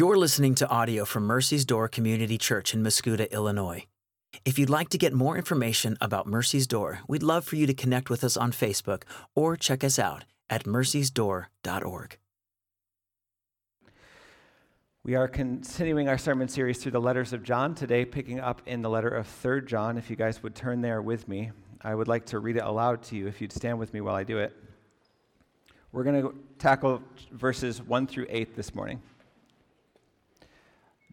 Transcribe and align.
You're 0.00 0.16
listening 0.16 0.54
to 0.54 0.68
audio 0.70 1.04
from 1.04 1.24
Mercy's 1.24 1.66
Door 1.66 1.88
Community 1.88 2.38
Church 2.38 2.72
in 2.72 2.82
Mascoutah, 2.82 3.30
Illinois. 3.30 3.84
If 4.46 4.58
you'd 4.58 4.70
like 4.70 4.88
to 4.88 4.96
get 4.96 5.12
more 5.12 5.36
information 5.36 5.98
about 6.00 6.26
Mercy's 6.26 6.66
Door, 6.66 7.00
we'd 7.06 7.22
love 7.22 7.44
for 7.44 7.56
you 7.56 7.66
to 7.66 7.74
connect 7.74 8.08
with 8.08 8.24
us 8.24 8.34
on 8.34 8.50
Facebook 8.50 9.02
or 9.34 9.58
check 9.58 9.84
us 9.84 9.98
out 9.98 10.24
at 10.48 10.64
mercysdoor.org. 10.64 12.16
We 15.04 15.16
are 15.16 15.28
continuing 15.28 16.08
our 16.08 16.16
sermon 16.16 16.48
series 16.48 16.78
through 16.78 16.92
the 16.92 17.00
letters 17.02 17.34
of 17.34 17.42
John, 17.42 17.74
today 17.74 18.06
picking 18.06 18.40
up 18.40 18.62
in 18.64 18.80
the 18.80 18.88
letter 18.88 19.10
of 19.10 19.26
3rd 19.26 19.66
John. 19.66 19.98
If 19.98 20.08
you 20.08 20.16
guys 20.16 20.42
would 20.42 20.54
turn 20.54 20.80
there 20.80 21.02
with 21.02 21.28
me, 21.28 21.50
I 21.82 21.94
would 21.94 22.08
like 22.08 22.24
to 22.24 22.38
read 22.38 22.56
it 22.56 22.62
aloud 22.62 23.02
to 23.02 23.16
you 23.16 23.26
if 23.26 23.42
you'd 23.42 23.52
stand 23.52 23.78
with 23.78 23.92
me 23.92 24.00
while 24.00 24.14
I 24.14 24.24
do 24.24 24.38
it. 24.38 24.56
We're 25.92 26.04
going 26.04 26.22
to 26.22 26.34
tackle 26.58 27.02
verses 27.32 27.82
1 27.82 28.06
through 28.06 28.28
8 28.30 28.56
this 28.56 28.74
morning. 28.74 29.02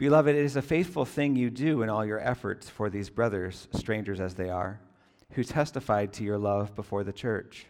Beloved, 0.00 0.34
it 0.34 0.44
is 0.44 0.56
a 0.56 0.62
faithful 0.62 1.04
thing 1.04 1.36
you 1.36 1.48
do 1.48 1.82
in 1.82 1.88
all 1.88 2.04
your 2.04 2.18
efforts 2.18 2.68
for 2.68 2.90
these 2.90 3.08
brothers, 3.08 3.68
strangers 3.72 4.18
as 4.18 4.34
they 4.34 4.50
are, 4.50 4.80
who 5.34 5.44
testified 5.44 6.12
to 6.14 6.24
your 6.24 6.38
love 6.38 6.74
before 6.74 7.04
the 7.04 7.12
church. 7.12 7.66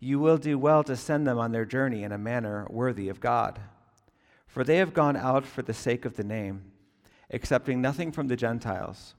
You 0.00 0.18
will 0.18 0.38
do 0.38 0.56
well 0.58 0.82
to 0.84 0.96
send 0.96 1.26
them 1.26 1.36
on 1.36 1.52
their 1.52 1.66
journey 1.66 2.02
in 2.02 2.12
a 2.12 2.18
manner 2.18 2.66
worthy 2.70 3.10
of 3.10 3.20
God 3.20 3.60
for 4.52 4.64
they 4.64 4.76
have 4.76 4.92
gone 4.92 5.16
out 5.16 5.46
for 5.46 5.62
the 5.62 5.72
sake 5.72 6.04
of 6.04 6.16
the 6.16 6.22
name, 6.22 6.62
accepting 7.30 7.80
nothing 7.80 8.12
from 8.12 8.28
the 8.28 8.36
Gentiles. 8.36 9.14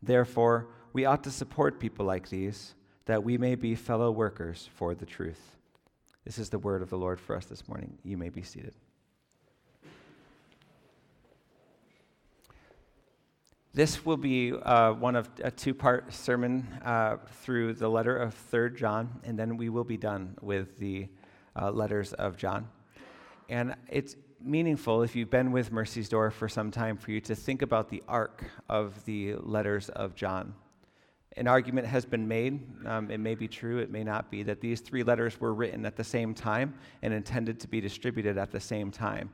Therefore, 0.00 0.68
we 0.92 1.04
ought 1.04 1.24
to 1.24 1.30
support 1.32 1.80
people 1.80 2.06
like 2.06 2.28
these, 2.28 2.76
that 3.06 3.24
we 3.24 3.36
may 3.36 3.56
be 3.56 3.74
fellow 3.74 4.12
workers 4.12 4.68
for 4.76 4.94
the 4.94 5.04
truth. 5.04 5.56
This 6.24 6.38
is 6.38 6.50
the 6.50 6.58
word 6.60 6.82
of 6.82 6.90
the 6.90 6.98
Lord 6.98 7.18
for 7.18 7.34
us 7.34 7.46
this 7.46 7.66
morning. 7.66 7.98
You 8.04 8.16
may 8.16 8.28
be 8.28 8.42
seated. 8.42 8.74
This 13.72 14.04
will 14.04 14.16
be 14.16 14.52
uh, 14.52 14.94
one 14.94 15.14
of 15.14 15.30
a 15.44 15.50
two 15.52 15.74
part 15.74 16.12
sermon 16.12 16.66
uh, 16.84 17.18
through 17.42 17.74
the 17.74 17.88
letter 17.88 18.16
of 18.16 18.34
3rd 18.50 18.76
John, 18.76 19.20
and 19.22 19.38
then 19.38 19.56
we 19.56 19.68
will 19.68 19.84
be 19.84 19.96
done 19.96 20.36
with 20.40 20.76
the 20.78 21.06
uh, 21.54 21.70
letters 21.70 22.12
of 22.14 22.36
John. 22.36 22.66
And 23.48 23.76
it's 23.88 24.16
meaningful 24.40 25.02
if 25.02 25.14
you've 25.14 25.30
been 25.30 25.52
with 25.52 25.70
Mercy's 25.70 26.08
Door 26.08 26.32
for 26.32 26.48
some 26.48 26.72
time 26.72 26.96
for 26.96 27.12
you 27.12 27.20
to 27.20 27.36
think 27.36 27.62
about 27.62 27.88
the 27.88 28.02
arc 28.08 28.44
of 28.68 29.04
the 29.04 29.36
letters 29.36 29.88
of 29.90 30.16
John. 30.16 30.52
An 31.36 31.46
argument 31.46 31.86
has 31.86 32.04
been 32.04 32.26
made, 32.26 32.60
um, 32.86 33.08
it 33.08 33.18
may 33.18 33.36
be 33.36 33.46
true, 33.46 33.78
it 33.78 33.88
may 33.88 34.02
not 34.02 34.32
be, 34.32 34.42
that 34.42 34.60
these 34.60 34.80
three 34.80 35.04
letters 35.04 35.40
were 35.40 35.54
written 35.54 35.86
at 35.86 35.94
the 35.94 36.02
same 36.02 36.34
time 36.34 36.74
and 37.02 37.14
intended 37.14 37.60
to 37.60 37.68
be 37.68 37.80
distributed 37.80 38.36
at 38.36 38.50
the 38.50 38.58
same 38.58 38.90
time. 38.90 39.30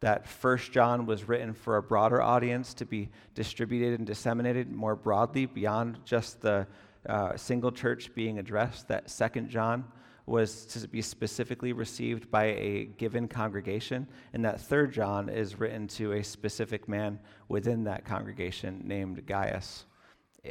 That 0.00 0.28
First 0.28 0.70
John 0.70 1.06
was 1.06 1.26
written 1.26 1.52
for 1.52 1.76
a 1.76 1.82
broader 1.82 2.22
audience 2.22 2.72
to 2.74 2.86
be 2.86 3.10
distributed 3.34 3.98
and 3.98 4.06
disseminated 4.06 4.70
more 4.70 4.94
broadly 4.94 5.46
beyond 5.46 5.98
just 6.04 6.40
the 6.40 6.66
uh, 7.08 7.36
single 7.36 7.72
church 7.72 8.14
being 8.14 8.38
addressed. 8.38 8.88
That 8.88 9.10
Second 9.10 9.48
John 9.48 9.84
was 10.24 10.66
to 10.66 10.86
be 10.86 11.02
specifically 11.02 11.72
received 11.72 12.30
by 12.30 12.44
a 12.44 12.84
given 12.96 13.26
congregation, 13.26 14.06
and 14.34 14.44
that 14.44 14.60
third 14.60 14.92
John 14.92 15.28
is 15.28 15.58
written 15.58 15.88
to 15.88 16.12
a 16.12 16.22
specific 16.22 16.86
man 16.86 17.18
within 17.48 17.84
that 17.84 18.04
congregation 18.04 18.82
named 18.84 19.26
Gaius. 19.26 19.86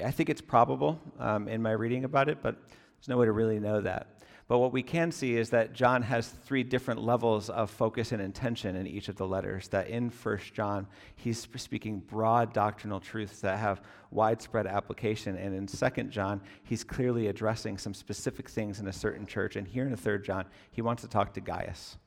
I 0.04 0.12
think 0.12 0.30
it's 0.30 0.42
probable 0.42 1.00
um, 1.20 1.48
in 1.48 1.62
my 1.62 1.72
reading 1.72 2.04
about 2.04 2.28
it, 2.28 2.40
but 2.42 2.56
there's 2.68 3.08
no 3.08 3.18
way 3.18 3.28
to 3.28 3.32
really 3.32 3.60
know 3.60 3.80
that. 3.82 4.17
But 4.48 4.60
what 4.60 4.72
we 4.72 4.82
can 4.82 5.12
see 5.12 5.36
is 5.36 5.50
that 5.50 5.74
John 5.74 6.02
has 6.04 6.30
three 6.30 6.64
different 6.64 7.02
levels 7.02 7.50
of 7.50 7.70
focus 7.70 8.14
and 8.14 8.22
intention 8.22 8.78
in 8.78 8.88
each 8.88 9.10
of 9.10 9.18
the 9.18 9.28
letters. 9.28 9.68
That 9.70 9.90
in 9.90 10.10
First 10.10 10.54
John, 10.54 10.88
he's 11.18 11.46
speaking 11.58 12.00
broad 12.00 12.54
doctrinal 12.54 13.02
truths 13.02 13.42
that 13.42 13.60
have 13.60 13.82
widespread 14.10 14.66
application. 14.66 15.36
And 15.36 15.54
in 15.54 15.68
Second 15.68 16.12
John, 16.12 16.40
he's 16.64 16.86
clearly 16.86 17.28
addressing 17.28 17.78
some 17.78 17.94
specific 17.94 18.50
things 18.50 18.80
in 18.80 18.88
a 18.88 18.94
certain 18.94 19.26
church. 19.26 19.58
And 19.58 19.68
here 19.68 19.86
in 19.86 19.94
Third 19.98 20.24
John, 20.24 20.46
he 20.72 20.82
wants 20.82 21.02
to 21.02 21.10
talk 21.10 21.34
to 21.34 21.42
Gaius. 21.42 21.98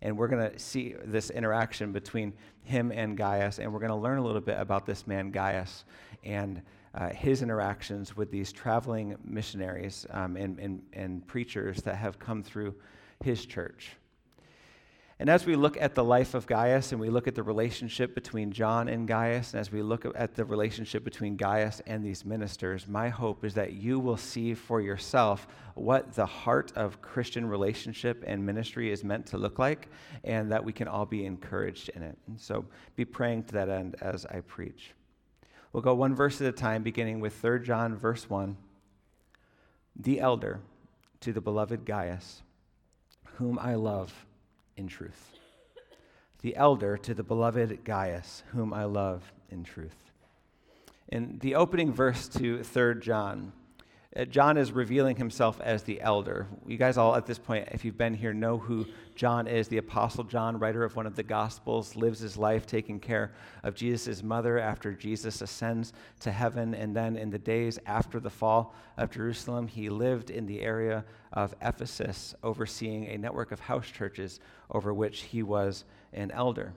And 0.00 0.16
we're 0.16 0.28
going 0.28 0.50
to 0.50 0.58
see 0.58 0.96
this 1.04 1.28
interaction 1.28 1.92
between 1.92 2.32
him 2.64 2.90
and 2.90 3.16
Gaius, 3.16 3.58
and 3.58 3.72
we're 3.72 3.78
going 3.78 3.90
to 3.90 3.96
learn 3.96 4.18
a 4.18 4.24
little 4.24 4.40
bit 4.40 4.58
about 4.58 4.86
this 4.86 5.06
man, 5.06 5.30
Gaius, 5.30 5.84
and 6.24 6.62
uh, 6.94 7.08
his 7.10 7.42
interactions 7.42 8.16
with 8.16 8.30
these 8.30 8.52
traveling 8.52 9.16
missionaries 9.24 10.06
um, 10.10 10.36
and, 10.36 10.58
and, 10.58 10.82
and 10.92 11.26
preachers 11.26 11.82
that 11.82 11.96
have 11.96 12.18
come 12.18 12.42
through 12.42 12.74
his 13.22 13.46
church. 13.46 13.92
And 15.22 15.30
as 15.30 15.46
we 15.46 15.54
look 15.54 15.80
at 15.80 15.94
the 15.94 16.02
life 16.02 16.34
of 16.34 16.48
Gaius 16.48 16.90
and 16.90 17.00
we 17.00 17.08
look 17.08 17.28
at 17.28 17.36
the 17.36 17.44
relationship 17.44 18.12
between 18.12 18.50
John 18.50 18.88
and 18.88 19.06
Gaius, 19.06 19.52
and 19.52 19.60
as 19.60 19.70
we 19.70 19.80
look 19.80 20.04
at 20.16 20.34
the 20.34 20.44
relationship 20.44 21.04
between 21.04 21.36
Gaius 21.36 21.80
and 21.86 22.04
these 22.04 22.24
ministers, 22.24 22.88
my 22.88 23.08
hope 23.08 23.44
is 23.44 23.54
that 23.54 23.74
you 23.74 24.00
will 24.00 24.16
see 24.16 24.52
for 24.52 24.80
yourself 24.80 25.46
what 25.74 26.12
the 26.14 26.26
heart 26.26 26.72
of 26.74 27.00
Christian 27.02 27.46
relationship 27.46 28.24
and 28.26 28.44
ministry 28.44 28.90
is 28.90 29.04
meant 29.04 29.24
to 29.26 29.38
look 29.38 29.60
like, 29.60 29.90
and 30.24 30.50
that 30.50 30.64
we 30.64 30.72
can 30.72 30.88
all 30.88 31.06
be 31.06 31.24
encouraged 31.24 31.90
in 31.90 32.02
it. 32.02 32.18
And 32.26 32.40
so 32.40 32.64
be 32.96 33.04
praying 33.04 33.44
to 33.44 33.52
that 33.52 33.68
end 33.68 33.94
as 34.00 34.26
I 34.26 34.40
preach. 34.40 34.92
We'll 35.72 35.82
go 35.82 35.94
one 35.94 36.14
verse 36.14 36.40
at 36.40 36.46
a 36.46 36.52
time, 36.52 36.82
beginning 36.82 37.20
with 37.20 37.34
3 37.34 37.64
John, 37.64 37.96
verse 37.96 38.28
1. 38.28 38.56
The 39.96 40.20
elder 40.20 40.60
to 41.20 41.32
the 41.32 41.40
beloved 41.40 41.86
Gaius, 41.86 42.42
whom 43.36 43.58
I 43.58 43.74
love 43.74 44.26
in 44.76 44.86
truth. 44.86 45.32
The 46.42 46.56
elder 46.56 46.96
to 46.98 47.14
the 47.14 47.22
beloved 47.22 47.84
Gaius, 47.84 48.42
whom 48.52 48.74
I 48.74 48.84
love 48.84 49.32
in 49.48 49.64
truth. 49.64 50.10
In 51.08 51.38
the 51.40 51.54
opening 51.54 51.92
verse 51.92 52.28
to 52.28 52.62
3 52.62 53.00
John, 53.00 53.52
Uh, 54.14 54.26
John 54.26 54.58
is 54.58 54.72
revealing 54.72 55.16
himself 55.16 55.58
as 55.62 55.84
the 55.84 55.98
elder. 56.02 56.46
You 56.66 56.76
guys 56.76 56.98
all 56.98 57.16
at 57.16 57.24
this 57.24 57.38
point, 57.38 57.68
if 57.72 57.82
you've 57.82 57.96
been 57.96 58.12
here, 58.12 58.34
know 58.34 58.58
who 58.58 58.84
John 59.14 59.46
is. 59.46 59.68
The 59.68 59.78
Apostle 59.78 60.24
John, 60.24 60.58
writer 60.58 60.84
of 60.84 60.96
one 60.96 61.06
of 61.06 61.16
the 61.16 61.22
Gospels, 61.22 61.96
lives 61.96 62.20
his 62.20 62.36
life 62.36 62.66
taking 62.66 63.00
care 63.00 63.32
of 63.62 63.74
Jesus' 63.74 64.22
mother 64.22 64.58
after 64.58 64.92
Jesus 64.92 65.40
ascends 65.40 65.94
to 66.20 66.30
heaven. 66.30 66.74
And 66.74 66.94
then 66.94 67.16
in 67.16 67.30
the 67.30 67.38
days 67.38 67.78
after 67.86 68.20
the 68.20 68.28
fall 68.28 68.74
of 68.98 69.10
Jerusalem, 69.10 69.66
he 69.66 69.88
lived 69.88 70.28
in 70.28 70.44
the 70.44 70.60
area 70.60 71.06
of 71.32 71.54
Ephesus, 71.62 72.34
overseeing 72.42 73.06
a 73.06 73.16
network 73.16 73.50
of 73.50 73.60
house 73.60 73.86
churches 73.86 74.40
over 74.70 74.92
which 74.92 75.22
he 75.22 75.42
was 75.42 75.84
an 76.12 76.30
elder. 76.32 76.74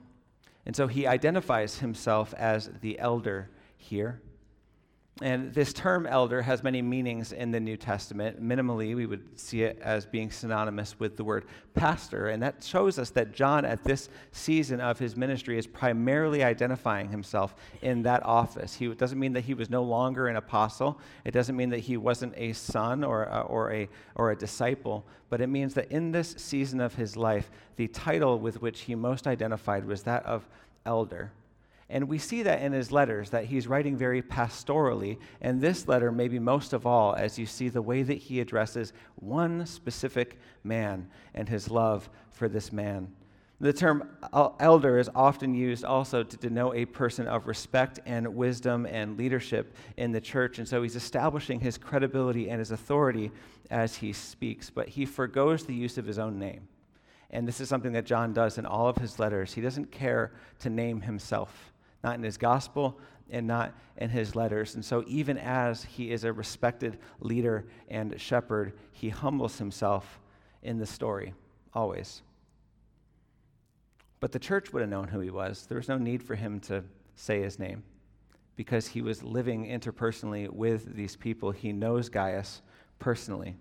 And 0.65 0.73
so 0.73 0.87
he 0.87 1.05
identifies 1.05 1.79
himself 1.79 2.33
as 2.35 2.71
the 2.79 2.97
elder 2.97 3.49
here. 3.75 4.21
And 5.21 5.53
this 5.53 5.71
term 5.71 6.05
elder 6.05 6.41
has 6.41 6.61
many 6.61 6.81
meanings 6.81 7.31
in 7.31 7.49
the 7.49 7.59
New 7.59 7.77
Testament. 7.77 8.43
Minimally, 8.43 8.93
we 8.97 9.05
would 9.05 9.39
see 9.39 9.63
it 9.63 9.79
as 9.81 10.05
being 10.05 10.29
synonymous 10.29 10.99
with 10.99 11.15
the 11.15 11.23
word 11.23 11.45
pastor. 11.73 12.27
And 12.27 12.43
that 12.43 12.61
shows 12.61 12.99
us 12.99 13.11
that 13.11 13.31
John, 13.31 13.63
at 13.63 13.81
this 13.85 14.09
season 14.33 14.81
of 14.81 14.99
his 14.99 15.15
ministry, 15.15 15.57
is 15.57 15.67
primarily 15.67 16.43
identifying 16.43 17.07
himself 17.07 17.55
in 17.81 18.03
that 18.03 18.23
office. 18.25 18.75
He, 18.75 18.87
it 18.87 18.97
doesn't 18.97 19.17
mean 19.17 19.31
that 19.33 19.45
he 19.45 19.53
was 19.53 19.69
no 19.69 19.83
longer 19.83 20.27
an 20.27 20.35
apostle, 20.35 20.99
it 21.23 21.31
doesn't 21.31 21.55
mean 21.55 21.69
that 21.69 21.79
he 21.79 21.95
wasn't 21.95 22.33
a 22.35 22.51
son 22.51 23.01
or, 23.01 23.23
a, 23.23 23.39
or, 23.47 23.71
a, 23.71 23.87
or 24.15 24.31
a 24.31 24.35
disciple, 24.35 25.05
but 25.29 25.39
it 25.39 25.47
means 25.47 25.75
that 25.75 25.89
in 25.93 26.11
this 26.11 26.35
season 26.37 26.81
of 26.81 26.95
his 26.95 27.15
life, 27.15 27.49
the 27.77 27.87
title 27.87 28.37
with 28.37 28.61
which 28.61 28.81
he 28.81 28.95
most 28.95 29.27
identified 29.27 29.85
was 29.85 30.03
that 30.03 30.25
of 30.25 30.45
elder. 30.85 31.31
And 31.89 32.07
we 32.07 32.17
see 32.17 32.41
that 32.43 32.61
in 32.61 32.71
his 32.71 32.91
letters, 32.91 33.29
that 33.29 33.45
he's 33.45 33.67
writing 33.67 33.95
very 33.95 34.21
pastorally. 34.21 35.19
And 35.41 35.61
this 35.61 35.87
letter, 35.87 36.11
maybe 36.11 36.39
most 36.39 36.73
of 36.73 36.87
all, 36.87 37.13
as 37.13 37.37
you 37.37 37.45
see 37.45 37.69
the 37.69 37.81
way 37.81 38.01
that 38.01 38.17
he 38.17 38.39
addresses 38.39 38.91
one 39.15 39.65
specific 39.67 40.39
man 40.63 41.07
and 41.35 41.47
his 41.47 41.69
love 41.69 42.09
for 42.31 42.49
this 42.49 42.73
man. 42.73 43.13
The 43.61 43.71
term 43.71 44.09
elder 44.59 44.97
is 44.97 45.09
often 45.15 45.53
used 45.53 45.85
also 45.85 46.23
to 46.23 46.37
denote 46.37 46.75
a 46.75 46.85
person 46.85 47.27
of 47.27 47.47
respect 47.47 47.99
and 48.05 48.35
wisdom 48.35 48.85
and 48.85 49.17
leadership 49.17 49.75
in 49.95 50.11
the 50.11 50.19
church. 50.19 50.57
And 50.59 50.67
so 50.67 50.83
he's 50.83 50.97
establishing 50.97 51.59
his 51.59 51.77
credibility 51.77 52.49
and 52.49 52.59
his 52.59 52.71
authority 52.71 53.31
as 53.71 53.95
he 53.95 54.11
speaks, 54.11 54.69
but 54.69 54.89
he 54.89 55.05
forgoes 55.05 55.65
the 55.65 55.73
use 55.73 55.97
of 55.97 56.05
his 56.05 56.19
own 56.19 56.37
name. 56.37 56.67
And 57.29 57.47
this 57.47 57.61
is 57.61 57.69
something 57.69 57.93
that 57.93 58.05
John 58.05 58.33
does 58.33 58.57
in 58.57 58.65
all 58.65 58.87
of 58.87 58.97
his 58.97 59.19
letters. 59.19 59.53
He 59.53 59.61
doesn't 59.61 59.91
care 59.91 60.33
to 60.59 60.69
name 60.69 61.01
himself. 61.01 61.71
Not 62.05 62.15
in 62.15 62.23
his 62.23 62.37
gospel, 62.37 62.99
and 63.31 63.47
not 63.47 63.73
in 63.97 64.11
his 64.11 64.35
letters. 64.35 64.75
And 64.75 64.85
so, 64.85 65.03
even 65.07 65.39
as 65.39 65.83
he 65.83 66.11
is 66.11 66.23
a 66.23 66.31
respected 66.31 66.99
leader 67.19 67.65
and 67.89 68.21
shepherd, 68.21 68.73
he 68.91 69.09
humbles 69.09 69.57
himself 69.57 70.19
in 70.61 70.77
the 70.77 70.85
story, 70.85 71.33
always. 71.73 72.21
But 74.19 74.31
the 74.31 74.39
church 74.39 74.71
would 74.71 74.81
have 74.81 74.89
known 74.89 75.07
who 75.07 75.19
he 75.19 75.31
was. 75.31 75.65
There 75.65 75.77
was 75.77 75.89
no 75.89 75.97
need 75.97 76.21
for 76.21 76.35
him 76.35 76.59
to 76.61 76.83
say 77.15 77.41
his 77.41 77.57
name 77.57 77.83
because 78.55 78.87
he 78.87 79.01
was 79.01 79.23
living 79.23 79.65
interpersonally 79.65 80.47
with 80.47 80.95
these 80.95 81.15
people. 81.15 81.51
He 81.51 81.73
knows 81.73 82.07
Gaius 82.09 82.61
personally. 82.99 83.55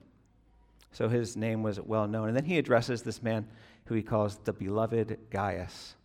So 0.93 1.09
his 1.09 1.35
name 1.35 1.63
was 1.63 1.81
well 1.81 2.07
known. 2.07 2.29
And 2.29 2.37
then 2.37 2.45
he 2.45 2.59
addresses 2.59 3.03
this 3.03 3.23
man 3.23 3.49
who 3.87 3.95
he 3.95 4.03
calls 4.03 4.37
the 4.45 4.53
beloved 4.53 5.19
Gaius, 5.31 5.97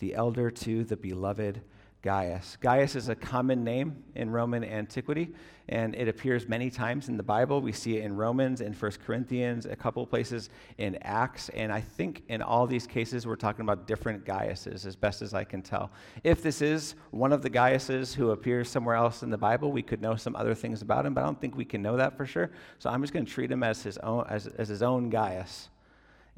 the 0.00 0.14
elder 0.14 0.50
to 0.50 0.84
the 0.84 0.96
beloved 0.96 1.62
Gaius. 2.02 2.56
Gaius 2.60 2.96
is 2.96 3.10
a 3.10 3.14
common 3.14 3.62
name 3.62 4.02
in 4.14 4.30
Roman 4.30 4.64
antiquity, 4.64 5.34
and 5.68 5.94
it 5.94 6.08
appears 6.08 6.48
many 6.48 6.70
times 6.70 7.10
in 7.10 7.18
the 7.18 7.22
Bible. 7.22 7.60
We 7.60 7.72
see 7.72 7.98
it 7.98 8.04
in 8.04 8.16
Romans, 8.16 8.62
in 8.62 8.72
1 8.72 8.92
Corinthians, 9.04 9.66
a 9.66 9.76
couple 9.76 10.06
places 10.06 10.48
in 10.78 10.96
Acts, 11.02 11.50
and 11.50 11.70
I 11.70 11.82
think 11.82 12.22
in 12.28 12.40
all 12.40 12.66
these 12.66 12.86
cases 12.86 13.26
we're 13.26 13.36
talking 13.36 13.62
about 13.62 13.86
different 13.86 14.24
Gaiuses, 14.24 14.86
as 14.86 14.96
best 14.96 15.20
as 15.20 15.34
I 15.34 15.44
can 15.44 15.60
tell. 15.60 15.90
If 16.24 16.42
this 16.42 16.62
is 16.62 16.94
one 17.10 17.34
of 17.34 17.42
the 17.42 17.50
Gaiuses 17.50 18.14
who 18.14 18.30
appears 18.30 18.70
somewhere 18.70 18.96
else 18.96 19.22
in 19.22 19.28
the 19.28 19.38
Bible, 19.38 19.70
we 19.70 19.82
could 19.82 20.00
know 20.00 20.16
some 20.16 20.34
other 20.36 20.54
things 20.54 20.80
about 20.80 21.04
him, 21.04 21.12
but 21.12 21.20
I 21.20 21.24
don't 21.24 21.40
think 21.40 21.54
we 21.54 21.66
can 21.66 21.82
know 21.82 21.98
that 21.98 22.16
for 22.16 22.24
sure. 22.24 22.50
So 22.78 22.88
I'm 22.88 23.02
just 23.02 23.12
going 23.12 23.26
to 23.26 23.30
treat 23.30 23.52
him 23.52 23.62
as 23.62 23.82
his 23.82 23.98
own, 23.98 24.24
as, 24.30 24.46
as 24.46 24.68
his 24.68 24.82
own 24.82 25.10
Gaius. 25.10 25.68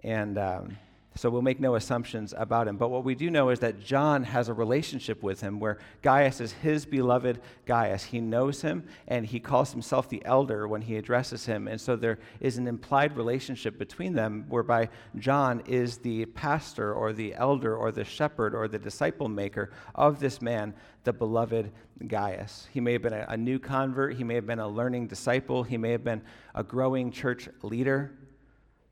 And. 0.02 0.38
Um, 0.38 0.76
so 1.14 1.28
we'll 1.28 1.42
make 1.42 1.60
no 1.60 1.74
assumptions 1.74 2.32
about 2.36 2.66
him. 2.66 2.76
But 2.76 2.88
what 2.88 3.04
we 3.04 3.14
do 3.14 3.30
know 3.30 3.50
is 3.50 3.58
that 3.60 3.78
John 3.78 4.24
has 4.24 4.48
a 4.48 4.54
relationship 4.54 5.22
with 5.22 5.40
him 5.40 5.60
where 5.60 5.78
Gaius 6.00 6.40
is 6.40 6.52
his 6.52 6.86
beloved 6.86 7.40
Gaius. 7.66 8.04
He 8.04 8.20
knows 8.20 8.62
him 8.62 8.84
and 9.08 9.26
he 9.26 9.38
calls 9.38 9.72
himself 9.72 10.08
the 10.08 10.24
elder 10.24 10.66
when 10.66 10.80
he 10.80 10.96
addresses 10.96 11.44
him. 11.44 11.68
And 11.68 11.78
so 11.78 11.96
there 11.96 12.18
is 12.40 12.56
an 12.56 12.66
implied 12.66 13.16
relationship 13.16 13.78
between 13.78 14.14
them 14.14 14.46
whereby 14.48 14.88
John 15.18 15.62
is 15.66 15.98
the 15.98 16.24
pastor 16.26 16.94
or 16.94 17.12
the 17.12 17.34
elder 17.34 17.76
or 17.76 17.92
the 17.92 18.04
shepherd 18.04 18.54
or 18.54 18.66
the 18.66 18.78
disciple 18.78 19.28
maker 19.28 19.70
of 19.94 20.18
this 20.18 20.40
man, 20.40 20.72
the 21.04 21.12
beloved 21.12 21.70
Gaius. 22.06 22.68
He 22.72 22.80
may 22.80 22.94
have 22.94 23.02
been 23.02 23.12
a, 23.12 23.36
new 23.36 23.58
convert, 23.58 24.14
he 24.14 24.24
may 24.24 24.34
have 24.34 24.46
been 24.46 24.58
a 24.58 24.68
learning 24.68 25.08
disciple, 25.08 25.62
he 25.62 25.76
may 25.76 25.90
have 25.90 26.04
been 26.04 26.22
a 26.54 26.64
growing 26.64 27.10
church 27.10 27.48
leader. 27.62 28.12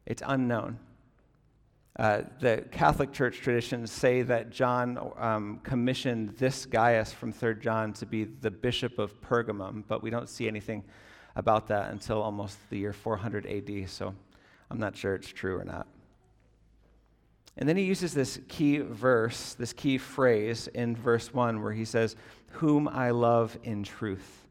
It's 0.07 0.23
unknown. 0.27 0.79
Uh, 2.01 2.23
the 2.41 2.65
Catholic 2.71 3.13
Church 3.13 3.43
traditions 3.43 3.93
say 3.93 4.23
that 4.23 4.49
John 4.49 5.13
um, 5.19 5.61
commissioned 5.63 6.31
this 6.39 6.65
Gaius 6.65 7.13
from 7.13 7.31
3rd 7.31 7.61
John 7.61 7.93
to 7.93 8.07
be 8.07 8.25
the 8.25 8.51
bishop 8.51 8.99
of 8.99 9.21
Pergamum, 9.21 9.85
but 9.87 10.03
we 10.03 10.09
don't 10.09 10.27
see 10.27 10.49
anything 10.49 10.83
about 11.37 11.67
that 11.67 11.91
until 11.91 12.23
almost 12.23 12.57
the 12.71 12.79
year 12.79 12.95
400 12.95 13.45
AD, 13.45 13.91
so 13.91 14.15
I'm 14.71 14.79
not 14.79 14.97
sure 14.97 15.15
it's 15.15 15.29
true 15.29 15.59
or 15.59 15.65
not. 15.65 15.89
And 17.59 17.69
then 17.69 17.77
he 17.77 17.85
uses 17.85 18.15
this 18.15 18.41
key 18.49 18.79
verse, 18.79 19.53
this 19.53 19.75
key 19.75 19.99
phrase 19.99 20.69
in 20.69 20.97
verse 20.97 21.35
1 21.35 21.63
where 21.63 21.75
he 21.75 21.85
says, 21.85 22.17
Whom 22.53 22.89
I 22.89 23.11
love 23.11 23.59
in 23.63 23.83
truth. 23.83 24.47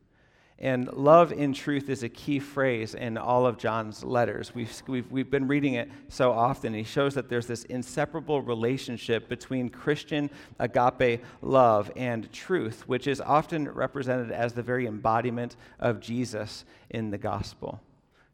And 0.62 0.92
love 0.92 1.32
in 1.32 1.54
truth 1.54 1.90
is 1.90 2.04
a 2.04 2.10
key 2.10 2.40
phrase 2.40 2.94
in 2.94 3.18
all 3.18 3.46
of 3.46 3.58
John's 3.58 4.04
letters. 4.04 4.54
We've, 4.54 4.84
we've, 4.88 5.10
we've 5.10 5.32
been 5.32 5.48
reading 5.48 5.76
it 5.76 5.90
so 6.10 6.34
often. 6.34 6.74
He 6.74 6.84
shows 6.84 7.14
that 7.14 7.30
there's 7.30 7.48
this 7.48 7.64
inseparable 7.64 8.42
relationship 8.42 9.30
between 9.30 9.70
Christian 9.70 10.30
agape 10.60 11.24
love 11.42 11.90
and 11.96 12.30
truth, 12.34 12.86
which 12.90 13.08
is 13.08 13.22
often 13.22 13.70
represented 13.70 14.32
as 14.32 14.52
the 14.52 14.62
very 14.62 14.86
embodiment 14.86 15.56
of 15.80 16.02
Jesus 16.02 16.66
in 16.90 17.10
the 17.10 17.18
gospel. 17.18 17.80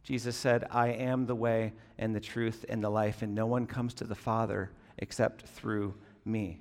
Jesus 0.02 0.36
said, 0.36 0.66
I 0.72 0.88
am 0.88 1.28
the 1.28 1.36
way 1.36 1.74
and 2.00 2.16
the 2.16 2.20
truth 2.20 2.66
and 2.70 2.84
the 2.84 2.90
life, 2.90 3.22
and 3.22 3.36
no 3.36 3.46
one 3.46 3.68
comes 3.68 3.94
to 3.96 4.04
the 4.04 4.16
Father 4.16 4.72
except 4.98 5.44
through 5.44 5.94
me. 6.26 6.60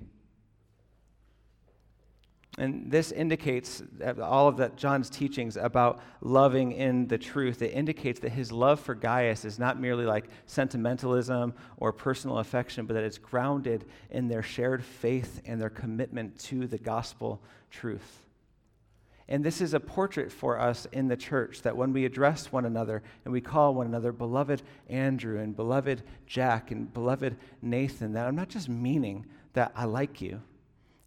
And 2.57 2.89
this 2.89 3.11
indicates 3.11 3.83
all 4.21 4.47
of 4.47 4.57
that 4.57 4.77
John's 4.77 5.09
teachings 5.09 5.57
about 5.57 5.99
loving 6.21 6.71
in 6.71 7.07
the 7.07 7.17
truth. 7.17 7.61
It 7.61 7.71
indicates 7.71 8.21
that 8.21 8.29
his 8.29 8.49
love 8.49 8.79
for 8.79 8.95
Gaius 8.95 9.43
is 9.43 9.59
not 9.59 9.79
merely 9.79 10.05
like 10.05 10.27
sentimentalism 10.45 11.53
or 11.77 11.91
personal 11.91 12.37
affection, 12.37 12.85
but 12.85 12.93
that 12.93 13.03
it's 13.03 13.17
grounded 13.17 13.83
in 14.09 14.29
their 14.29 14.41
shared 14.41 14.85
faith 14.85 15.41
and 15.45 15.61
their 15.61 15.69
commitment 15.69 16.39
to 16.39 16.65
the 16.65 16.77
gospel 16.77 17.41
truth. 17.69 18.21
And 19.27 19.43
this 19.43 19.59
is 19.59 19.73
a 19.73 19.79
portrait 19.79 20.31
for 20.31 20.57
us 20.57 20.87
in 20.93 21.09
the 21.09 21.17
church 21.17 21.63
that 21.63 21.75
when 21.75 21.91
we 21.91 22.05
address 22.05 22.53
one 22.53 22.63
another 22.63 23.03
and 23.25 23.33
we 23.33 23.41
call 23.41 23.73
one 23.73 23.87
another 23.87 24.13
beloved 24.13 24.61
Andrew 24.87 25.39
and 25.39 25.55
beloved 25.55 26.03
Jack 26.25 26.71
and 26.71 26.93
beloved 26.93 27.35
Nathan, 27.61 28.13
that 28.13 28.27
I'm 28.27 28.35
not 28.35 28.49
just 28.49 28.69
meaning 28.69 29.25
that 29.53 29.73
I 29.75 29.85
like 29.85 30.21
you 30.21 30.41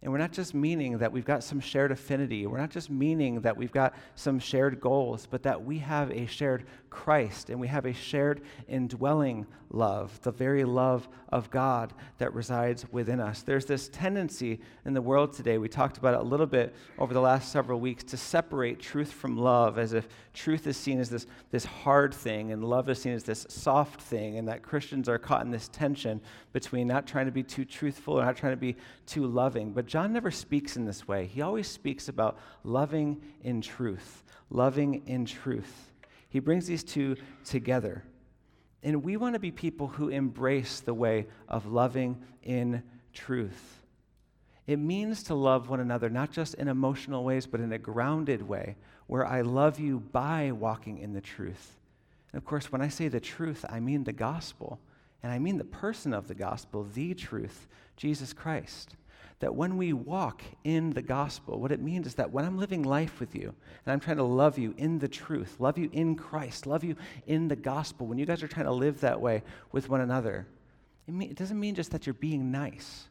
and 0.01 0.11
we're 0.11 0.17
not 0.17 0.31
just 0.31 0.53
meaning 0.53 0.97
that 0.99 1.11
we've 1.11 1.25
got 1.25 1.43
some 1.43 1.59
shared 1.59 1.91
affinity. 1.91 2.47
We're 2.47 2.59
not 2.59 2.69
just 2.69 2.89
meaning 2.89 3.41
that 3.41 3.57
we've 3.57 3.71
got 3.71 3.93
some 4.15 4.39
shared 4.39 4.79
goals, 4.79 5.27
but 5.29 5.43
that 5.43 5.61
we 5.63 5.77
have 5.79 6.09
a 6.11 6.25
shared 6.25 6.65
Christ 6.89 7.49
and 7.49 7.59
we 7.59 7.67
have 7.67 7.85
a 7.85 7.93
shared 7.93 8.41
indwelling 8.67 9.45
love, 9.71 10.19
the 10.21 10.31
very 10.31 10.63
love 10.63 11.07
of 11.29 11.49
God 11.49 11.93
that 12.17 12.33
resides 12.33 12.85
within 12.91 13.19
us. 13.19 13.43
There's 13.43 13.65
this 13.65 13.89
tendency 13.89 14.59
in 14.85 14.93
the 14.93 15.01
world 15.01 15.33
today, 15.33 15.57
we 15.57 15.69
talked 15.69 15.97
about 15.97 16.15
it 16.15 16.21
a 16.21 16.23
little 16.23 16.47
bit 16.47 16.75
over 16.97 17.13
the 17.13 17.21
last 17.21 17.51
several 17.51 17.79
weeks, 17.79 18.03
to 18.05 18.17
separate 18.17 18.79
truth 18.79 19.11
from 19.11 19.37
love 19.37 19.77
as 19.77 19.93
if 19.93 20.07
truth 20.33 20.65
is 20.67 20.77
seen 20.77 20.99
as 20.99 21.09
this, 21.09 21.27
this 21.51 21.65
hard 21.65 22.13
thing 22.13 22.51
and 22.51 22.63
love 22.63 22.89
is 22.89 23.01
seen 23.01 23.13
as 23.13 23.23
this 23.23 23.45
soft 23.49 24.01
thing, 24.01 24.37
and 24.37 24.47
that 24.47 24.63
Christians 24.63 25.07
are 25.07 25.19
caught 25.19 25.43
in 25.45 25.51
this 25.51 25.67
tension 25.69 26.19
between 26.53 26.87
not 26.87 27.05
trying 27.05 27.25
to 27.25 27.31
be 27.31 27.43
too 27.43 27.65
truthful 27.65 28.19
or 28.19 28.25
not 28.25 28.35
trying 28.35 28.53
to 28.53 28.57
be 28.57 28.75
too 29.05 29.27
loving. 29.27 29.71
But 29.71 29.85
John 29.85 30.11
never 30.11 30.31
speaks 30.31 30.77
in 30.77 30.85
this 30.85 31.07
way. 31.07 31.27
He 31.27 31.41
always 31.41 31.67
speaks 31.67 32.09
about 32.09 32.39
loving 32.63 33.21
in 33.43 33.61
truth, 33.61 34.23
loving 34.49 35.03
in 35.05 35.25
truth. 35.25 35.88
He 36.29 36.39
brings 36.39 36.67
these 36.67 36.83
two 36.83 37.17
together. 37.43 38.03
And 38.81 39.03
we 39.03 39.17
want 39.17 39.33
to 39.33 39.39
be 39.39 39.51
people 39.51 39.87
who 39.87 40.09
embrace 40.09 40.79
the 40.79 40.93
way 40.93 41.27
of 41.47 41.65
loving 41.65 42.21
in 42.43 42.83
truth. 43.13 43.81
It 44.67 44.77
means 44.77 45.23
to 45.23 45.35
love 45.35 45.69
one 45.69 45.79
another, 45.79 46.09
not 46.09 46.31
just 46.31 46.53
in 46.53 46.67
emotional 46.67 47.23
ways, 47.23 47.47
but 47.47 47.59
in 47.59 47.73
a 47.73 47.79
grounded 47.79 48.47
way, 48.47 48.75
where 49.07 49.25
I 49.25 49.41
love 49.41 49.79
you 49.79 49.99
by 49.99 50.51
walking 50.51 50.99
in 50.99 51.13
the 51.13 51.21
truth. 51.21 51.77
And 52.31 52.37
of 52.37 52.45
course, 52.45 52.71
when 52.71 52.81
I 52.81 52.87
say 52.87 53.07
the 53.07 53.19
truth, 53.19 53.65
I 53.67 53.79
mean 53.79 54.03
the 54.03 54.13
gospel. 54.13 54.79
And 55.23 55.31
I 55.31 55.39
mean 55.39 55.57
the 55.57 55.65
person 55.65 56.13
of 56.13 56.27
the 56.27 56.35
gospel, 56.35 56.87
the 56.93 57.15
truth, 57.15 57.67
Jesus 57.97 58.31
Christ 58.31 58.95
that 59.39 59.55
when 59.55 59.77
we 59.77 59.93
walk 59.93 60.41
in 60.63 60.91
the 60.91 61.01
gospel, 61.01 61.59
what 61.59 61.71
it 61.71 61.81
means 61.81 62.07
is 62.07 62.15
that 62.15 62.31
when 62.31 62.45
I'm 62.45 62.57
living 62.57 62.83
life 62.83 63.19
with 63.19 63.35
you 63.35 63.53
and 63.85 63.93
I'm 63.93 63.99
trying 63.99 64.17
to 64.17 64.23
love 64.23 64.57
you 64.57 64.73
in 64.77 64.99
the 64.99 65.07
truth, 65.07 65.55
love 65.59 65.77
you 65.77 65.89
in 65.91 66.15
Christ, 66.15 66.67
love 66.67 66.83
you 66.83 66.95
in 67.25 67.47
the 67.47 67.55
gospel, 67.55 68.07
when 68.07 68.17
you 68.17 68.25
guys 68.25 68.43
are 68.43 68.47
trying 68.47 68.65
to 68.65 68.71
live 68.71 69.01
that 69.01 69.19
way 69.19 69.43
with 69.71 69.89
one 69.89 70.01
another, 70.01 70.47
it, 71.07 71.13
mean, 71.13 71.29
it 71.29 71.37
doesn't 71.37 71.59
mean 71.59 71.75
just 71.75 71.91
that 71.91 72.05
you're 72.05 72.13
being 72.13 72.51
nice. 72.51 73.08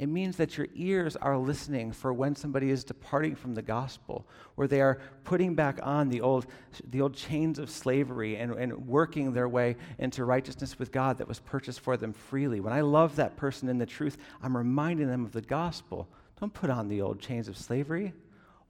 It 0.00 0.08
means 0.08 0.38
that 0.38 0.56
your 0.56 0.66
ears 0.74 1.14
are 1.16 1.36
listening 1.36 1.92
for 1.92 2.10
when 2.14 2.34
somebody 2.34 2.70
is 2.70 2.84
departing 2.84 3.34
from 3.34 3.54
the 3.54 3.60
gospel, 3.60 4.26
where 4.54 4.66
they 4.66 4.80
are 4.80 4.98
putting 5.24 5.54
back 5.54 5.78
on 5.82 6.08
the 6.08 6.22
old, 6.22 6.46
the 6.88 7.02
old 7.02 7.12
chains 7.12 7.58
of 7.58 7.68
slavery 7.68 8.38
and, 8.38 8.52
and 8.54 8.86
working 8.86 9.34
their 9.34 9.46
way 9.46 9.76
into 9.98 10.24
righteousness 10.24 10.78
with 10.78 10.90
God 10.90 11.18
that 11.18 11.28
was 11.28 11.38
purchased 11.38 11.80
for 11.80 11.98
them 11.98 12.14
freely. 12.14 12.60
When 12.60 12.72
I 12.72 12.80
love 12.80 13.16
that 13.16 13.36
person 13.36 13.68
in 13.68 13.76
the 13.76 13.84
truth, 13.84 14.16
I'm 14.42 14.56
reminding 14.56 15.06
them 15.06 15.26
of 15.26 15.32
the 15.32 15.42
gospel. 15.42 16.08
Don't 16.40 16.54
put 16.54 16.70
on 16.70 16.88
the 16.88 17.02
old 17.02 17.20
chains 17.20 17.46
of 17.46 17.58
slavery. 17.58 18.14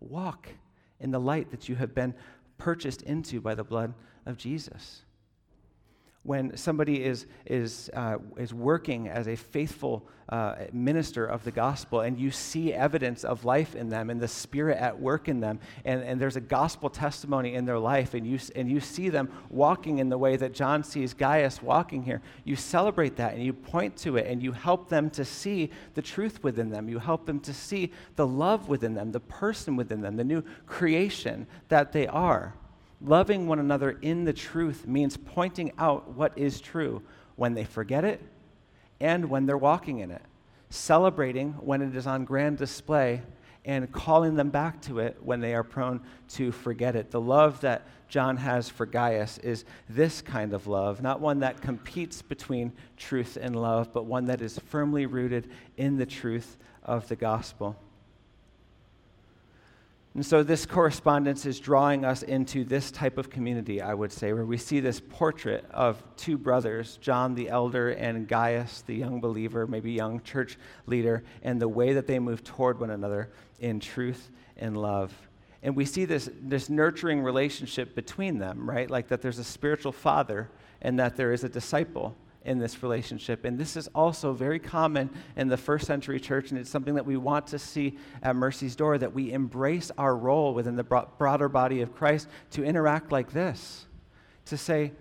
Walk 0.01 0.49
in 0.99 1.13
the 1.13 1.21
light 1.21 1.53
that 1.53 1.69
you 1.69 1.77
have 1.77 1.95
been 1.95 2.13
purchased 2.59 3.03
into 3.03 3.41
by 3.41 3.55
the 3.55 3.63
blood 3.63 3.95
of 4.27 4.37
Jesus 4.37 5.03
when 6.23 6.57
somebody 6.57 7.03
is, 7.03 7.27
is, 7.47 7.91
uh, 7.95 8.19
is 8.37 8.53
working 8.53 9.09
as 9.09 9.27
a 9.27 9.37
faithful 9.37 10.07
uh, 10.29 10.55
minister 10.73 11.27
of 11.27 11.43
the 11.43 11.50
gospel 11.50 12.03
and 12.03 12.17
you 12.17 12.31
see 12.31 12.73
evidence 12.73 13.25
of 13.25 13.45
life 13.45 13.75
in 13.75 13.89
them 13.89 14.11
and 14.11 14.21
the 14.21 14.29
spirit 14.29 14.79
at 14.79 15.00
work 15.00 15.27
in 15.27 15.41
them 15.41 15.59
and, 15.85 16.05
and 16.05 16.21
there's 16.21 16.37
a 16.37 16.41
gospel 16.41 16.89
testimony 16.89 17.55
in 17.55 17.65
their 17.65 17.81
life 17.81 18.15
and 18.15 18.25
you, 18.25 18.39
and 18.55 18.71
you 18.71 18.79
see 18.79 19.09
them 19.09 19.29
walking 19.49 19.99
in 19.99 20.09
the 20.09 20.17
way 20.17 20.37
that 20.37 20.53
john 20.53 20.85
sees 20.85 21.15
gaius 21.15 21.61
walking 21.61 22.05
here 22.05 22.23
you 22.45 22.55
celebrate 22.55 23.17
that 23.17 23.35
and 23.35 23.43
you 23.43 23.53
point 23.53 23.97
to 23.97 24.17
it 24.17 24.29
and 24.29 24.41
you 24.41 24.53
help 24.53 24.89
them 24.89 25.11
to 25.11 25.25
see 25.25 25.71
the 25.95 26.03
truth 26.03 26.43
within 26.43 26.71
them. 26.71 26.89
You 26.89 26.99
help 26.99 27.27
them 27.27 27.41
to 27.41 27.53
see 27.53 27.93
the 28.17 28.27
love 28.27 28.69
within 28.69 28.95
them 28.95 29.12
the 29.12 29.21
person 29.21 29.77
within 29.77 30.00
them 30.00 30.17
the 30.17 30.25
new 30.25 30.43
creation 30.67 31.47
that 31.69 31.93
they 31.93 32.07
are 32.07 32.55
Loving 33.00 33.47
one 33.47 33.59
another 33.59 33.99
in 34.02 34.25
the 34.25 34.33
truth 34.33 34.87
means 34.87 35.16
pointing 35.16 35.73
out 35.78 36.09
what 36.14 36.37
is 36.37 36.61
true 36.61 37.02
when 37.37 37.54
they 37.54 37.64
forget 37.64 38.04
it 38.04 38.21
and 39.00 39.30
when 39.30 39.47
they're 39.47 39.57
walking 39.57 40.00
in 40.00 40.11
it. 40.11 40.23
Celebrating 40.69 41.52
when 41.54 41.80
it 41.80 41.97
is 41.97 42.07
on 42.07 42.25
grand 42.25 42.59
display 42.59 43.23
and 43.64 43.90
calling 43.92 44.35
them 44.35 44.50
back 44.50 44.80
to 44.83 44.99
it 44.99 45.16
when 45.23 45.40
they 45.40 45.54
are 45.54 45.62
prone 45.62 46.00
to 46.28 46.52
forget 46.52 46.95
it. 46.95 47.11
The 47.11 47.21
love 47.21 47.61
that 47.62 47.87
John 48.09 48.37
has 48.37 48.69
for 48.69 48.87
Gaius 48.87 49.38
is 49.38 49.64
this 49.88 50.21
kind 50.21 50.52
of 50.52 50.66
love, 50.66 51.02
not 51.02 51.21
one 51.21 51.40
that 51.40 51.61
competes 51.61 52.23
between 52.23 52.73
truth 52.97 53.38
and 53.40 53.54
love, 53.54 53.92
but 53.92 54.04
one 54.04 54.26
that 54.26 54.40
is 54.40 54.59
firmly 54.59 55.07
rooted 55.07 55.50
in 55.76 55.97
the 55.97 56.07
truth 56.07 56.57
of 56.83 57.09
the 57.09 57.16
gospel. 57.16 57.76
And 60.14 60.26
so 60.26 60.43
this 60.43 60.67
correspondence 60.67 61.47
is 61.47 61.61
drawing 61.61 62.05
us 62.05 62.25
into 62.25 62.64
this 62.64 62.90
type 62.90 63.17
of 63.17 63.31
community, 63.31 63.81
I 63.81 63.95
would 63.95 64.11
say, 64.11 64.33
where 64.33 64.45
we 64.45 64.57
see 64.57 64.81
this 64.81 65.00
portrait 65.00 65.64
of 65.71 66.02
two 66.17 66.37
brothers, 66.37 66.97
John 67.00 67.37
the 67.37 67.49
elder 67.49 67.90
and 67.90 68.26
Gaius 68.26 68.83
the 68.83 68.97
young 68.97 69.21
believer, 69.21 69.69
maybe 69.69 69.93
young 69.93 70.21
church 70.23 70.59
leader, 70.87 71.23
and 71.43 71.61
the 71.61 71.69
way 71.69 71.93
that 71.93 72.09
they 72.09 72.19
move 72.19 72.43
toward 72.43 72.81
one 72.81 72.90
another 72.90 73.31
in 73.61 73.79
truth 73.79 74.31
and 74.57 74.76
love. 74.76 75.14
And 75.62 75.76
we 75.76 75.85
see 75.85 76.07
this, 76.07 76.29
this 76.43 76.69
nurturing 76.69 77.23
relationship 77.23 77.95
between 77.95 78.38
them, 78.38 78.69
right? 78.69 78.90
Like 78.90 79.09
that 79.09 79.23
there's 79.23 79.38
a 79.38 79.45
spiritual 79.45 79.93
father 79.93 80.50
and 80.83 80.99
that 80.99 81.17
there 81.17 81.33
is 81.33 81.45
a 81.45 81.49
disciple 81.49 82.17
in 82.44 82.59
this 82.59 82.82
relationship. 82.82 83.44
And 83.44 83.59
this 83.59 83.76
is 83.76 83.88
also 83.94 84.32
very 84.32 84.59
common 84.59 85.11
in 85.37 85.49
the 85.49 85.56
first 85.56 85.87
century 85.87 86.18
church, 86.18 86.50
and 86.50 86.59
it's 86.59 86.70
something 86.70 86.94
that 86.94 87.04
we 87.04 87.16
want 87.16 87.47
to 87.49 87.59
see 87.59 87.99
at 88.23 88.35
Mercy's 88.35 88.75
Door 88.76 88.99
that 88.99 89.12
we 89.12 89.32
embrace 89.32 89.90
our 89.99 90.16
role 90.16 90.54
within 90.54 90.76
the 90.76 90.85
broader 90.85 91.49
body 91.49 91.82
of 91.82 91.94
Christ 91.94 92.28
to 92.52 92.64
interact 92.64 93.12
like 93.12 93.32
this. 93.32 93.87
To 94.47 94.56
say, 94.56 94.92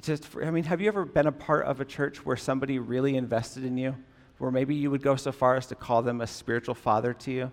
just, 0.00 0.28
I 0.42 0.50
mean, 0.50 0.64
have 0.64 0.80
you 0.80 0.88
ever 0.88 1.04
been 1.04 1.26
a 1.26 1.32
part 1.32 1.66
of 1.66 1.80
a 1.80 1.84
church 1.84 2.24
where 2.24 2.36
somebody 2.36 2.78
really 2.78 3.16
invested 3.16 3.64
in 3.64 3.76
you? 3.76 3.96
Where 4.38 4.50
maybe 4.52 4.74
you 4.74 4.90
would 4.90 5.02
go 5.02 5.16
so 5.16 5.32
far 5.32 5.56
as 5.56 5.66
to 5.66 5.74
call 5.74 6.02
them 6.02 6.20
a 6.20 6.26
spiritual 6.26 6.76
father 6.76 7.12
to 7.12 7.32
you? 7.32 7.52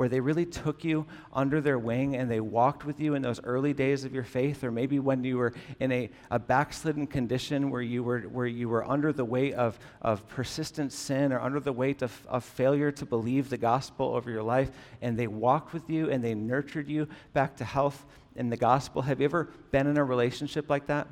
Where 0.00 0.08
they 0.08 0.18
really 0.18 0.46
took 0.46 0.82
you 0.82 1.04
under 1.30 1.60
their 1.60 1.78
wing 1.78 2.16
and 2.16 2.30
they 2.30 2.40
walked 2.40 2.86
with 2.86 2.98
you 2.98 3.14
in 3.14 3.20
those 3.20 3.38
early 3.44 3.74
days 3.74 4.02
of 4.02 4.14
your 4.14 4.24
faith, 4.24 4.64
or 4.64 4.70
maybe 4.70 4.98
when 4.98 5.22
you 5.22 5.36
were 5.36 5.52
in 5.78 5.92
a, 5.92 6.08
a 6.30 6.38
backslidden 6.38 7.06
condition 7.06 7.68
where 7.68 7.82
you 7.82 8.02
were, 8.02 8.20
where 8.20 8.46
you 8.46 8.66
were 8.66 8.82
under 8.90 9.12
the 9.12 9.26
weight 9.26 9.52
of, 9.52 9.78
of 10.00 10.26
persistent 10.26 10.90
sin 10.90 11.34
or 11.34 11.40
under 11.40 11.60
the 11.60 11.70
weight 11.74 12.00
of, 12.00 12.18
of 12.28 12.42
failure 12.42 12.90
to 12.90 13.04
believe 13.04 13.50
the 13.50 13.58
gospel 13.58 14.14
over 14.14 14.30
your 14.30 14.42
life, 14.42 14.70
and 15.02 15.18
they 15.18 15.26
walked 15.26 15.74
with 15.74 15.90
you 15.90 16.08
and 16.08 16.24
they 16.24 16.34
nurtured 16.34 16.88
you 16.88 17.06
back 17.34 17.54
to 17.56 17.64
health 17.66 18.06
in 18.36 18.48
the 18.48 18.56
gospel. 18.56 19.02
Have 19.02 19.20
you 19.20 19.26
ever 19.26 19.50
been 19.70 19.86
in 19.86 19.98
a 19.98 20.04
relationship 20.04 20.70
like 20.70 20.86
that? 20.86 21.08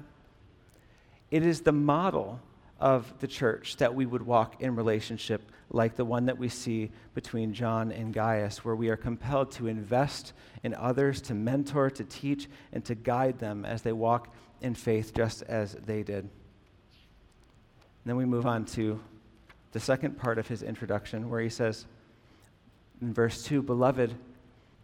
It 1.31 1.45
is 1.45 1.61
the 1.61 1.73
model 1.73 2.41
of 2.81 3.13
the 3.19 3.27
church 3.27 3.77
that 3.77 3.95
we 3.95 4.07
would 4.07 4.23
walk 4.23 4.61
in 4.63 4.77
relationship 4.77 5.43
like 5.71 5.97
the 5.97 6.05
one 6.05 6.27
that 6.27 6.39
we 6.39 6.49
see 6.49 6.91
between 7.15 7.53
John 7.53 7.93
and 7.93 8.13
Gaius, 8.13 8.65
where 8.65 8.77
we 8.77 8.89
are 8.89 8.97
compelled 8.97 9.51
to 9.53 9.67
invest 9.67 10.33
in 10.63 10.75
others, 10.75 11.21
to 11.23 11.35
mentor, 11.35 11.91
to 11.91 12.05
teach, 12.05 12.49
and 12.73 12.85
to 12.85 12.95
guide 12.95 13.39
them 13.39 13.65
as 13.65 13.83
they 13.83 13.93
walk 13.93 14.33
in 14.61 14.75
faith 14.75 15.15
just 15.15 15.43
as 15.43 15.75
they 15.75 16.03
did. 16.03 16.25
And 16.25 16.31
then 18.07 18.17
we 18.17 18.25
move 18.25 18.47
on 18.47 18.65
to 18.67 19.01
the 19.73 19.81
second 19.81 20.17
part 20.17 20.39
of 20.39 20.49
his 20.49 20.63
introduction, 20.63 21.29
where 21.29 21.41
he 21.41 21.51
says 21.51 21.85
in 23.03 23.13
verse 23.13 23.43
2 23.45 23.63
Beloved, 23.63 24.15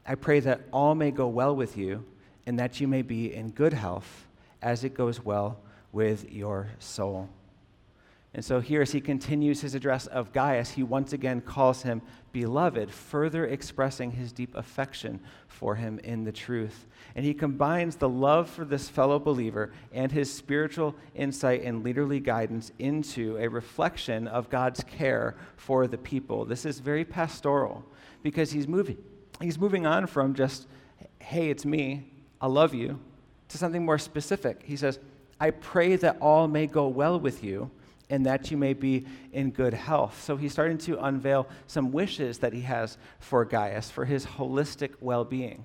I 0.06 0.14
pray 0.16 0.40
that 0.40 0.62
all 0.72 0.94
may 0.94 1.10
go 1.10 1.28
well 1.28 1.56
with 1.56 1.78
you, 1.78 2.04
and 2.46 2.58
that 2.58 2.80
you 2.80 2.88
may 2.88 3.00
be 3.00 3.32
in 3.32 3.50
good 3.50 3.72
health 3.72 4.26
as 4.60 4.84
it 4.84 4.92
goes 4.92 5.24
well 5.24 5.58
with 5.92 6.30
your 6.30 6.68
soul. 6.78 7.30
And 8.34 8.44
so 8.44 8.58
here, 8.58 8.82
as 8.82 8.90
he 8.90 9.00
continues 9.00 9.60
his 9.60 9.76
address 9.76 10.08
of 10.08 10.32
Gaius, 10.32 10.70
he 10.70 10.82
once 10.82 11.12
again 11.12 11.40
calls 11.40 11.82
him 11.82 12.02
beloved, 12.32 12.90
further 12.90 13.46
expressing 13.46 14.10
his 14.10 14.32
deep 14.32 14.56
affection 14.56 15.20
for 15.46 15.76
him 15.76 16.00
in 16.00 16.24
the 16.24 16.32
truth. 16.32 16.86
And 17.14 17.24
he 17.24 17.32
combines 17.32 17.94
the 17.94 18.08
love 18.08 18.50
for 18.50 18.64
this 18.64 18.88
fellow 18.88 19.20
believer 19.20 19.72
and 19.92 20.10
his 20.10 20.32
spiritual 20.32 20.96
insight 21.14 21.62
and 21.62 21.84
leaderly 21.84 22.20
guidance 22.20 22.72
into 22.80 23.36
a 23.36 23.46
reflection 23.46 24.26
of 24.26 24.50
God's 24.50 24.82
care 24.82 25.36
for 25.56 25.86
the 25.86 25.98
people. 25.98 26.44
This 26.44 26.66
is 26.66 26.80
very 26.80 27.04
pastoral 27.04 27.84
because 28.24 28.50
he's 28.50 28.66
moving, 28.66 28.98
he's 29.40 29.60
moving 29.60 29.86
on 29.86 30.08
from 30.08 30.34
just, 30.34 30.66
hey, 31.20 31.50
it's 31.50 31.64
me, 31.64 32.10
I 32.40 32.48
love 32.48 32.74
you, 32.74 32.98
to 33.50 33.58
something 33.58 33.84
more 33.84 33.98
specific. 33.98 34.62
He 34.64 34.76
says, 34.76 34.98
I 35.38 35.50
pray 35.50 35.94
that 35.96 36.16
all 36.20 36.48
may 36.48 36.66
go 36.66 36.88
well 36.88 37.20
with 37.20 37.44
you 37.44 37.70
and 38.10 38.26
that 38.26 38.50
you 38.50 38.56
may 38.56 38.74
be 38.74 39.06
in 39.32 39.50
good 39.50 39.74
health. 39.74 40.22
So 40.22 40.36
he's 40.36 40.52
starting 40.52 40.78
to 40.78 41.02
unveil 41.04 41.48
some 41.66 41.92
wishes 41.92 42.38
that 42.38 42.52
he 42.52 42.60
has 42.62 42.98
for 43.18 43.44
Gaius, 43.44 43.90
for 43.90 44.04
his 44.04 44.26
holistic 44.26 44.90
well 45.00 45.24
being. 45.24 45.64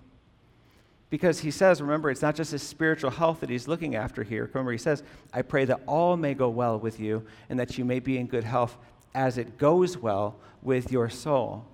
Because 1.10 1.40
he 1.40 1.52
says, 1.52 1.82
remember, 1.82 2.12
it's 2.12 2.22
not 2.22 2.36
just 2.36 2.52
his 2.52 2.62
spiritual 2.62 3.10
health 3.10 3.40
that 3.40 3.50
he's 3.50 3.68
looking 3.68 3.96
after 3.96 4.24
here. 4.24 4.50
Remember, 4.54 4.72
he 4.72 4.78
says, 4.78 5.04
I 5.34 5.42
pray 5.42 5.66
that 5.66 5.82
all 5.88 6.16
may 6.16 6.36
go 6.36 6.50
well 6.50 6.78
with 6.78 7.00
you 7.00 7.26
and 7.50 7.60
that 7.60 7.78
you 7.78 7.86
may 7.86 8.00
be 8.00 8.18
in 8.18 8.28
good 8.28 8.44
health 8.44 8.78
as 9.16 9.38
it 9.38 9.58
goes 9.58 9.98
well 9.98 10.36
with 10.62 10.92
your 10.92 11.10
soul. 11.10 11.66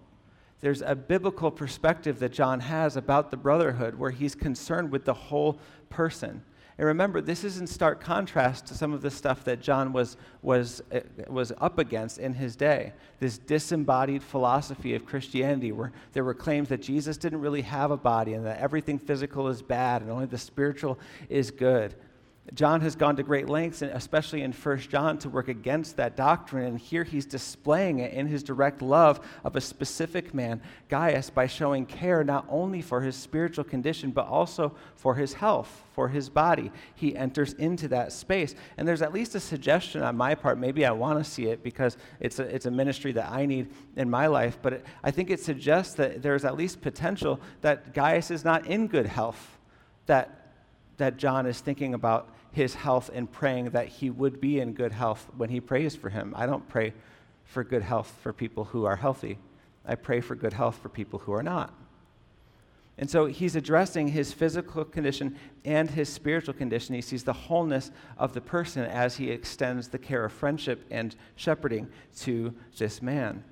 There's 0.62 0.82
a 0.82 0.96
biblical 0.96 1.52
perspective 1.52 2.20
that 2.20 2.32
John 2.32 2.62
has 2.62 2.96
about 2.96 3.30
the 3.30 3.38
brotherhood 3.38 3.96
where 3.96 4.12
he's 4.12 4.36
concerned 4.36 4.90
with 4.90 5.04
the 5.04 5.14
whole 5.14 5.60
person. 5.90 6.42
And 6.78 6.88
remember, 6.88 7.22
this 7.22 7.46
is 7.46 7.58
in 7.58 7.68
stark 7.68 8.02
contrast 8.02 8.66
to 8.68 8.74
some 8.74 8.92
of 8.92 9.02
the 9.02 9.10
stuff 9.10 9.46
that 9.46 9.62
John 9.62 9.94
was, 9.94 10.18
was, 10.42 10.82
uh, 10.92 11.00
was 11.30 11.54
up 11.60 11.80
against 11.80 12.18
in 12.18 12.34
his 12.34 12.58
day. 12.58 12.92
This 13.20 13.38
disembodied 13.38 14.22
philosophy 14.22 14.94
of 14.94 15.06
Christianity, 15.06 15.72
where 15.72 15.94
there 16.12 16.26
were 16.26 16.34
claims 16.34 16.68
that 16.70 16.82
Jesus 16.82 17.16
didn't 17.16 17.40
really 17.40 17.62
have 17.62 17.92
a 17.92 17.98
body 17.98 18.34
and 18.34 18.46
that 18.46 18.60
everything 18.60 19.00
physical 19.00 19.48
is 19.48 19.62
bad 19.62 20.02
and 20.02 20.12
only 20.12 20.26
the 20.26 20.38
spiritual 20.38 21.00
is 21.30 21.50
good. 21.50 21.96
John 22.54 22.82
has 22.82 22.96
gone 22.96 23.16
to 23.16 23.24
great 23.24 23.50
lengths, 23.50 23.82
especially 23.82 24.44
in 24.44 24.54
1 24.54 24.78
John, 24.82 25.18
to 25.20 25.30
work 25.30 25.48
against 25.48 25.98
that 25.98 26.16
doctrine. 26.16 26.66
And 26.66 26.80
here 26.80 27.04
he's 27.04 27.26
displaying 27.26 28.00
it 28.00 28.14
in 28.14 28.28
his 28.28 28.44
direct 28.44 28.84
love 28.84 29.20
of 29.44 29.56
a 29.56 29.62
specific 29.62 30.32
man, 30.32 30.62
Gaius, 30.88 31.32
by 31.32 31.48
showing 31.48 31.88
care 31.88 32.24
not 32.24 32.46
only 32.48 32.84
for 32.84 33.02
his 33.02 33.16
spiritual 33.16 33.64
condition, 33.64 34.12
but 34.12 34.28
also 34.28 34.76
for 34.96 35.16
his 35.16 35.34
health, 35.34 35.84
for 35.94 36.08
his 36.08 36.30
body. 36.30 36.72
He 36.94 37.16
enters 37.16 37.54
into 37.54 37.88
that 37.88 38.12
space. 38.12 38.54
And 38.78 38.88
there's 38.88 39.02
at 39.02 39.12
least 39.12 39.34
a 39.34 39.40
suggestion 39.40 40.04
on 40.04 40.16
my 40.16 40.36
part. 40.36 40.60
Maybe 40.60 40.86
I 40.86 40.92
want 40.92 41.18
to 41.18 41.30
see 41.30 41.48
it 41.48 41.64
because 41.64 41.98
it's 42.20 42.38
a, 42.38 42.44
it's 42.44 42.68
a 42.68 42.72
ministry 42.72 43.12
that 43.14 43.32
I 43.32 43.48
need 43.48 43.72
in 43.96 44.08
my 44.08 44.28
life. 44.28 44.60
But 44.62 44.74
it, 44.74 44.86
I 45.04 45.10
think 45.10 45.32
it 45.32 45.40
suggests 45.40 45.96
that 45.96 46.22
there's 46.22 46.46
at 46.46 46.56
least 46.56 46.80
potential 46.82 47.40
that 47.62 47.96
Gaius 47.96 48.30
is 48.30 48.46
not 48.46 48.68
in 48.68 48.86
good 48.86 49.08
health, 49.08 49.58
that 50.06 50.45
that 50.98 51.18
John 51.18 51.46
is 51.46 51.60
thinking 51.60 51.94
about 51.94 52.30
his 52.52 52.74
health 52.76 53.10
and 53.14 53.32
praying 53.32 53.72
that 53.72 53.88
he 53.88 54.10
would 54.10 54.40
be 54.40 54.60
in 54.60 54.74
good 54.74 54.92
health 54.92 55.28
when 55.36 55.50
he 55.50 55.60
prays 55.60 55.96
for 55.96 56.10
him. 56.10 56.34
I 56.38 56.46
don't 56.46 56.68
pray 56.70 56.94
for 57.44 57.64
good 57.64 57.84
health 57.84 58.18
for 58.22 58.34
people 58.34 58.66
who 58.66 58.86
are 58.86 58.96
healthy, 58.96 59.38
I 59.86 59.96
pray 59.96 60.22
for 60.22 60.36
good 60.36 60.54
health 60.54 60.80
for 60.82 60.90
people 60.90 61.20
who 61.20 61.34
are 61.34 61.44
not. 61.44 61.74
And 62.98 63.10
so 63.10 63.26
he's 63.26 63.58
addressing 63.58 64.08
his 64.08 64.32
physical 64.32 64.86
condition 64.86 65.38
and 65.66 65.90
his 65.90 66.08
spiritual 66.08 66.54
condition. 66.54 66.96
He 66.96 67.02
sees 67.02 67.26
the 67.26 67.34
wholeness 67.34 67.92
of 68.18 68.34
the 68.34 68.40
person 68.40 68.84
as 68.84 69.18
he 69.18 69.30
extends 69.30 69.90
the 69.90 70.00
care 70.00 70.24
of 70.24 70.32
friendship 70.32 70.86
and 70.90 71.14
shepherding 71.36 71.90
to 72.20 72.54
this 72.78 73.02
man. 73.02 73.44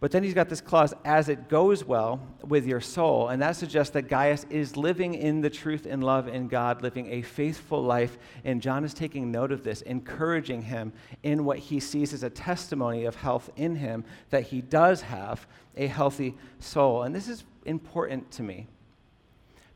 But 0.00 0.12
then 0.12 0.22
he's 0.22 0.32
got 0.32 0.48
this 0.48 0.62
clause, 0.62 0.94
as 1.04 1.28
it 1.28 1.50
goes 1.50 1.84
well 1.84 2.26
with 2.42 2.66
your 2.66 2.80
soul. 2.80 3.28
And 3.28 3.42
that 3.42 3.56
suggests 3.56 3.92
that 3.92 4.08
Gaius 4.08 4.46
is 4.48 4.74
living 4.74 5.12
in 5.12 5.42
the 5.42 5.50
truth 5.50 5.86
and 5.86 6.02
love 6.02 6.26
in 6.26 6.48
God, 6.48 6.82
living 6.82 7.12
a 7.12 7.20
faithful 7.20 7.82
life. 7.82 8.16
And 8.42 8.62
John 8.62 8.82
is 8.82 8.94
taking 8.94 9.30
note 9.30 9.52
of 9.52 9.62
this, 9.62 9.82
encouraging 9.82 10.62
him 10.62 10.94
in 11.22 11.44
what 11.44 11.58
he 11.58 11.80
sees 11.80 12.14
as 12.14 12.22
a 12.22 12.30
testimony 12.30 13.04
of 13.04 13.14
health 13.14 13.50
in 13.56 13.76
him, 13.76 14.04
that 14.30 14.44
he 14.44 14.62
does 14.62 15.02
have 15.02 15.46
a 15.76 15.86
healthy 15.86 16.34
soul. 16.60 17.02
And 17.02 17.14
this 17.14 17.28
is 17.28 17.44
important 17.66 18.30
to 18.32 18.42
me 18.42 18.68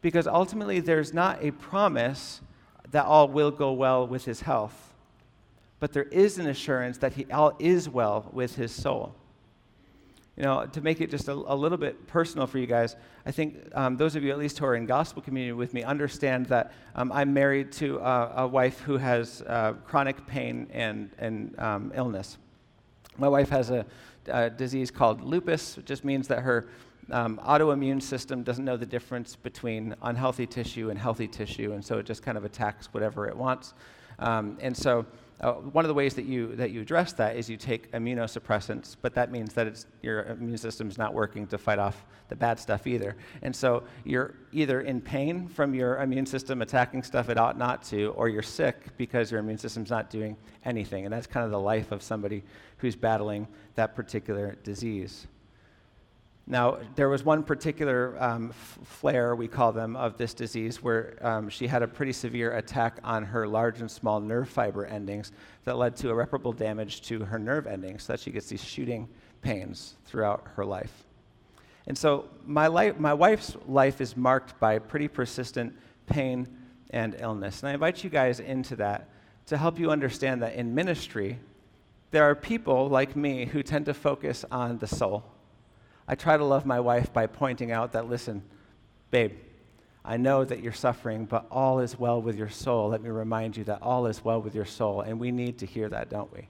because 0.01 0.27
ultimately 0.27 0.81
there's 0.81 1.13
not 1.13 1.43
a 1.43 1.51
promise 1.51 2.41
that 2.93 3.05
all 3.05 3.29
will 3.29 3.51
go 3.51 3.73
well 3.73 4.07
with 4.07 4.25
his 4.25 4.41
health, 4.41 4.95
but 5.81 5.93
there 5.93 6.05
is 6.05 6.39
an 6.39 6.47
assurance 6.47 6.97
that 6.99 7.13
he, 7.13 7.31
all 7.31 7.55
is 7.59 7.91
well 7.91 8.31
with 8.33 8.57
his 8.57 8.73
soul 8.73 9.15
you 10.37 10.43
know, 10.43 10.67
to 10.67 10.81
make 10.81 11.01
it 11.01 11.11
just 11.11 11.29
a, 11.29 11.33
a, 11.33 11.55
little 11.55 11.79
bit 11.79 12.09
personal 12.09 12.47
for 12.47 12.59
you 12.59 12.67
guys, 12.67 12.97
I 13.25 13.31
think 13.31 13.69
um, 13.73 13.97
those 13.97 14.17
of 14.17 14.25
you 14.25 14.33
at 14.33 14.39
least 14.39 14.59
who 14.59 14.67
are 14.67 14.75
in 14.75 14.85
gospel 14.85 15.23
community 15.23 15.53
with 15.53 15.73
me 15.73 15.85
understand 15.85 16.47
that 16.47 16.73
um, 16.97 17.13
I'm 17.13 17.33
married 17.33 17.71
to 17.73 17.99
a, 17.99 18.33
a 18.39 18.47
wife 18.47 18.81
who 18.81 18.97
has 18.97 19.43
uh, 19.43 19.75
chronic 19.87 20.27
pain 20.27 20.67
and, 20.73 21.11
and 21.19 21.57
um, 21.59 21.93
illness. 21.95 22.37
My 23.17 23.29
wife 23.29 23.49
has 23.51 23.71
a, 23.71 23.87
a, 24.27 24.51
disease 24.51 24.91
called 24.91 25.21
lupus, 25.23 25.77
which 25.77 25.87
just 25.87 26.05
means 26.05 26.27
that 26.27 26.41
her 26.41 26.67
um, 27.13 27.39
autoimmune 27.45 28.03
system 28.03 28.43
doesn't 28.43 28.65
know 28.65 28.77
the 28.77 28.87
difference 28.87 29.37
between 29.37 29.95
unhealthy 30.03 30.47
tissue 30.49 30.91
and 30.91 30.99
healthy 30.99 31.29
tissue, 31.29 31.73
and 31.75 31.85
so 31.85 31.99
it 31.99 32.07
just 32.07 32.25
kind 32.25 32.37
of 32.37 32.45
attacks 32.45 32.93
whatever 32.93 33.29
it 33.29 33.37
wants. 33.37 33.75
Um, 34.19 34.59
and 34.61 34.77
so 34.77 35.07
uh, 35.45 35.53
one 35.53 35.85
of 35.85 35.89
the 35.89 35.95
ways 35.95 36.15
that 36.15 36.25
you, 36.25 36.57
that 36.57 36.71
you 36.71 36.81
address 36.81 37.13
that 37.13 37.37
is 37.37 37.51
you 37.51 37.59
take 37.59 37.93
immunosuppressants, 37.93 38.97
but 39.03 39.15
that 39.15 39.31
means 39.31 39.53
that 39.53 39.67
it's, 39.67 39.85
your 40.01 40.23
immune 40.25 40.57
system's 40.57 40.97
not 40.97 41.13
working 41.13 41.47
to 41.47 41.59
fight 41.59 41.79
off 41.79 42.07
the 42.31 42.35
bad 42.35 42.59
stuff 42.59 42.87
either. 42.87 43.15
And 43.43 43.55
so 43.55 43.85
you're 44.05 44.35
either 44.53 44.81
in 44.81 45.03
pain 45.03 45.47
from 45.47 45.75
your 45.75 46.01
immune 46.01 46.25
system 46.25 46.63
attacking 46.63 47.03
stuff 47.03 47.29
it 47.29 47.37
ought 47.37 47.59
not 47.59 47.83
to, 47.85 48.15
or 48.17 48.31
you're 48.31 48.43
sick 48.43 48.97
because 48.97 49.31
your 49.31 49.41
immune 49.41 49.59
system's 49.59 49.91
not 49.91 50.09
doing 50.09 50.35
anything. 50.65 51.05
And 51.05 51.13
that's 51.13 51.27
kind 51.27 51.45
of 51.45 51.51
the 51.51 51.61
life 51.61 51.93
of 51.93 52.03
somebody 52.03 52.43
who's 52.79 52.97
battling 52.97 53.47
that 53.75 53.95
particular 53.95 54.57
disease. 54.65 55.27
Now, 56.47 56.79
there 56.95 57.09
was 57.09 57.25
one 57.25 57.43
particular 57.43 58.23
um, 58.23 58.51
f- 58.51 58.79
flare, 58.85 59.35
we 59.35 59.49
call 59.49 59.73
them, 59.73 59.97
of 59.97 60.19
this 60.19 60.35
disease 60.35 60.83
where 60.83 61.17
um, 61.23 61.49
she 61.49 61.67
had 61.67 61.83
a 61.83 61.89
pretty 61.89 62.13
severe 62.13 62.57
attack 62.57 62.99
on 63.03 63.25
her 63.25 63.49
large 63.49 63.81
and 63.81 63.91
small 63.91 64.21
nerve 64.21 64.49
fiber 64.49 64.85
endings 64.85 65.33
that 65.65 65.79
led 65.79 65.97
to 65.97 66.11
irreparable 66.11 66.53
damage 66.53 67.01
to 67.03 67.21
her 67.25 67.39
nerve 67.39 67.67
endings 67.67 68.03
so 68.03 68.13
that 68.13 68.21
she 68.21 68.31
gets 68.31 68.47
these 68.49 68.63
shooting 68.63 69.09
pains 69.41 69.95
throughout 70.05 70.47
her 70.55 70.67
life. 70.67 71.05
And 71.87 71.97
so, 71.97 72.29
my, 72.45 72.67
life, 72.67 72.99
my 72.99 73.15
wife's 73.15 73.57
life 73.67 74.03
is 74.03 74.15
marked 74.15 74.59
by 74.61 74.79
pretty 74.79 75.09
persistent 75.09 75.75
pain 76.07 76.47
and 76.91 77.17
illness. 77.21 77.63
And 77.63 77.71
I 77.71 77.73
invite 77.73 78.05
you 78.05 78.11
guys 78.11 78.41
into 78.41 78.77
that 78.77 79.09
to 79.47 79.57
help 79.57 79.79
you 79.79 79.91
understand 79.91 80.43
that 80.43 80.55
in 80.55 80.75
ministry, 80.75 81.39
there 82.11 82.25
are 82.25 82.35
people 82.35 82.89
like 82.89 83.17
me 83.17 83.47
who 83.47 83.63
tend 83.63 83.87
to 83.87 83.95
focus 83.95 84.45
on 84.51 84.79
the 84.79 84.87
soul 84.87 85.25
I 86.07 86.15
try 86.15 86.37
to 86.37 86.45
love 86.45 86.67
my 86.67 86.81
wife 86.81 87.13
by 87.13 87.27
pointing 87.27 87.73
out 87.73 87.93
that, 87.93 88.09
listen, 88.09 88.43
babe, 89.11 89.33
I 90.05 90.19
know 90.19 90.45
that 90.45 90.63
you're 90.63 90.73
suffering, 90.73 91.25
but 91.25 91.47
all 91.51 91.81
is 91.81 91.99
well 91.99 92.21
with 92.21 92.37
your 92.37 92.51
soul. 92.51 92.89
Let 92.91 93.03
me 93.03 93.09
remind 93.09 93.57
you 93.57 93.65
that 93.65 93.81
all 93.81 94.07
is 94.07 94.23
well 94.23 94.43
with 94.43 94.55
your 94.55 94.67
soul. 94.67 95.01
And 95.01 95.19
we 95.19 95.31
need 95.31 95.59
to 95.59 95.67
hear 95.67 95.89
that, 95.89 96.11
don't 96.11 96.31
we? 96.33 96.49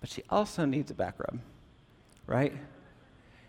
But 0.00 0.08
she 0.08 0.22
also 0.30 0.64
needs 0.64 0.90
a 0.90 0.94
back 0.94 1.16
rub, 1.18 1.40
right? 2.26 2.54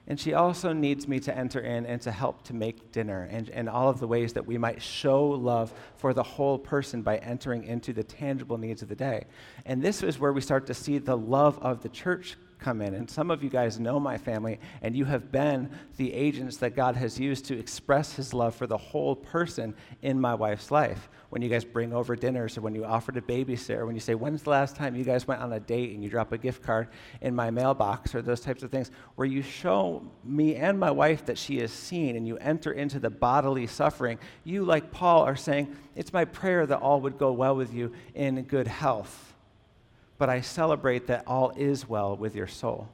And 0.08 0.20
she 0.20 0.34
also 0.34 0.72
needs 0.72 1.08
me 1.08 1.20
to 1.22 1.36
enter 1.36 1.60
in 1.62 1.86
and 1.86 2.02
to 2.02 2.12
help 2.12 2.44
to 2.44 2.54
make 2.54 2.92
dinner 2.92 3.28
and, 3.32 3.50
and 3.50 3.68
all 3.68 3.90
of 3.90 4.00
the 4.00 4.08
ways 4.08 4.34
that 4.34 4.46
we 4.46 4.58
might 4.58 4.82
show 4.82 5.26
love 5.26 5.74
for 5.96 6.14
the 6.14 6.22
whole 6.22 6.60
person 6.60 7.02
by 7.02 7.18
entering 7.18 7.64
into 7.64 7.92
the 7.92 8.04
tangible 8.04 8.58
needs 8.58 8.84
of 8.84 8.90
the 8.90 8.96
day. 8.96 9.26
And 9.66 9.82
this 9.82 10.04
is 10.04 10.20
where 10.20 10.32
we 10.32 10.42
start 10.42 10.68
to 10.68 10.74
see 10.74 11.00
the 11.00 11.18
love 11.18 11.58
of 11.60 11.82
the 11.82 11.90
church 11.90 12.38
come 12.60 12.82
in. 12.82 12.94
And 12.94 13.10
some 13.10 13.32
of 13.32 13.44
you 13.44 13.50
guys 13.50 13.80
know 13.80 14.00
my 14.00 14.18
family, 14.18 14.60
and 14.82 14.96
you 14.96 15.06
have 15.06 15.32
been 15.32 15.70
the 15.98 16.14
agents 16.14 16.58
that 16.58 16.76
God 16.76 16.96
has 16.96 17.20
used 17.20 17.46
to 17.46 17.58
express 17.58 18.14
his 18.14 18.34
love 18.34 18.56
for 18.56 18.68
the 18.68 18.78
whole 18.78 19.16
person 19.16 19.76
in 20.02 20.20
my 20.20 20.34
wife's 20.34 20.72
life. 20.72 21.10
When 21.30 21.42
you 21.42 21.50
guys 21.50 21.66
bring 21.66 21.94
over 21.94 22.16
dinners, 22.16 22.58
or 22.58 22.62
when 22.62 22.76
you 22.76 22.86
offer 22.86 23.12
to 23.12 23.22
babysit, 23.22 23.78
or 23.78 23.86
when 23.86 23.96
you 23.96 24.02
say, 24.02 24.16
When's 24.16 24.44
the 24.44 24.50
last 24.50 24.76
time 24.76 24.96
you 24.96 25.04
guys 25.04 25.28
went 25.28 25.42
on 25.42 25.54
a 25.54 25.60
date 25.60 25.94
and 25.94 26.04
you 26.04 26.10
drop 26.10 26.32
a 26.32 26.38
gift 26.38 26.64
card 26.64 26.88
in 27.22 27.36
my 27.36 27.52
mailbox, 27.52 28.16
or 28.16 28.22
those 28.22 28.42
types 28.42 28.64
of 28.64 28.72
things, 28.72 28.92
where 29.16 29.28
you 29.28 29.42
show 29.42 30.04
me 30.24 30.56
and 30.56 30.80
my 30.80 30.92
wife 30.92 31.26
that 31.26 31.38
she 31.38 31.60
is 31.60 31.72
seen 31.72 32.16
and 32.16 32.28
you 32.28 32.38
enter 32.38 32.72
into 32.72 33.00
the 33.00 33.10
bodily 33.10 33.68
suffering, 33.68 34.18
you, 34.44 34.64
like 34.64 34.92
Paul, 34.92 35.24
are 35.24 35.36
saying, 35.36 35.76
It's 35.96 36.14
my 36.14 36.26
prayer 36.26 36.66
that 36.66 36.80
all 36.80 37.02
would 37.02 37.18
go 37.18 37.32
well 37.32 37.56
with 37.56 37.74
you 37.74 37.92
in 38.14 38.42
good 38.44 38.68
health 38.68 39.35
but 40.18 40.30
I 40.30 40.42
celebrate 40.42 41.08
that 41.08 41.24
all 41.28 41.52
is 41.56 41.88
well 41.88 42.16
with 42.16 42.36
your 42.36 42.48
soul. 42.48 42.88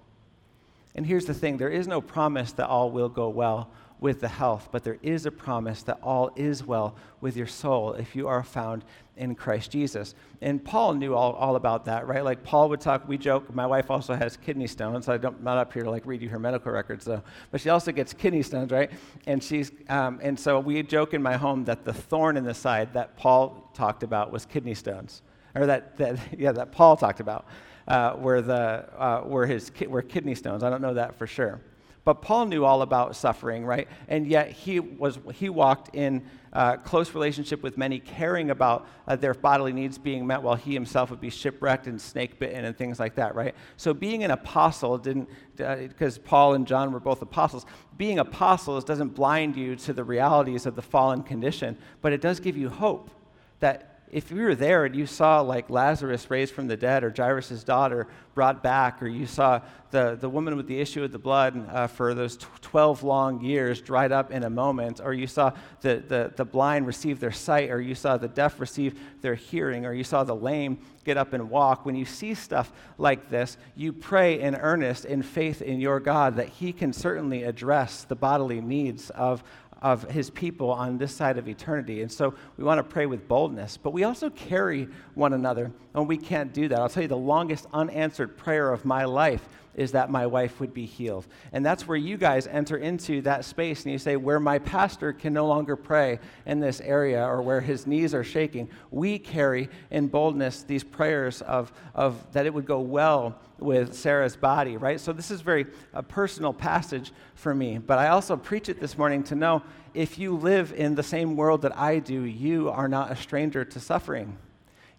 And 0.95 1.05
here's 1.05 1.25
the 1.25 1.33
thing 1.33 1.57
there 1.57 1.69
is 1.69 1.87
no 1.87 2.01
promise 2.01 2.51
that 2.53 2.67
all 2.67 2.91
will 2.91 3.09
go 3.09 3.29
well 3.29 3.69
with 3.99 4.19
the 4.19 4.27
health, 4.27 4.69
but 4.71 4.83
there 4.83 4.97
is 5.03 5.27
a 5.27 5.31
promise 5.31 5.83
that 5.83 5.99
all 6.01 6.31
is 6.35 6.65
well 6.65 6.95
with 7.21 7.37
your 7.37 7.45
soul 7.45 7.93
if 7.93 8.15
you 8.15 8.27
are 8.27 8.41
found 8.41 8.83
in 9.15 9.35
Christ 9.35 9.69
Jesus. 9.69 10.15
And 10.41 10.63
Paul 10.65 10.95
knew 10.95 11.13
all, 11.13 11.33
all 11.33 11.55
about 11.55 11.85
that, 11.85 12.07
right? 12.07 12.23
Like 12.23 12.43
Paul 12.43 12.69
would 12.69 12.81
talk, 12.81 13.07
we 13.07 13.19
joke, 13.19 13.53
my 13.53 13.67
wife 13.67 13.91
also 13.91 14.15
has 14.15 14.37
kidney 14.37 14.65
stones, 14.65 15.07
I 15.07 15.15
am 15.15 15.35
not 15.41 15.59
up 15.59 15.71
here 15.71 15.83
to 15.83 15.91
like 15.91 16.07
read 16.07 16.23
you 16.23 16.29
her 16.29 16.39
medical 16.39 16.71
records 16.71 17.05
though, 17.05 17.21
but 17.51 17.61
she 17.61 17.69
also 17.69 17.91
gets 17.91 18.11
kidney 18.11 18.41
stones, 18.41 18.71
right? 18.71 18.89
And 19.27 19.43
she's, 19.43 19.71
um, 19.87 20.19
and 20.23 20.37
so 20.37 20.59
we 20.59 20.81
joke 20.81 21.13
in 21.13 21.21
my 21.21 21.37
home 21.37 21.65
that 21.65 21.85
the 21.85 21.93
thorn 21.93 22.37
in 22.37 22.43
the 22.43 22.55
side 22.55 22.93
that 22.93 23.15
Paul 23.17 23.69
talked 23.75 24.01
about 24.01 24.31
was 24.31 24.47
kidney 24.47 24.73
stones 24.73 25.21
or 25.55 25.65
that, 25.65 25.97
that 25.97 26.19
yeah, 26.37 26.51
that 26.51 26.71
Paul 26.71 26.97
talked 26.97 27.19
about, 27.19 27.45
uh, 27.87 28.13
where, 28.13 28.41
the, 28.41 28.87
uh, 28.97 29.21
where 29.21 29.45
his 29.45 29.71
where 29.87 30.01
kidney 30.01 30.35
stones. 30.35 30.63
I 30.63 30.69
don't 30.69 30.81
know 30.81 30.93
that 30.93 31.17
for 31.17 31.27
sure. 31.27 31.61
But 32.03 32.15
Paul 32.23 32.47
knew 32.47 32.65
all 32.65 32.81
about 32.81 33.15
suffering, 33.15 33.63
right? 33.63 33.87
And 34.07 34.25
yet 34.25 34.51
he, 34.51 34.79
was, 34.79 35.19
he 35.35 35.49
walked 35.49 35.95
in 35.95 36.23
uh, 36.51 36.77
close 36.77 37.13
relationship 37.13 37.61
with 37.61 37.77
many, 37.77 37.99
caring 37.99 38.49
about 38.49 38.87
uh, 39.07 39.15
their 39.15 39.35
bodily 39.35 39.71
needs 39.71 39.99
being 39.99 40.25
met 40.25 40.41
while 40.41 40.55
he 40.55 40.73
himself 40.73 41.11
would 41.11 41.21
be 41.21 41.29
shipwrecked 41.29 41.85
and 41.85 42.01
snake 42.01 42.39
bitten 42.39 42.65
and 42.65 42.75
things 42.75 42.99
like 42.99 43.15
that, 43.15 43.35
right? 43.35 43.53
So 43.77 43.93
being 43.93 44.23
an 44.23 44.31
apostle 44.31 44.97
didn't, 44.97 45.29
because 45.55 46.17
uh, 46.17 46.21
Paul 46.25 46.55
and 46.55 46.65
John 46.65 46.91
were 46.91 46.99
both 46.99 47.21
apostles, 47.21 47.67
being 47.97 48.17
apostles 48.17 48.83
doesn't 48.83 49.09
blind 49.09 49.55
you 49.55 49.75
to 49.77 49.93
the 49.93 50.03
realities 50.03 50.65
of 50.65 50.75
the 50.75 50.81
fallen 50.81 51.21
condition, 51.21 51.77
but 52.01 52.13
it 52.13 52.19
does 52.19 52.39
give 52.39 52.57
you 52.57 52.69
hope 52.69 53.11
that 53.59 53.90
if 54.11 54.29
you 54.29 54.41
were 54.41 54.55
there 54.55 54.83
and 54.83 54.93
you 54.93 55.05
saw 55.05 55.39
like 55.39 55.69
Lazarus 55.69 56.29
raised 56.29 56.53
from 56.53 56.67
the 56.67 56.75
dead 56.75 57.03
or 57.05 57.13
Jairus' 57.15 57.63
daughter 57.63 58.07
brought 58.35 58.61
back, 58.61 59.01
or 59.01 59.07
you 59.07 59.25
saw 59.25 59.61
the, 59.91 60.17
the 60.19 60.29
woman 60.29 60.57
with 60.57 60.67
the 60.67 60.79
issue 60.79 61.03
of 61.03 61.11
the 61.13 61.19
blood 61.19 61.69
uh, 61.69 61.87
for 61.87 62.13
those 62.13 62.37
12 62.61 63.03
long 63.03 63.41
years 63.41 63.81
dried 63.81 64.11
up 64.11 64.31
in 64.31 64.43
a 64.43 64.49
moment, 64.49 64.99
or 65.01 65.13
you 65.13 65.27
saw 65.27 65.51
the, 65.79 66.03
the, 66.07 66.33
the 66.35 66.43
blind 66.43 66.87
receive 66.87 67.21
their 67.21 67.31
sight, 67.31 67.69
or 67.69 67.79
you 67.79 67.95
saw 67.95 68.17
the 68.17 68.27
deaf 68.27 68.59
receive 68.59 68.99
their 69.21 69.35
hearing, 69.35 69.85
or 69.85 69.93
you 69.93 70.03
saw 70.03 70.23
the 70.23 70.35
lame 70.35 70.77
get 71.03 71.17
up 71.17 71.33
and 71.33 71.49
walk, 71.49 71.85
when 71.85 71.95
you 71.95 72.05
see 72.05 72.33
stuff 72.33 72.71
like 72.97 73.29
this, 73.29 73.57
you 73.75 73.91
pray 73.91 74.39
in 74.39 74.55
earnest 74.55 75.05
in 75.05 75.23
faith 75.23 75.61
in 75.61 75.79
your 75.79 75.99
God 75.99 76.35
that 76.35 76.49
He 76.49 76.71
can 76.71 76.93
certainly 76.93 77.43
address 77.43 78.03
the 78.03 78.15
bodily 78.15 78.61
needs 78.61 79.09
of, 79.11 79.43
of 79.81 80.09
his 80.11 80.29
people 80.29 80.71
on 80.71 80.97
this 80.97 81.13
side 81.13 81.37
of 81.37 81.47
eternity. 81.47 82.01
And 82.01 82.11
so 82.11 82.35
we 82.57 82.63
want 82.63 82.77
to 82.77 82.83
pray 82.83 83.07
with 83.07 83.27
boldness, 83.27 83.77
but 83.77 83.93
we 83.93 84.03
also 84.03 84.29
carry 84.29 84.87
one 85.15 85.33
another, 85.33 85.71
and 85.95 86.07
we 86.07 86.17
can't 86.17 86.53
do 86.53 86.67
that. 86.67 86.79
I'll 86.79 86.89
tell 86.89 87.03
you 87.03 87.09
the 87.09 87.17
longest 87.17 87.65
unanswered 87.73 88.37
prayer 88.37 88.71
of 88.71 88.85
my 88.85 89.05
life 89.05 89.47
is 89.75 89.93
that 89.93 90.09
my 90.09 90.27
wife 90.27 90.59
would 90.59 90.73
be 90.73 90.85
healed. 90.85 91.25
And 91.53 91.65
that's 91.65 91.87
where 91.87 91.97
you 91.97 92.17
guys 92.17 92.45
enter 92.47 92.77
into 92.77 93.21
that 93.21 93.45
space 93.45 93.83
and 93.83 93.91
you 93.91 93.97
say, 93.97 94.17
where 94.17 94.39
my 94.39 94.59
pastor 94.59 95.13
can 95.13 95.33
no 95.33 95.47
longer 95.47 95.75
pray 95.75 96.19
in 96.45 96.59
this 96.59 96.81
area 96.81 97.23
or 97.25 97.41
where 97.41 97.61
his 97.61 97.87
knees 97.87 98.13
are 98.13 98.23
shaking, 98.23 98.69
we 98.91 99.17
carry 99.17 99.69
in 99.89 100.07
boldness 100.07 100.63
these 100.63 100.83
prayers 100.83 101.41
of, 101.43 101.71
of 101.95 102.31
that 102.33 102.45
it 102.45 102.53
would 102.53 102.65
go 102.65 102.81
well 102.81 103.39
with 103.61 103.93
Sarah's 103.93 104.35
body, 104.35 104.77
right? 104.77 104.99
So 104.99 105.13
this 105.13 105.31
is 105.31 105.41
very 105.41 105.67
a 105.93 106.03
personal 106.03 106.53
passage 106.53 107.11
for 107.35 107.53
me, 107.53 107.77
but 107.77 107.99
I 107.99 108.07
also 108.09 108.35
preach 108.35 108.69
it 108.69 108.79
this 108.79 108.97
morning 108.97 109.23
to 109.25 109.35
know 109.35 109.61
if 109.93 110.17
you 110.17 110.35
live 110.35 110.73
in 110.73 110.95
the 110.95 111.03
same 111.03 111.35
world 111.35 111.61
that 111.63 111.77
I 111.77 111.99
do, 111.99 112.23
you 112.23 112.69
are 112.69 112.87
not 112.87 113.11
a 113.11 113.15
stranger 113.15 113.65
to 113.65 113.79
suffering. 113.79 114.37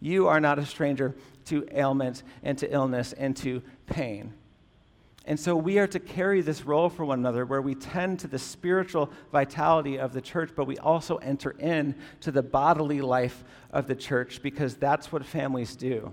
You 0.00 0.28
are 0.28 0.40
not 0.40 0.58
a 0.58 0.66
stranger 0.66 1.14
to 1.46 1.66
ailment 1.72 2.22
and 2.42 2.58
to 2.58 2.72
illness 2.72 3.12
and 3.12 3.36
to 3.38 3.62
pain. 3.86 4.34
And 5.24 5.38
so 5.38 5.54
we 5.54 5.78
are 5.78 5.86
to 5.86 6.00
carry 6.00 6.40
this 6.40 6.64
role 6.64 6.88
for 6.88 7.04
one 7.04 7.20
another 7.20 7.46
where 7.46 7.62
we 7.62 7.76
tend 7.76 8.18
to 8.20 8.28
the 8.28 8.38
spiritual 8.38 9.10
vitality 9.30 9.98
of 9.98 10.12
the 10.12 10.20
church, 10.20 10.50
but 10.56 10.66
we 10.66 10.76
also 10.78 11.16
enter 11.18 11.52
in 11.52 11.94
to 12.20 12.32
the 12.32 12.42
bodily 12.42 13.00
life 13.00 13.44
of 13.70 13.86
the 13.86 13.94
church 13.94 14.42
because 14.42 14.74
that's 14.74 15.12
what 15.12 15.24
families 15.24 15.76
do. 15.76 16.12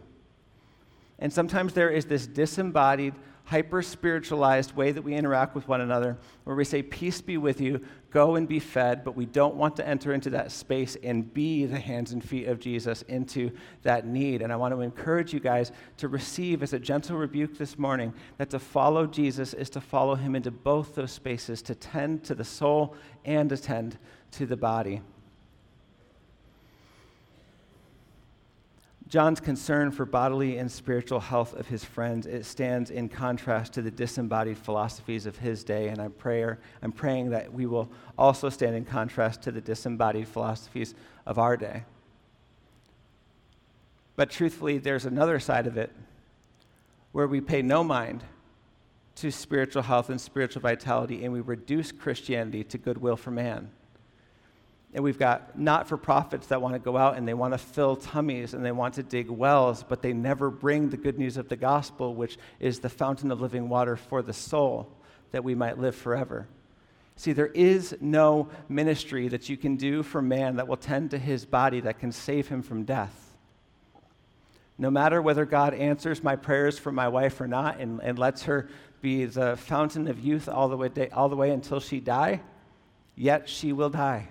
And 1.19 1.31
sometimes 1.31 1.73
there 1.73 1.89
is 1.89 2.05
this 2.05 2.25
disembodied 2.25 3.13
hyper 3.49 3.81
spiritualized 3.81 4.75
way 4.75 4.91
that 4.91 5.01
we 5.01 5.15
interact 5.15 5.55
with 5.55 5.67
one 5.67 5.81
another, 5.81 6.15
where 6.43 6.55
we 6.55 6.63
say, 6.63 6.83
Peace 6.83 7.19
be 7.19 7.35
with 7.35 7.59
you, 7.59 7.83
go 8.11 8.35
and 8.35 8.47
be 8.47 8.59
fed, 8.59 9.03
but 9.03 9.15
we 9.15 9.25
don't 9.25 9.55
want 9.55 9.75
to 9.75 9.87
enter 9.87 10.13
into 10.13 10.29
that 10.29 10.51
space 10.51 10.95
and 11.03 11.33
be 11.33 11.65
the 11.65 11.79
hands 11.79 12.11
and 12.11 12.23
feet 12.23 12.47
of 12.47 12.59
Jesus 12.59 13.01
into 13.03 13.49
that 13.81 14.05
need. 14.05 14.43
And 14.43 14.53
I 14.53 14.55
want 14.55 14.75
to 14.75 14.81
encourage 14.81 15.33
you 15.33 15.39
guys 15.39 15.71
to 15.97 16.07
receive 16.07 16.61
as 16.61 16.73
a 16.73 16.79
gentle 16.79 17.17
rebuke 17.17 17.57
this 17.57 17.79
morning 17.79 18.13
that 18.37 18.51
to 18.51 18.59
follow 18.59 19.07
Jesus 19.07 19.55
is 19.55 19.71
to 19.71 19.81
follow 19.81 20.13
him 20.13 20.35
into 20.35 20.51
both 20.51 20.93
those 20.93 21.11
spaces, 21.11 21.63
to 21.63 21.73
tend 21.73 22.23
to 22.25 22.35
the 22.35 22.43
soul 22.43 22.95
and 23.25 23.51
attend 23.51 23.97
to 24.33 24.45
the 24.45 24.57
body. 24.57 25.01
John's 29.09 29.39
concern 29.39 29.89
for 29.89 30.05
bodily 30.05 30.59
and 30.59 30.71
spiritual 30.71 31.19
health 31.19 31.55
of 31.55 31.67
his 31.67 31.83
friends, 31.83 32.27
it 32.27 32.45
stands 32.45 32.91
in 32.91 33.09
contrast 33.09 33.73
to 33.73 33.81
the 33.81 33.89
disembodied 33.89 34.57
philosophies 34.57 35.25
of 35.25 35.35
his 35.35 35.63
day, 35.63 35.87
and 35.87 35.99
I'm, 35.99 36.13
I'm 36.83 36.91
praying 36.91 37.31
that 37.31 37.51
we 37.51 37.65
will 37.65 37.89
also 38.19 38.49
stand 38.49 38.75
in 38.75 38.85
contrast 38.85 39.41
to 39.43 39.51
the 39.51 39.61
disembodied 39.61 40.27
philosophies 40.27 40.93
of 41.25 41.39
our 41.39 41.57
day. 41.57 41.85
But 44.15 44.29
truthfully, 44.29 44.77
there's 44.77 45.05
another 45.05 45.39
side 45.39 45.65
of 45.65 45.75
it 45.75 45.91
where 47.11 47.27
we 47.27 47.41
pay 47.41 47.63
no 47.63 47.83
mind 47.83 48.23
to 49.15 49.31
spiritual 49.31 49.81
health 49.81 50.11
and 50.11 50.21
spiritual 50.21 50.61
vitality, 50.61 51.23
and 51.23 51.33
we 51.33 51.41
reduce 51.41 51.91
Christianity 51.91 52.63
to 52.65 52.77
goodwill 52.77 53.15
for 53.15 53.31
man. 53.31 53.71
And 54.93 55.03
we've 55.03 55.19
got 55.19 55.57
not 55.57 55.87
for 55.87 55.97
profits 55.97 56.47
that 56.47 56.61
want 56.61 56.73
to 56.73 56.79
go 56.79 56.97
out 56.97 57.15
and 57.15 57.27
they 57.27 57.35
want 57.35 57.53
to 57.53 57.59
fill 57.59 57.95
tummies 57.95 58.53
and 58.53 58.65
they 58.65 58.71
want 58.71 58.95
to 58.95 59.03
dig 59.03 59.29
wells, 59.29 59.83
but 59.87 60.01
they 60.01 60.13
never 60.13 60.49
bring 60.49 60.89
the 60.89 60.97
good 60.97 61.19
news 61.19 61.37
of 61.37 61.47
the 61.47 61.55
gospel, 61.55 62.15
which 62.15 62.37
is 62.59 62.79
the 62.79 62.89
fountain 62.89 63.31
of 63.31 63.39
living 63.39 63.69
water 63.69 63.95
for 63.95 64.23
the 64.23 64.33
soul, 64.33 64.91
that 65.31 65.43
we 65.43 65.53
might 65.53 65.77
live 65.77 65.95
forever. 65.95 66.47
See, 67.15 67.33
there 67.33 67.47
is 67.47 67.95
no 68.01 68.49
ministry 68.67 69.27
that 69.27 69.47
you 69.47 69.57
can 69.57 69.75
do 69.75 70.01
for 70.01 70.21
man 70.21 70.55
that 70.55 70.67
will 70.67 70.77
tend 70.77 71.11
to 71.11 71.19
his 71.19 71.45
body 71.45 71.81
that 71.81 71.99
can 71.99 72.11
save 72.11 72.47
him 72.47 72.63
from 72.63 72.83
death. 72.83 73.35
No 74.77 74.89
matter 74.89 75.21
whether 75.21 75.45
God 75.45 75.73
answers 75.73 76.23
my 76.23 76.37
prayers 76.37 76.79
for 76.79 76.91
my 76.91 77.09
wife 77.09 77.41
or 77.41 77.47
not 77.47 77.79
and, 77.79 77.99
and 78.01 78.17
lets 78.17 78.43
her 78.43 78.69
be 79.01 79.25
the 79.25 79.57
fountain 79.57 80.07
of 80.07 80.19
youth 80.19 80.47
all 80.47 80.69
the, 80.69 80.77
way, 80.77 81.09
all 81.11 81.29
the 81.29 81.35
way 81.35 81.51
until 81.51 81.81
she 81.81 81.99
die, 81.99 82.41
yet 83.15 83.47
she 83.49 83.73
will 83.73 83.89
die. 83.89 84.29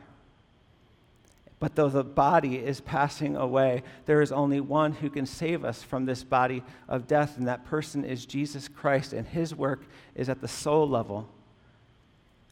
But 1.60 1.74
though 1.74 1.88
the 1.88 2.04
body 2.04 2.56
is 2.56 2.80
passing 2.80 3.36
away, 3.36 3.82
there 4.06 4.22
is 4.22 4.30
only 4.30 4.60
one 4.60 4.92
who 4.92 5.10
can 5.10 5.26
save 5.26 5.64
us 5.64 5.82
from 5.82 6.04
this 6.04 6.22
body 6.22 6.62
of 6.88 7.08
death, 7.08 7.36
and 7.36 7.48
that 7.48 7.64
person 7.64 8.04
is 8.04 8.26
Jesus 8.26 8.68
Christ, 8.68 9.12
and 9.12 9.26
his 9.26 9.54
work 9.54 9.84
is 10.14 10.28
at 10.28 10.40
the 10.40 10.48
soul 10.48 10.88
level. 10.88 11.28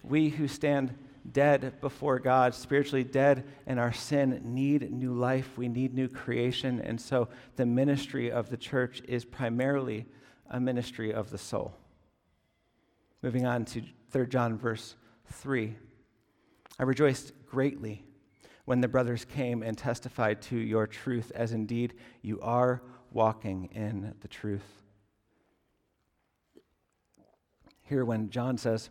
We 0.03 0.31
who 0.31 0.49
stand 0.49 0.97
dead 1.33 1.81
before 1.81 2.19
God, 2.19 2.55
spiritually 2.55 3.05
dead 3.05 3.45
in 3.67 3.79
our 3.79 3.93
sin, 3.93 4.41
need 4.45 4.91
new 4.91 5.13
life. 5.13 5.57
We 5.57 5.69
need 5.69 5.95
new 5.95 6.09
creation. 6.09 6.81
And 6.81 7.01
so 7.01 7.29
the 7.57 7.67
ministry 7.67 8.31
of 8.31 8.51
the 8.51 8.57
church 8.57 9.03
is 9.09 9.25
primarily 9.25 10.07
a 10.51 10.61
ministry 10.61 11.13
of 11.13 11.31
the 11.31 11.39
soul. 11.39 11.75
Moving 13.23 13.47
on 13.47 13.65
to 13.67 13.83
3 14.11 14.27
John, 14.29 14.57
verse 14.57 14.95
3. 15.33 15.75
I 16.79 16.83
rejoiced 16.83 17.33
greatly 17.47 18.06
when 18.67 18.81
the 18.81 18.89
brothers 18.89 19.25
came 19.25 19.63
and 19.63 19.79
testified 19.79 20.43
to 20.43 20.57
your 20.57 20.87
truth, 20.87 21.33
as 21.35 21.53
indeed 21.53 21.95
you 22.21 22.39
are 22.43 22.83
walking 23.13 23.71
in 23.73 24.15
the 24.21 24.29
truth. 24.29 24.83
Here, 27.83 28.05
when 28.05 28.29
John 28.29 28.59
says 28.59 28.91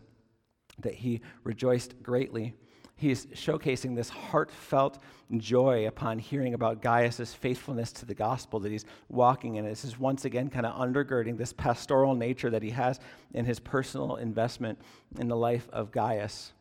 that 0.78 0.94
he 0.94 1.20
rejoiced 1.44 2.02
greatly, 2.02 2.54
he's 2.96 3.26
showcasing 3.26 3.94
this 3.94 4.08
heartfelt 4.08 4.98
joy 5.36 5.86
upon 5.86 6.18
hearing 6.18 6.54
about 6.54 6.80
Gaius' 6.80 7.34
faithfulness 7.34 7.92
to 7.92 8.06
the 8.06 8.14
gospel 8.14 8.58
that 8.60 8.72
he's 8.72 8.86
walking 9.10 9.56
in. 9.56 9.66
This 9.66 9.84
is 9.84 9.98
once 9.98 10.24
again 10.24 10.48
kind 10.48 10.64
of 10.64 10.74
undergirding 10.74 11.36
this 11.36 11.52
pastoral 11.52 12.14
nature 12.14 12.48
that 12.48 12.62
he 12.62 12.70
has 12.70 12.98
in 13.34 13.44
his 13.44 13.60
personal 13.60 14.16
investment 14.16 14.78
in 15.18 15.28
the 15.28 15.36
life 15.36 15.68
of 15.70 15.92
Gaius. 15.92 16.52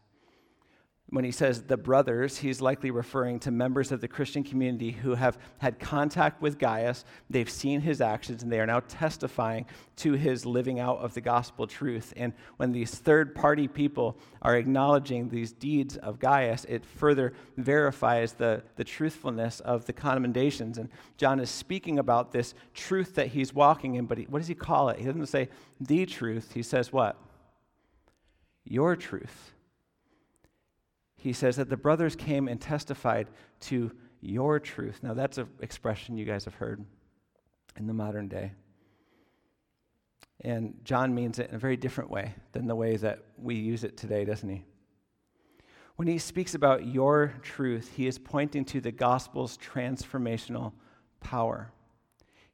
When 1.10 1.24
he 1.24 1.32
says 1.32 1.62
the 1.62 1.78
brothers, 1.78 2.40
he's 2.40 2.62
likely 2.62 2.90
referring 2.90 3.40
to 3.42 3.52
members 3.52 3.92
of 3.92 4.02
the 4.02 4.08
Christian 4.08 4.44
community 4.44 4.90
who 4.90 5.14
have 5.14 5.38
had 5.60 5.78
contact 5.78 6.42
with 6.42 6.58
Gaius. 6.58 7.06
They've 7.30 7.50
seen 7.50 7.80
his 7.82 8.02
actions 8.02 8.42
and 8.42 8.52
they 8.52 8.60
are 8.60 8.66
now 8.66 8.80
testifying 8.88 9.68
to 9.98 10.14
his 10.14 10.48
living 10.48 10.80
out 10.80 10.98
of 10.98 11.14
the 11.14 11.22
gospel 11.22 11.68
truth. 11.68 12.12
And 12.18 12.34
when 12.58 12.72
these 12.72 12.96
third 12.96 13.36
party 13.36 13.68
people 13.68 14.18
are 14.42 14.58
acknowledging 14.58 15.30
these 15.30 15.52
deeds 15.52 15.96
of 15.98 16.18
Gaius, 16.18 16.66
it 16.66 16.84
further 16.84 17.34
verifies 17.56 18.34
the, 18.34 18.64
the 18.76 18.84
truthfulness 18.84 19.60
of 19.60 19.86
the 19.86 19.94
commendations. 19.94 20.80
And 20.80 20.90
John 21.18 21.40
is 21.40 21.52
speaking 21.52 22.00
about 22.00 22.32
this 22.32 22.56
truth 22.74 23.14
that 23.14 23.28
he's 23.28 23.54
walking 23.54 23.94
in, 23.96 24.08
but 24.08 24.18
he, 24.18 24.24
what 24.24 24.40
does 24.40 24.48
he 24.48 24.56
call 24.56 24.90
it? 24.90 24.98
He 24.98 25.06
doesn't 25.06 25.28
say 25.28 25.50
the 25.80 26.08
truth, 26.08 26.54
he 26.54 26.64
says 26.64 26.92
what? 26.92 27.16
Your 28.64 28.96
truth 28.96 29.52
he 31.26 31.34
says 31.34 31.56
that 31.56 31.70
the 31.70 31.76
brothers 31.76 32.16
came 32.16 32.48
and 32.48 32.62
testified 32.62 33.28
to 33.60 33.92
your 34.22 34.60
truth. 34.60 35.00
Now, 35.02 35.16
that's 35.16 35.40
an 35.40 35.48
expression 35.60 36.20
you 36.20 36.24
guys 36.24 36.46
have 36.46 36.54
heard 36.54 36.86
in 37.78 37.88
the 37.88 37.96
modern 37.96 38.28
day. 38.28 38.52
And 40.42 40.76
John 40.84 41.16
means 41.16 41.40
it 41.40 41.50
in 41.50 41.56
a 41.56 41.58
very 41.58 41.78
different 41.78 42.12
way 42.12 42.36
than 42.52 42.68
the 42.68 42.76
way 42.76 42.96
that 42.98 43.24
we 43.40 43.56
use 43.56 43.84
it 43.84 43.98
today, 43.98 44.24
doesn't 44.24 44.48
he? 44.48 44.66
When 45.96 46.08
he 46.08 46.20
speaks 46.20 46.54
about 46.54 46.86
your 46.86 47.34
truth, 47.42 47.92
he 47.96 48.06
is 48.06 48.20
pointing 48.20 48.64
to 48.66 48.80
the 48.80 48.92
gospel's 48.92 49.58
transformational 49.58 50.74
power. 51.22 51.72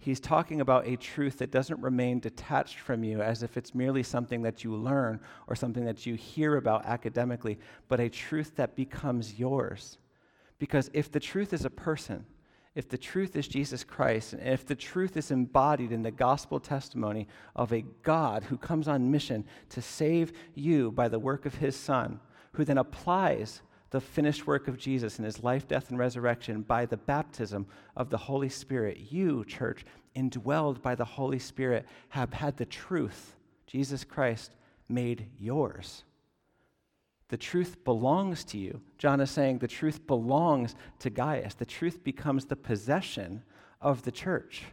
He's 0.02 0.20
talking 0.20 0.62
about 0.62 0.88
a 0.88 0.96
truth 0.96 1.38
that 1.38 1.52
doesn't 1.52 1.80
remain 1.80 2.20
detached 2.20 2.80
from 2.80 3.04
you 3.04 3.22
as 3.22 3.44
if 3.44 3.56
it's 3.56 3.76
merely 3.76 4.02
something 4.02 4.42
that 4.42 4.64
you 4.64 4.76
learn 4.76 5.20
or 5.46 5.56
something 5.56 5.86
that 5.86 6.08
you 6.08 6.16
hear 6.16 6.56
about 6.56 6.88
academically, 6.88 7.60
but 7.88 8.00
a 8.00 8.10
truth 8.10 8.56
that 8.56 8.76
becomes 8.76 9.38
yours. 9.38 10.00
Because 10.58 10.90
if 10.94 11.12
the 11.12 11.20
truth 11.20 11.54
is 11.54 11.66
a 11.66 11.70
person, 11.70 12.26
if 12.74 12.90
the 12.90 12.98
truth 12.98 13.36
is 13.36 13.48
Jesus 13.48 13.84
Christ, 13.84 14.34
and 14.34 14.42
if 14.42 14.66
the 14.66 14.74
truth 14.74 15.18
is 15.18 15.30
embodied 15.30 15.92
in 15.92 16.02
the 16.02 16.10
gospel 16.10 16.60
testimony 16.60 17.28
of 17.56 17.72
a 17.72 17.86
God 18.02 18.46
who 18.46 18.58
comes 18.58 18.88
on 18.88 19.12
mission 19.12 19.46
to 19.70 19.84
save 19.84 20.34
you 20.56 20.92
by 20.92 21.10
the 21.10 21.20
work 21.20 21.46
of 21.46 21.56
his 21.56 21.76
Son, 21.76 22.20
who 22.54 22.66
then 22.66 22.80
applies 22.80 23.62
the 23.92 24.02
finished 24.02 24.48
work 24.48 24.68
of 24.68 24.78
Jesus 24.78 25.20
in 25.20 25.26
his 25.26 25.44
life, 25.44 25.68
death, 25.68 25.90
and 25.90 26.00
resurrection 26.00 26.62
by 26.62 26.86
the 26.86 26.98
baptism 26.98 27.68
of 27.96 28.10
the 28.10 28.18
Holy 28.18 28.50
Spirit. 28.50 29.12
You, 29.12 29.46
church, 29.46 29.86
indwelled 30.16 30.82
by 30.82 30.96
the 30.96 31.06
Holy 31.06 31.40
Spirit, 31.40 31.86
have 32.10 32.34
had 32.34 32.58
the 32.58 32.66
truth, 32.66 33.36
Jesus 33.68 34.04
Christ, 34.04 34.56
made 34.90 35.28
yours. 35.38 36.04
The 37.28 37.38
truth 37.38 37.84
belongs 37.86 38.44
to 38.46 38.58
you. 38.58 38.82
John 38.98 39.22
is 39.22 39.32
saying 39.32 39.60
the 39.60 39.68
truth 39.68 40.06
belongs 40.06 40.76
to 41.00 41.10
Gaius. 41.10 41.54
The 41.54 41.66
truth 41.66 42.04
becomes 42.04 42.46
the 42.46 42.58
possession 42.58 43.44
of 43.80 44.04
the 44.04 44.12
church 44.12 44.64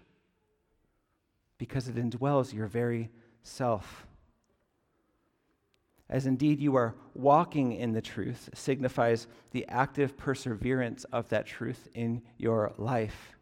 because 1.57 1.89
it 1.89 1.95
indwells 1.95 2.53
your 2.53 2.67
very 2.67 3.11
self 3.45 4.08
as 6.11 6.27
indeed 6.27 6.61
you 6.61 6.75
are 6.75 6.95
walking 7.15 7.73
in 7.73 7.93
the 7.93 8.01
truth, 8.01 8.49
signifies 8.55 9.27
the 9.51 9.67
active 9.69 10.17
perseverance 10.17 11.05
of 11.13 11.29
that 11.29 11.47
truth 11.47 11.89
in 11.95 12.23
your 12.39 12.73
life. 12.79 13.35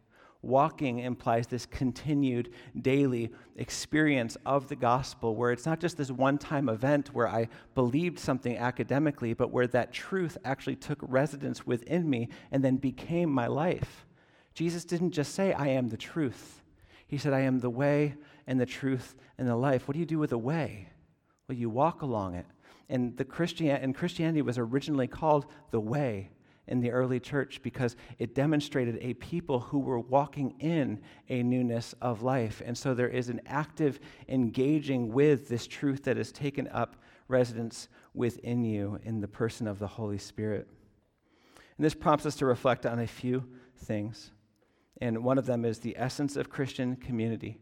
Walking 0.43 1.01
implies 1.01 1.47
this 1.47 1.67
continued 1.67 2.51
daily 2.81 3.33
experience 3.57 4.37
of 4.47 4.69
the 4.69 4.77
gospel 4.77 5.35
where 5.35 5.51
it's 5.51 5.67
not 5.67 5.81
just 5.81 5.97
this 5.97 6.11
one 6.11 6.39
time 6.39 6.69
event 6.69 7.13
where 7.13 7.27
I 7.27 7.49
believed 7.75 8.19
something 8.19 8.57
academically, 8.57 9.33
but 9.33 9.51
where 9.51 9.67
that 9.69 9.93
truth 9.93 10.39
actually 10.45 10.77
took 10.77 10.99
residence 11.03 11.67
within 11.67 12.09
me 12.09 12.29
and 12.53 12.63
then 12.63 12.77
became 12.77 13.31
my 13.31 13.49
life. 13.49 14.07
Jesus 14.55 14.85
didn't 14.85 15.11
just 15.11 15.35
say, 15.35 15.53
I 15.53 15.69
am 15.69 15.89
the 15.89 15.97
truth. 15.97 16.63
He 17.09 17.19
said, 17.19 17.33
I 17.33 17.41
am 17.41 17.59
the 17.59 17.71
way 17.71 18.15
and 18.47 18.61
the 18.61 18.67
truth 18.67 19.17
and 19.39 19.49
the 19.49 19.57
life. 19.57 19.89
What 19.89 19.95
do 19.95 20.01
you 20.01 20.07
do 20.07 20.19
with 20.19 20.31
the 20.31 20.39
way? 20.39 20.89
Well, 21.49 21.59
you 21.59 21.71
walk 21.71 22.03
along 22.03 22.35
it. 22.35 22.47
And, 22.89 23.17
the 23.17 23.25
Christian, 23.25 23.69
and 23.69 23.95
Christianity 23.95 24.43
was 24.43 24.59
originally 24.59 25.07
called 25.07 25.47
the 25.71 25.81
way 25.81 26.31
in 26.69 26.81
the 26.81 26.91
early 26.91 27.21
church 27.21 27.61
because 27.63 27.97
it 28.19 28.35
demonstrated 28.35 28.99
a 29.01 29.15
people 29.15 29.61
who 29.61 29.79
were 29.79 30.01
walking 30.01 30.55
in 30.59 31.01
a 31.29 31.43
newness 31.43 31.95
of 32.01 32.23
life. 32.23 32.63
And 32.65 32.77
so 32.77 32.95
there 32.95 33.09
is 33.09 33.29
an 33.29 33.41
active 33.47 34.01
engaging 34.29 35.13
with 35.13 35.49
this 35.49 35.67
truth 35.67 36.05
that 36.05 36.17
has 36.17 36.33
taken 36.33 36.69
up 36.69 36.97
residence 37.29 37.89
within 38.15 38.65
you 38.65 38.99
in 39.05 39.21
the 39.21 39.29
person 39.29 39.67
of 39.67 39.79
the 39.79 39.87
Holy 39.87 40.19
Spirit. 40.19 40.69
And 41.77 41.85
this 41.85 41.95
prompts 41.95 42.27
us 42.27 42.37
to 42.37 42.47
reflect 42.47 42.87
on 42.87 42.99
a 42.99 43.07
few 43.07 43.45
things. 43.77 44.33
And 45.01 45.23
one 45.23 45.39
of 45.39 45.47
them 45.47 45.65
is 45.65 45.81
the 45.81 45.97
essence 45.99 46.37
of 46.37 46.49
Christian 46.49 46.97
community 46.97 47.59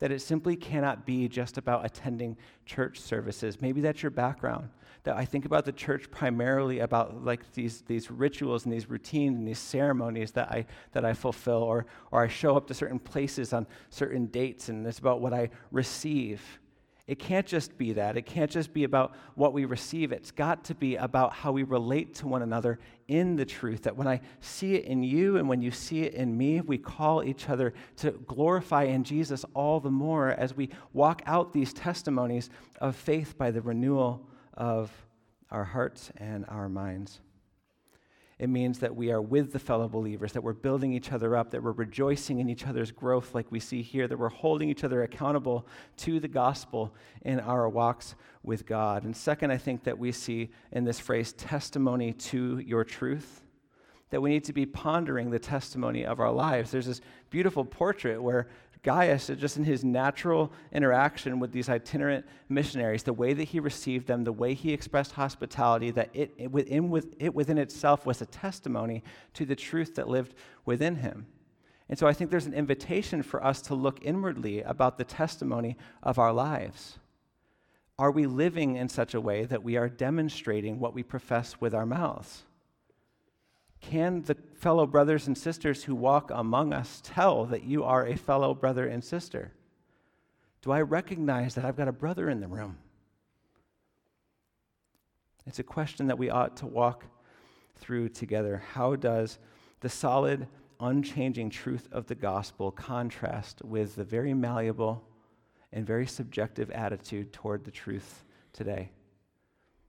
that 0.00 0.10
it 0.10 0.20
simply 0.20 0.56
cannot 0.56 1.06
be 1.06 1.28
just 1.28 1.56
about 1.56 1.84
attending 1.84 2.36
church 2.66 2.98
services. 2.98 3.60
Maybe 3.60 3.80
that's 3.80 4.02
your 4.02 4.10
background. 4.10 4.70
That 5.04 5.16
I 5.16 5.24
think 5.24 5.44
about 5.44 5.64
the 5.64 5.72
church 5.72 6.10
primarily 6.10 6.80
about 6.80 7.24
like 7.24 7.52
these, 7.52 7.82
these 7.82 8.10
rituals 8.10 8.64
and 8.64 8.72
these 8.72 8.90
routines 8.90 9.38
and 9.38 9.46
these 9.46 9.58
ceremonies 9.58 10.32
that 10.32 10.50
I, 10.50 10.66
that 10.92 11.04
I 11.04 11.14
fulfill, 11.14 11.62
or, 11.62 11.86
or 12.10 12.22
I 12.24 12.28
show 12.28 12.56
up 12.56 12.66
to 12.66 12.74
certain 12.74 12.98
places 12.98 13.52
on 13.52 13.66
certain 13.88 14.26
dates, 14.26 14.68
and 14.68 14.86
it's 14.86 14.98
about 14.98 15.20
what 15.20 15.32
I 15.32 15.50
receive. 15.70 16.42
It 17.10 17.18
can't 17.18 17.44
just 17.44 17.76
be 17.76 17.94
that. 17.94 18.16
It 18.16 18.22
can't 18.22 18.52
just 18.52 18.72
be 18.72 18.84
about 18.84 19.16
what 19.34 19.52
we 19.52 19.64
receive. 19.64 20.12
It's 20.12 20.30
got 20.30 20.62
to 20.66 20.76
be 20.76 20.94
about 20.94 21.32
how 21.32 21.50
we 21.50 21.64
relate 21.64 22.14
to 22.14 22.28
one 22.28 22.40
another 22.40 22.78
in 23.08 23.34
the 23.34 23.44
truth. 23.44 23.82
That 23.82 23.96
when 23.96 24.06
I 24.06 24.20
see 24.38 24.76
it 24.76 24.84
in 24.84 25.02
you 25.02 25.36
and 25.36 25.48
when 25.48 25.60
you 25.60 25.72
see 25.72 26.02
it 26.02 26.14
in 26.14 26.38
me, 26.38 26.60
we 26.60 26.78
call 26.78 27.24
each 27.24 27.48
other 27.48 27.74
to 27.96 28.12
glorify 28.12 28.84
in 28.84 29.02
Jesus 29.02 29.44
all 29.54 29.80
the 29.80 29.90
more 29.90 30.28
as 30.28 30.56
we 30.56 30.70
walk 30.92 31.20
out 31.26 31.52
these 31.52 31.72
testimonies 31.72 32.48
of 32.80 32.94
faith 32.94 33.36
by 33.36 33.50
the 33.50 33.60
renewal 33.60 34.24
of 34.54 34.92
our 35.50 35.64
hearts 35.64 36.12
and 36.16 36.46
our 36.46 36.68
minds. 36.68 37.18
It 38.40 38.48
means 38.48 38.78
that 38.78 38.96
we 38.96 39.12
are 39.12 39.20
with 39.20 39.52
the 39.52 39.58
fellow 39.58 39.86
believers, 39.86 40.32
that 40.32 40.42
we're 40.42 40.54
building 40.54 40.94
each 40.94 41.12
other 41.12 41.36
up, 41.36 41.50
that 41.50 41.62
we're 41.62 41.72
rejoicing 41.72 42.40
in 42.40 42.48
each 42.48 42.66
other's 42.66 42.90
growth, 42.90 43.34
like 43.34 43.52
we 43.52 43.60
see 43.60 43.82
here, 43.82 44.08
that 44.08 44.18
we're 44.18 44.30
holding 44.30 44.70
each 44.70 44.82
other 44.82 45.02
accountable 45.02 45.66
to 45.98 46.18
the 46.18 46.26
gospel 46.26 46.94
in 47.20 47.38
our 47.40 47.68
walks 47.68 48.14
with 48.42 48.64
God. 48.64 49.04
And 49.04 49.14
second, 49.14 49.50
I 49.50 49.58
think 49.58 49.84
that 49.84 49.98
we 49.98 50.10
see 50.10 50.48
in 50.72 50.84
this 50.84 50.98
phrase, 50.98 51.34
testimony 51.34 52.14
to 52.14 52.58
your 52.60 52.82
truth. 52.82 53.42
that 54.10 54.20
we 54.20 54.30
need 54.30 54.44
to 54.44 54.52
be 54.52 54.66
pondering 54.66 55.30
the 55.30 55.38
testimony 55.38 56.04
of 56.04 56.20
our 56.20 56.32
lives. 56.32 56.70
There's 56.70 56.86
this 56.86 57.00
beautiful 57.30 57.64
portrait 57.64 58.20
where 58.20 58.48
Gaius, 58.82 59.26
just 59.36 59.58
in 59.58 59.64
his 59.64 59.84
natural 59.84 60.50
interaction 60.72 61.38
with 61.38 61.52
these 61.52 61.68
itinerant 61.68 62.24
missionaries, 62.48 63.02
the 63.02 63.12
way 63.12 63.34
that 63.34 63.44
he 63.44 63.60
received 63.60 64.06
them, 64.06 64.24
the 64.24 64.32
way 64.32 64.54
he 64.54 64.72
expressed 64.72 65.12
hospitality, 65.12 65.90
that 65.90 66.08
it, 66.14 66.32
it, 66.38 66.50
within, 66.50 66.88
with, 66.88 67.14
it 67.18 67.34
within 67.34 67.58
itself 67.58 68.06
was 68.06 68.22
a 68.22 68.26
testimony 68.26 69.02
to 69.34 69.44
the 69.44 69.56
truth 69.56 69.94
that 69.96 70.08
lived 70.08 70.34
within 70.64 70.96
him. 70.96 71.26
And 71.90 71.98
so 71.98 72.06
I 72.06 72.12
think 72.12 72.30
there's 72.30 72.46
an 72.46 72.54
invitation 72.54 73.22
for 73.22 73.44
us 73.44 73.60
to 73.62 73.74
look 73.74 73.98
inwardly 74.02 74.62
about 74.62 74.96
the 74.96 75.04
testimony 75.04 75.76
of 76.02 76.18
our 76.18 76.32
lives. 76.32 76.98
Are 77.98 78.10
we 78.10 78.26
living 78.26 78.76
in 78.76 78.88
such 78.88 79.12
a 79.12 79.20
way 79.20 79.44
that 79.44 79.62
we 79.62 79.76
are 79.76 79.88
demonstrating 79.88 80.78
what 80.78 80.94
we 80.94 81.02
profess 81.02 81.60
with 81.60 81.74
our 81.74 81.84
mouths? 81.84 82.44
Can 83.80 84.22
the 84.22 84.36
fellow 84.54 84.86
brothers 84.86 85.26
and 85.26 85.36
sisters 85.36 85.84
who 85.84 85.94
walk 85.94 86.30
among 86.32 86.72
us 86.72 87.00
tell 87.02 87.46
that 87.46 87.64
you 87.64 87.82
are 87.82 88.06
a 88.06 88.16
fellow 88.16 88.54
brother 88.54 88.86
and 88.86 89.02
sister? 89.02 89.52
Do 90.62 90.70
I 90.70 90.82
recognize 90.82 91.54
that 91.54 91.64
I've 91.64 91.76
got 91.76 91.88
a 91.88 91.92
brother 91.92 92.28
in 92.28 92.40
the 92.40 92.48
room? 92.48 92.78
It's 95.46 95.58
a 95.58 95.64
question 95.64 96.08
that 96.08 96.18
we 96.18 96.28
ought 96.28 96.58
to 96.58 96.66
walk 96.66 97.06
through 97.76 98.10
together. 98.10 98.62
How 98.74 98.94
does 98.94 99.38
the 99.80 99.88
solid, 99.88 100.46
unchanging 100.78 101.48
truth 101.48 101.88
of 101.90 102.06
the 102.06 102.14
gospel 102.14 102.70
contrast 102.70 103.62
with 103.64 103.96
the 103.96 104.04
very 104.04 104.34
malleable 104.34 105.02
and 105.72 105.86
very 105.86 106.06
subjective 106.06 106.70
attitude 106.70 107.32
toward 107.32 107.64
the 107.64 107.70
truth 107.70 108.24
today? 108.52 108.92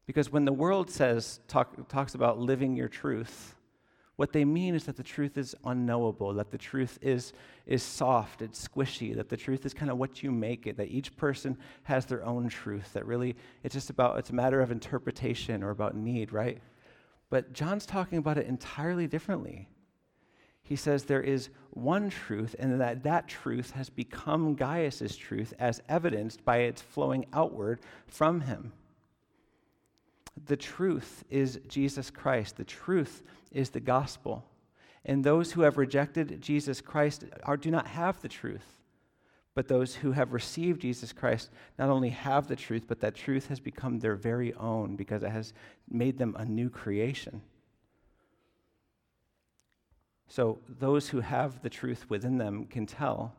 Because 0.08 0.32
when 0.32 0.46
the 0.46 0.54
world 0.54 0.90
says, 0.90 1.42
talk, 1.48 1.90
talks 1.90 2.16
about 2.16 2.40
living 2.40 2.76
your 2.76 2.88
truth, 2.88 3.56
what 4.22 4.34
they 4.34 4.46
mean 4.46 4.76
is 4.76 4.84
that 4.84 4.98
the 4.98 5.02
truth 5.02 5.36
is 5.36 5.56
unknowable, 5.66 6.32
that 6.36 6.52
the 6.52 6.58
truth 6.60 7.00
is, 7.02 7.34
is 7.66 7.82
soft, 7.82 8.44
it's 8.44 8.68
squishy, 8.68 9.16
that 9.16 9.30
the 9.30 9.36
truth 9.36 9.66
is 9.66 9.74
kind 9.74 9.90
of 9.90 9.98
what 9.98 10.22
you 10.22 10.30
make 10.30 10.68
it, 10.68 10.78
that 10.78 10.90
each 10.90 11.18
person 11.18 11.58
has 11.86 12.06
their 12.06 12.24
own 12.24 12.48
truth, 12.48 12.94
that 12.94 13.08
really 13.08 13.36
it's 13.64 13.74
just 13.74 13.90
about, 13.90 14.20
it's 14.20 14.30
a 14.30 14.36
matter 14.36 14.62
of 14.62 14.70
interpretation 14.70 15.64
or 15.64 15.72
about 15.72 15.96
need, 15.96 16.32
right? 16.32 16.60
But 17.32 17.52
John's 17.52 17.88
talking 17.88 18.20
about 18.20 18.38
it 18.38 18.46
entirely 18.46 19.08
differently. 19.08 19.68
He 20.62 20.76
says 20.76 21.06
there 21.06 21.24
is 21.24 21.50
one 21.72 22.12
truth, 22.12 22.56
and 22.60 22.80
that 22.80 23.02
that 23.02 23.28
truth 23.28 23.72
has 23.72 23.90
become 23.90 24.54
Gaius's 24.54 25.16
truth 25.16 25.52
as 25.58 25.82
evidenced 25.90 26.46
by 26.46 26.58
its 26.58 26.80
flowing 26.80 27.26
outward 27.34 27.80
from 28.06 28.42
him. 28.42 28.72
The 30.46 30.58
truth 30.58 31.24
is 31.30 31.60
Jesus 31.68 32.10
Christ. 32.10 32.58
The 32.58 32.64
truth 32.64 33.24
is 33.52 33.70
the 33.70 33.80
gospel. 33.80 34.46
And 35.06 35.24
those 35.24 35.52
who 35.52 35.62
have 35.62 35.78
rejected 35.78 36.42
Jesus 36.42 36.82
Christ 36.82 37.26
are, 37.44 37.58
do 37.58 37.72
not 37.72 37.88
have 37.88 38.22
the 38.22 38.30
truth. 38.30 38.78
But 39.54 39.68
those 39.68 39.96
who 39.96 40.14
have 40.14 40.32
received 40.32 40.82
Jesus 40.82 41.12
Christ 41.12 41.50
not 41.78 41.90
only 41.90 42.10
have 42.10 42.48
the 42.48 42.56
truth, 42.56 42.86
but 42.88 43.02
that 43.02 43.16
truth 43.16 43.48
has 43.48 43.60
become 43.60 44.00
their 44.00 44.16
very 44.16 44.54
own 44.54 44.96
because 44.96 45.24
it 45.24 45.32
has 45.32 45.54
made 45.90 46.18
them 46.18 46.36
a 46.38 46.46
new 46.46 46.70
creation. 46.70 47.42
So 50.30 50.60
those 50.70 51.10
who 51.10 51.20
have 51.20 51.62
the 51.62 51.70
truth 51.70 52.10
within 52.10 52.38
them 52.38 52.66
can 52.66 52.86
tell 52.86 53.36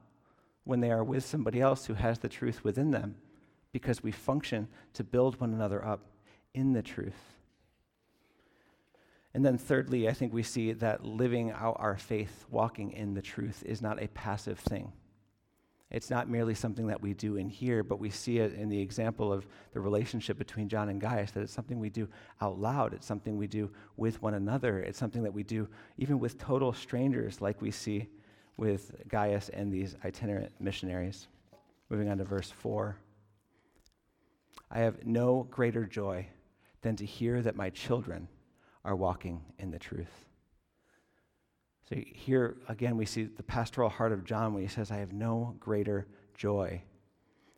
when 0.65 0.81
they 0.81 0.91
are 0.91 1.03
with 1.03 1.25
somebody 1.25 1.61
else 1.61 1.87
who 1.87 1.95
has 1.95 2.19
the 2.19 2.29
truth 2.29 2.63
within 2.63 2.91
them 2.91 3.15
because 3.73 4.03
we 4.03 4.13
function 4.13 4.69
to 4.93 5.03
build 5.03 5.41
one 5.41 5.55
another 5.55 5.83
up 5.83 6.01
in 6.55 6.73
the 6.73 6.83
truth. 6.83 7.33
And 9.35 9.45
then, 9.45 9.57
thirdly, 9.57 10.09
I 10.09 10.13
think 10.13 10.33
we 10.33 10.43
see 10.43 10.73
that 10.73 11.05
living 11.05 11.53
out 11.53 11.77
our 11.79 11.97
faith, 11.97 12.45
walking 12.51 12.93
in 12.93 13.15
the 13.15 13.23
truth, 13.23 13.63
is 13.65 13.81
not 13.81 14.03
a 14.03 14.09
passive 14.09 14.59
thing. 14.59 14.93
It's 15.91 16.11
not 16.11 16.29
merely 16.29 16.55
something 16.55 16.87
that 16.87 17.03
we 17.03 17.13
do 17.13 17.37
in 17.37 17.49
here, 17.49 17.83
but 17.83 17.99
we 17.99 18.09
see 18.09 18.39
it 18.39 18.55
in 18.55 18.71
the 18.71 18.81
example 18.81 19.31
of 19.31 19.47
the 19.75 19.81
relationship 19.81 20.39
between 20.39 20.69
John 20.69 20.89
and 20.89 21.01
Gaius, 21.01 21.33
that 21.33 21.43
it's 21.43 21.53
something 21.53 21.79
we 21.79 21.91
do 21.91 22.09
out 22.41 22.59
loud. 22.59 22.95
It's 22.95 23.07
something 23.07 23.37
we 23.37 23.47
do 23.47 23.71
with 23.99 24.21
one 24.23 24.35
another. 24.35 24.79
It's 24.81 24.99
something 24.99 25.23
that 25.23 25.33
we 25.35 25.43
do 25.43 25.69
even 25.99 26.19
with 26.19 26.39
total 26.39 26.73
strangers, 26.73 27.43
like 27.43 27.61
we 27.61 27.71
see 27.71 28.09
with 28.57 28.93
Gaius 29.09 29.51
and 29.51 29.71
these 29.71 29.95
itinerant 30.03 30.53
missionaries. 30.61 31.29
Moving 31.91 32.09
on 32.09 32.19
to 32.19 32.25
verse 32.25 32.51
4. 32.51 32.97
I 34.71 34.79
have 34.79 35.05
no 35.05 35.47
greater 35.51 35.85
joy 35.85 36.27
than 36.83 36.97
to 36.97 37.07
hear 37.07 37.41
that 37.43 37.57
my 37.57 37.71
children 37.71 38.29
are 38.85 38.97
walking 38.97 39.41
in 39.59 39.71
the 39.71 39.79
truth. 39.79 40.27
So 41.89 41.97
here 42.07 42.57
again, 42.69 42.97
we 42.97 43.07
see 43.07 43.25
the 43.25 43.43
pastoral 43.43 43.89
heart 43.89 44.13
of 44.13 44.25
John 44.25 44.55
when 44.55 44.63
he 44.63 44.69
says, 44.69 44.91
I 44.91 44.99
have 44.99 45.13
no 45.13 45.57
greater 45.61 46.07
joy. 46.37 46.83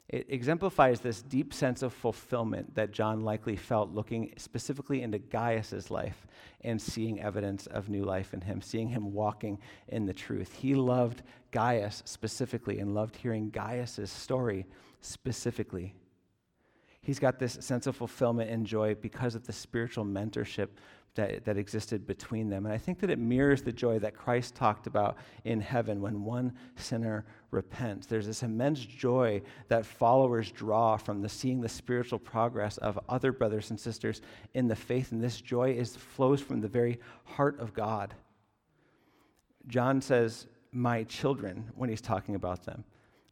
It 0.09 0.27
exemplifies 0.29 1.01
this 1.01 1.23
deep 1.23 1.55
sense 1.55 1.83
of 1.83 1.93
fulfillment 1.93 2.75
that 2.75 2.93
John 2.93 3.23
likely 3.23 3.57
felt 3.57 3.95
looking 3.95 4.35
specifically 4.37 5.03
into 5.03 5.19
Gaius's 5.19 5.91
life 5.91 6.27
and 6.61 6.81
seeing 6.81 7.21
evidence 7.21 7.67
of 7.67 7.89
new 7.89 8.05
life 8.05 8.35
in 8.35 8.43
him, 8.43 8.61
seeing 8.61 8.89
him 8.89 9.13
walking 9.13 9.59
in 9.89 10.05
the 10.05 10.13
truth. 10.13 10.53
He 10.53 10.75
loved 10.75 11.23
Gaius 11.53 12.03
specifically 12.05 12.81
and 12.81 12.95
loved 12.95 13.17
hearing 13.17 13.49
Gaius's 13.49 14.11
story 14.11 14.67
specifically. 15.01 15.95
He's 17.05 17.19
got 17.19 17.39
this 17.39 17.59
sense 17.61 17.87
of 17.87 17.97
fulfillment 17.97 18.51
and 18.51 18.67
joy 18.67 18.95
because 18.95 19.35
of 19.35 19.47
the 19.47 19.53
spiritual 19.53 20.05
mentorship 20.05 20.69
that, 21.15 21.45
that 21.45 21.57
existed 21.57 22.07
between 22.07 22.49
them. 22.49 22.67
And 22.67 22.75
I 22.75 22.79
think 22.79 22.99
that 23.01 23.11
it 23.11 23.19
mirrors 23.19 23.63
the 23.63 23.73
joy 23.73 23.99
that 24.01 24.17
Christ 24.17 24.55
talked 24.55 24.87
about 24.87 25.17
in 25.45 25.61
heaven 25.61 26.01
when 26.01 26.25
one 26.25 26.55
sinner 26.77 27.25
repents. 27.51 28.07
There's 28.07 28.27
this 28.27 28.43
immense 28.43 28.81
joy 28.81 29.43
that 29.69 29.87
followers 29.87 30.51
draw 30.51 30.97
from 30.97 31.23
the 31.23 31.29
seeing 31.29 31.61
the 31.61 31.69
spiritual 31.69 32.19
progress 32.19 32.79
of 32.79 32.99
other 33.09 33.33
brothers 33.33 33.71
and 33.71 33.79
sisters 33.79 34.23
in 34.55 34.67
the 34.67 34.75
faith. 34.75 35.13
And 35.13 35.23
this 35.23 35.41
joy 35.41 35.73
is, 35.73 35.95
flows 35.95 36.41
from 36.41 36.61
the 36.61 36.69
very 36.69 36.99
heart 37.25 37.61
of 37.61 37.75
God. 37.75 38.15
John 39.69 40.01
says, 40.01 40.47
My 40.73 41.05
children, 41.05 41.71
when 41.77 41.91
he's 41.91 42.01
talking 42.01 42.35
about 42.35 42.65
them. 42.65 42.83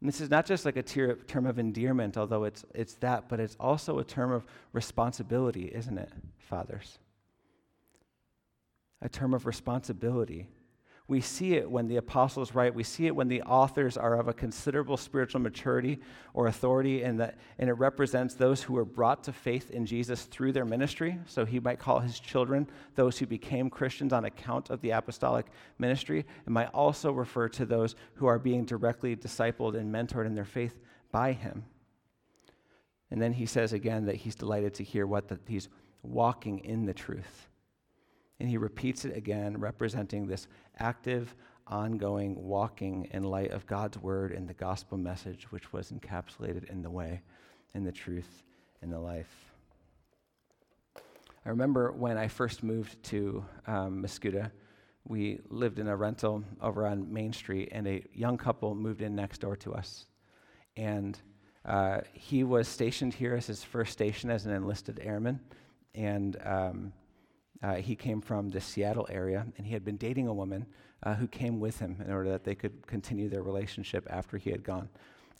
And 0.03 0.11
this 0.11 0.19
is 0.19 0.29
not 0.29 0.45
just 0.45 0.65
like 0.65 0.75
a 0.75 0.83
term 0.83 1.45
of 1.45 1.57
endearment, 1.57 2.17
although 2.17 2.43
it's, 2.43 2.65
it's 2.75 2.95
that, 2.95 3.29
but 3.29 3.39
it's 3.39 3.55
also 3.57 3.99
a 3.99 4.03
term 4.03 4.33
of 4.33 4.45
responsibility, 4.73 5.71
isn't 5.73 5.97
it, 5.97 6.11
fathers? 6.39 6.99
a 9.03 9.09
term 9.09 9.33
of 9.33 9.45
responsibility. 9.45 10.47
We 11.07 11.19
see 11.19 11.55
it 11.55 11.69
when 11.69 11.87
the 11.87 11.97
apostles 11.97 12.55
write. 12.55 12.73
We 12.73 12.83
see 12.83 13.07
it 13.07 13.15
when 13.15 13.27
the 13.27 13.41
authors 13.41 13.97
are 13.97 14.17
of 14.17 14.29
a 14.29 14.33
considerable 14.33 14.95
spiritual 14.95 15.41
maturity 15.41 15.99
or 16.33 16.47
authority, 16.47 17.03
and, 17.03 17.19
that, 17.19 17.37
and 17.59 17.69
it 17.69 17.73
represents 17.73 18.35
those 18.35 18.63
who 18.63 18.73
were 18.73 18.85
brought 18.85 19.23
to 19.25 19.33
faith 19.33 19.69
in 19.69 19.85
Jesus 19.85 20.23
through 20.23 20.53
their 20.53 20.63
ministry. 20.63 21.19
So 21.25 21.43
he 21.43 21.59
might 21.59 21.77
call 21.77 21.99
his 21.99 22.21
children 22.21 22.67
those 22.95 23.17
who 23.17 23.25
became 23.25 23.69
Christians 23.69 24.13
on 24.13 24.23
account 24.23 24.69
of 24.69 24.79
the 24.79 24.91
apostolic 24.91 25.47
ministry. 25.77 26.19
It 26.19 26.49
might 26.49 26.69
also 26.69 27.11
refer 27.11 27.49
to 27.49 27.65
those 27.65 27.95
who 28.13 28.27
are 28.27 28.39
being 28.39 28.63
directly 28.63 29.15
discipled 29.17 29.75
and 29.75 29.93
mentored 29.93 30.25
in 30.25 30.35
their 30.35 30.45
faith 30.45 30.79
by 31.11 31.33
him. 31.33 31.65
And 33.11 33.21
then 33.21 33.33
he 33.33 33.45
says 33.45 33.73
again 33.73 34.05
that 34.05 34.15
he's 34.15 34.35
delighted 34.35 34.73
to 34.75 34.83
hear 34.83 35.05
what 35.05 35.27
that 35.27 35.41
he's 35.47 35.67
walking 36.01 36.59
in 36.59 36.85
the 36.85 36.93
truth. 36.93 37.49
And 38.43 38.49
he 38.49 38.57
repeats 38.57 39.05
it 39.05 39.15
again, 39.15 39.57
representing 39.57 40.27
this 40.27 40.49
active, 40.77 41.33
ongoing 41.65 42.35
walking 42.43 43.07
in 43.11 43.23
light 43.23 43.51
of 43.51 43.65
God's 43.65 43.97
word 43.97 44.33
and 44.33 44.49
the 44.49 44.53
gospel 44.53 44.97
message, 44.97 45.49
which 45.49 45.71
was 45.71 45.93
encapsulated 45.93 46.69
in 46.69 46.81
the 46.81 46.89
way, 46.89 47.21
in 47.73 47.85
the 47.85 47.91
truth, 47.93 48.43
in 48.81 48.89
the 48.89 48.99
life. 48.99 49.33
I 51.45 51.49
remember 51.51 51.93
when 51.93 52.17
I 52.17 52.27
first 52.27 52.63
moved 52.63 53.01
to 53.03 53.45
um, 53.65 54.05
we 55.07 55.39
lived 55.47 55.79
in 55.79 55.87
a 55.87 55.95
rental 55.95 56.43
over 56.59 56.85
on 56.85 57.13
Main 57.13 57.31
Street, 57.31 57.69
and 57.71 57.87
a 57.87 58.03
young 58.13 58.37
couple 58.37 58.75
moved 58.75 59.01
in 59.01 59.15
next 59.15 59.39
door 59.39 59.55
to 59.55 59.73
us. 59.73 60.05
And 60.75 61.17
uh, 61.63 62.01
he 62.11 62.43
was 62.43 62.67
stationed 62.67 63.13
here 63.13 63.35
as 63.35 63.47
his 63.47 63.63
first 63.63 63.93
station 63.93 64.29
as 64.29 64.45
an 64.45 64.51
enlisted 64.51 64.99
airman. 65.01 65.39
And 65.95 66.35
um, 66.43 66.93
uh, 67.63 67.75
he 67.75 67.95
came 67.95 68.21
from 68.21 68.49
the 68.49 68.61
Seattle 68.61 69.07
area, 69.09 69.47
and 69.57 69.65
he 69.65 69.73
had 69.73 69.85
been 69.85 69.97
dating 69.97 70.27
a 70.27 70.33
woman 70.33 70.65
uh, 71.03 71.15
who 71.15 71.27
came 71.27 71.59
with 71.59 71.79
him 71.79 71.97
in 72.05 72.11
order 72.11 72.29
that 72.29 72.43
they 72.43 72.55
could 72.55 72.85
continue 72.85 73.29
their 73.29 73.41
relationship 73.41 74.05
after 74.09 74.37
he 74.37 74.51
had 74.51 74.63
gone 74.63 74.89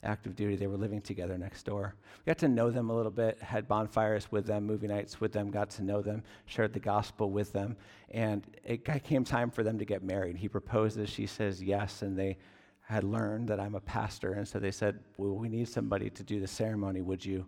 active 0.02 0.34
duty. 0.34 0.56
They 0.56 0.66
were 0.66 0.76
living 0.76 1.00
together 1.00 1.36
next 1.36 1.64
door. 1.64 1.94
We 2.24 2.30
got 2.30 2.38
to 2.38 2.48
know 2.48 2.70
them 2.70 2.90
a 2.90 2.96
little 2.96 3.10
bit, 3.10 3.40
had 3.40 3.68
bonfires 3.68 4.30
with 4.30 4.46
them, 4.46 4.64
movie 4.64 4.86
nights 4.86 5.20
with 5.20 5.32
them, 5.32 5.50
got 5.50 5.70
to 5.70 5.82
know 5.82 6.02
them, 6.02 6.22
shared 6.46 6.72
the 6.72 6.80
gospel 6.80 7.30
with 7.30 7.52
them. 7.52 7.76
And 8.10 8.46
it 8.64 8.84
came 9.04 9.24
time 9.24 9.50
for 9.50 9.62
them 9.62 9.78
to 9.78 9.84
get 9.84 10.02
married. 10.02 10.36
He 10.36 10.48
proposes, 10.48 11.08
she 11.08 11.26
says 11.26 11.62
yes, 11.62 12.02
and 12.02 12.18
they 12.18 12.38
had 12.80 13.04
learned 13.04 13.48
that 13.48 13.60
I'm 13.60 13.74
a 13.74 13.80
pastor. 13.80 14.34
And 14.34 14.46
so 14.46 14.58
they 14.58 14.70
said, 14.70 15.00
Well, 15.16 15.34
we 15.34 15.48
need 15.48 15.68
somebody 15.68 16.10
to 16.10 16.22
do 16.22 16.40
the 16.40 16.46
ceremony. 16.46 17.00
Would 17.00 17.24
you, 17.24 17.46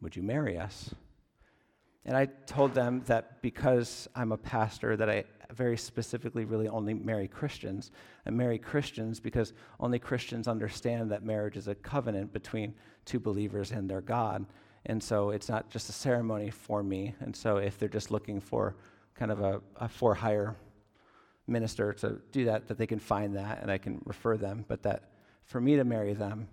would 0.00 0.16
you 0.16 0.22
marry 0.22 0.58
us? 0.58 0.92
And 2.06 2.16
I 2.16 2.26
told 2.46 2.72
them 2.72 3.02
that 3.06 3.42
because 3.42 4.08
I'm 4.14 4.30
a 4.30 4.36
pastor, 4.36 4.96
that 4.96 5.10
I 5.10 5.24
very 5.52 5.76
specifically 5.76 6.44
really 6.44 6.68
only 6.68 6.94
marry 6.94 7.26
Christians. 7.26 7.90
I 8.24 8.30
marry 8.30 8.58
Christians 8.58 9.18
because 9.18 9.52
only 9.80 9.98
Christians 9.98 10.46
understand 10.46 11.10
that 11.10 11.24
marriage 11.24 11.56
is 11.56 11.66
a 11.66 11.74
covenant 11.74 12.32
between 12.32 12.74
two 13.04 13.18
believers 13.18 13.72
and 13.72 13.90
their 13.90 14.00
God. 14.00 14.46
And 14.86 15.02
so 15.02 15.30
it's 15.30 15.48
not 15.48 15.68
just 15.68 15.88
a 15.88 15.92
ceremony 15.92 16.50
for 16.50 16.82
me. 16.84 17.14
And 17.18 17.34
so 17.34 17.56
if 17.56 17.76
they're 17.76 17.88
just 17.88 18.12
looking 18.12 18.40
for 18.40 18.76
kind 19.14 19.32
of 19.32 19.40
a, 19.40 19.60
a 19.76 19.88
for 19.88 20.14
hire 20.14 20.54
minister 21.48 21.92
to 21.94 22.20
do 22.30 22.44
that, 22.44 22.68
that 22.68 22.78
they 22.78 22.86
can 22.86 23.00
find 23.00 23.34
that 23.34 23.62
and 23.62 23.70
I 23.70 23.78
can 23.78 24.00
refer 24.04 24.36
them. 24.36 24.64
But 24.68 24.84
that 24.84 25.10
for 25.44 25.60
me 25.60 25.74
to 25.74 25.84
marry 25.84 26.14
them, 26.14 26.46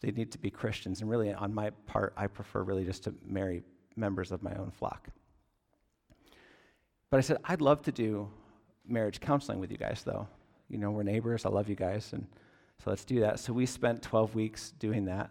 they 0.00 0.10
need 0.10 0.32
to 0.32 0.38
be 0.38 0.50
Christians. 0.50 1.00
And 1.00 1.10
really, 1.10 1.32
on 1.32 1.54
my 1.54 1.70
part, 1.86 2.14
I 2.16 2.26
prefer 2.26 2.62
really 2.62 2.84
just 2.84 3.04
to 3.04 3.14
marry 3.24 3.62
members 3.96 4.32
of 4.32 4.42
my 4.42 4.54
own 4.54 4.70
flock. 4.70 5.08
But 7.10 7.18
I 7.18 7.20
said, 7.20 7.38
I'd 7.44 7.60
love 7.60 7.82
to 7.82 7.92
do 7.92 8.28
marriage 8.86 9.20
counseling 9.20 9.58
with 9.58 9.70
you 9.70 9.78
guys, 9.78 10.02
though. 10.04 10.28
You 10.68 10.78
know, 10.78 10.90
we're 10.90 11.02
neighbors. 11.02 11.46
I 11.46 11.48
love 11.48 11.68
you 11.68 11.76
guys. 11.76 12.12
And 12.12 12.26
so 12.82 12.90
let's 12.90 13.04
do 13.04 13.20
that. 13.20 13.40
So 13.40 13.52
we 13.52 13.66
spent 13.66 14.02
12 14.02 14.34
weeks 14.34 14.72
doing 14.78 15.04
that. 15.06 15.30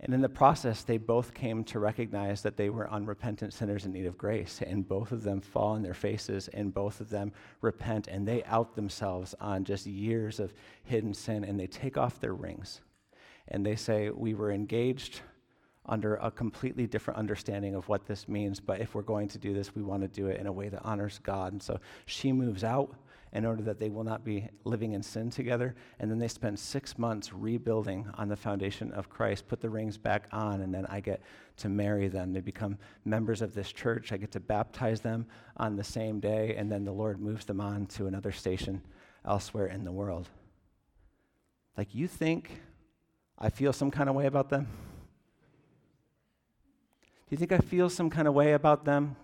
And 0.00 0.14
in 0.14 0.20
the 0.20 0.28
process, 0.28 0.82
they 0.82 0.96
both 0.96 1.34
came 1.34 1.64
to 1.64 1.80
recognize 1.80 2.42
that 2.42 2.56
they 2.56 2.70
were 2.70 2.88
unrepentant 2.88 3.52
sinners 3.52 3.84
in 3.84 3.92
need 3.92 4.06
of 4.06 4.16
grace. 4.16 4.60
And 4.64 4.86
both 4.86 5.10
of 5.10 5.24
them 5.24 5.40
fall 5.40 5.72
on 5.72 5.82
their 5.82 5.94
faces, 5.94 6.46
and 6.48 6.72
both 6.72 7.00
of 7.00 7.10
them 7.10 7.32
repent, 7.62 8.06
and 8.06 8.26
they 8.26 8.44
out 8.44 8.76
themselves 8.76 9.34
on 9.40 9.64
just 9.64 9.86
years 9.86 10.38
of 10.38 10.54
hidden 10.84 11.14
sin, 11.14 11.42
and 11.42 11.58
they 11.58 11.66
take 11.66 11.98
off 11.98 12.20
their 12.20 12.34
rings. 12.34 12.80
And 13.48 13.66
they 13.66 13.74
say, 13.74 14.10
We 14.10 14.34
were 14.34 14.52
engaged 14.52 15.20
under 15.88 16.16
a 16.16 16.30
completely 16.30 16.86
different 16.86 17.18
understanding 17.18 17.74
of 17.74 17.88
what 17.88 18.06
this 18.06 18.28
means, 18.28 18.60
but 18.60 18.80
if 18.80 18.94
we're 18.94 19.02
going 19.02 19.28
to 19.28 19.38
do 19.38 19.54
this, 19.54 19.74
we 19.74 19.82
want 19.82 20.02
to 20.02 20.08
do 20.08 20.26
it 20.26 20.38
in 20.38 20.46
a 20.46 20.52
way 20.52 20.68
that 20.68 20.82
honors 20.84 21.18
God. 21.22 21.52
And 21.52 21.62
so 21.62 21.80
she 22.06 22.32
moves 22.32 22.62
out 22.62 22.94
in 23.32 23.44
order 23.44 23.62
that 23.62 23.78
they 23.78 23.90
will 23.90 24.04
not 24.04 24.24
be 24.24 24.48
living 24.64 24.92
in 24.92 25.02
sin 25.02 25.30
together. 25.30 25.74
And 25.98 26.10
then 26.10 26.18
they 26.18 26.28
spend 26.28 26.58
six 26.58 26.98
months 26.98 27.32
rebuilding 27.32 28.06
on 28.14 28.28
the 28.28 28.36
foundation 28.36 28.90
of 28.92 29.10
Christ, 29.10 29.48
put 29.48 29.60
the 29.60 29.68
rings 29.68 29.98
back 29.98 30.28
on, 30.32 30.62
and 30.62 30.72
then 30.72 30.86
I 30.86 31.00
get 31.00 31.22
to 31.58 31.68
marry 31.68 32.08
them. 32.08 32.32
They 32.32 32.40
become 32.40 32.78
members 33.04 33.42
of 33.42 33.54
this 33.54 33.72
church. 33.72 34.12
I 34.12 34.16
get 34.16 34.30
to 34.32 34.40
baptize 34.40 35.00
them 35.00 35.26
on 35.56 35.76
the 35.76 35.84
same 35.84 36.20
day, 36.20 36.54
and 36.56 36.70
then 36.70 36.84
the 36.84 36.92
Lord 36.92 37.20
moves 37.20 37.44
them 37.44 37.60
on 37.60 37.86
to 37.86 38.06
another 38.06 38.32
station 38.32 38.82
elsewhere 39.26 39.66
in 39.66 39.84
the 39.84 39.92
world. 39.92 40.28
Like, 41.76 41.94
you 41.94 42.08
think 42.08 42.62
I 43.38 43.50
feel 43.50 43.72
some 43.72 43.90
kind 43.90 44.08
of 44.08 44.14
way 44.14 44.26
about 44.26 44.48
them? 44.48 44.66
Do 47.28 47.34
you 47.34 47.36
think 47.36 47.52
I 47.52 47.58
feel 47.58 47.90
some 47.90 48.10
kind 48.10 48.26
of 48.26 48.34
way 48.34 48.52
about 48.52 48.84
them? 48.84 49.16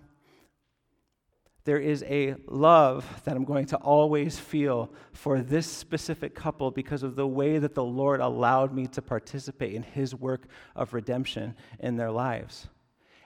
there 1.64 1.78
is 1.78 2.04
a 2.04 2.34
love 2.46 3.22
that 3.24 3.34
I'm 3.34 3.44
going 3.44 3.66
to 3.66 3.76
always 3.78 4.38
feel 4.38 4.90
for 5.12 5.40
this 5.40 5.66
specific 5.66 6.34
couple 6.34 6.70
because 6.70 7.02
of 7.02 7.16
the 7.16 7.26
way 7.26 7.58
that 7.58 7.74
the 7.74 7.84
Lord 7.84 8.20
allowed 8.20 8.74
me 8.74 8.86
to 8.88 9.02
participate 9.02 9.74
in 9.74 9.82
His 9.82 10.14
work 10.14 10.46
of 10.76 10.92
redemption 10.92 11.54
in 11.80 11.96
their 11.96 12.10
lives. 12.10 12.68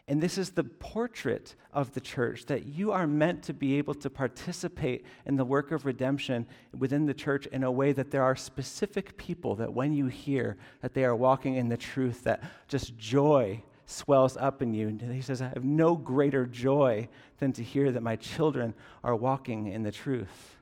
And 0.07 0.23
this 0.23 0.38
is 0.38 0.51
the 0.51 0.64
portrait 0.64 1.55
of 1.73 1.93
the 1.93 2.01
church 2.01 2.47
that 2.47 2.64
you 2.64 2.93
are 2.93 3.07
meant 3.07 3.43
to 3.43 3.53
be 3.53 3.77
able 3.77 3.93
to 3.95 4.09
participate 4.09 5.05
in 5.27 5.37
the 5.37 5.45
work 5.45 5.71
of 5.71 5.85
redemption 5.85 6.47
within 6.79 7.05
the 7.05 7.12
church 7.12 7.45
in 7.47 7.62
a 7.62 7.71
way 7.71 7.93
that 7.93 8.11
there 8.11 8.23
are 8.23 8.37
specific 8.37 9.19
people 9.19 9.57
that 9.57 9.75
when 9.75 9.93
you 9.93 10.07
hear 10.07 10.57
that 10.81 10.95
they 10.95 11.05
are 11.05 11.17
walking 11.17 11.57
in 11.57 11.69
the 11.69 11.77
truth, 11.77 12.23
that 12.23 12.43
just 12.69 12.97
joy 12.97 13.62
swells 13.90 14.37
up 14.37 14.61
in 14.61 14.74
you. 14.74 14.88
And 14.88 15.01
he 15.12 15.22
says, 15.22 15.40
I 15.40 15.48
have 15.48 15.64
no 15.64 15.96
greater 15.96 16.44
joy 16.46 17.09
than 17.38 17.53
to 17.55 17.62
hear 17.62 17.90
that 17.92 18.03
my 18.03 18.16
children 18.16 18.74
are 19.03 19.16
walking 19.16 19.66
in 19.68 19.83
the 19.83 19.90
truth. 19.90 20.57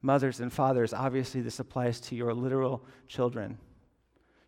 Mothers 0.00 0.38
and 0.38 0.52
fathers, 0.52 0.94
obviously, 0.94 1.40
this 1.40 1.58
applies 1.58 2.00
to 2.02 2.14
your 2.14 2.32
literal 2.32 2.84
children. 3.08 3.58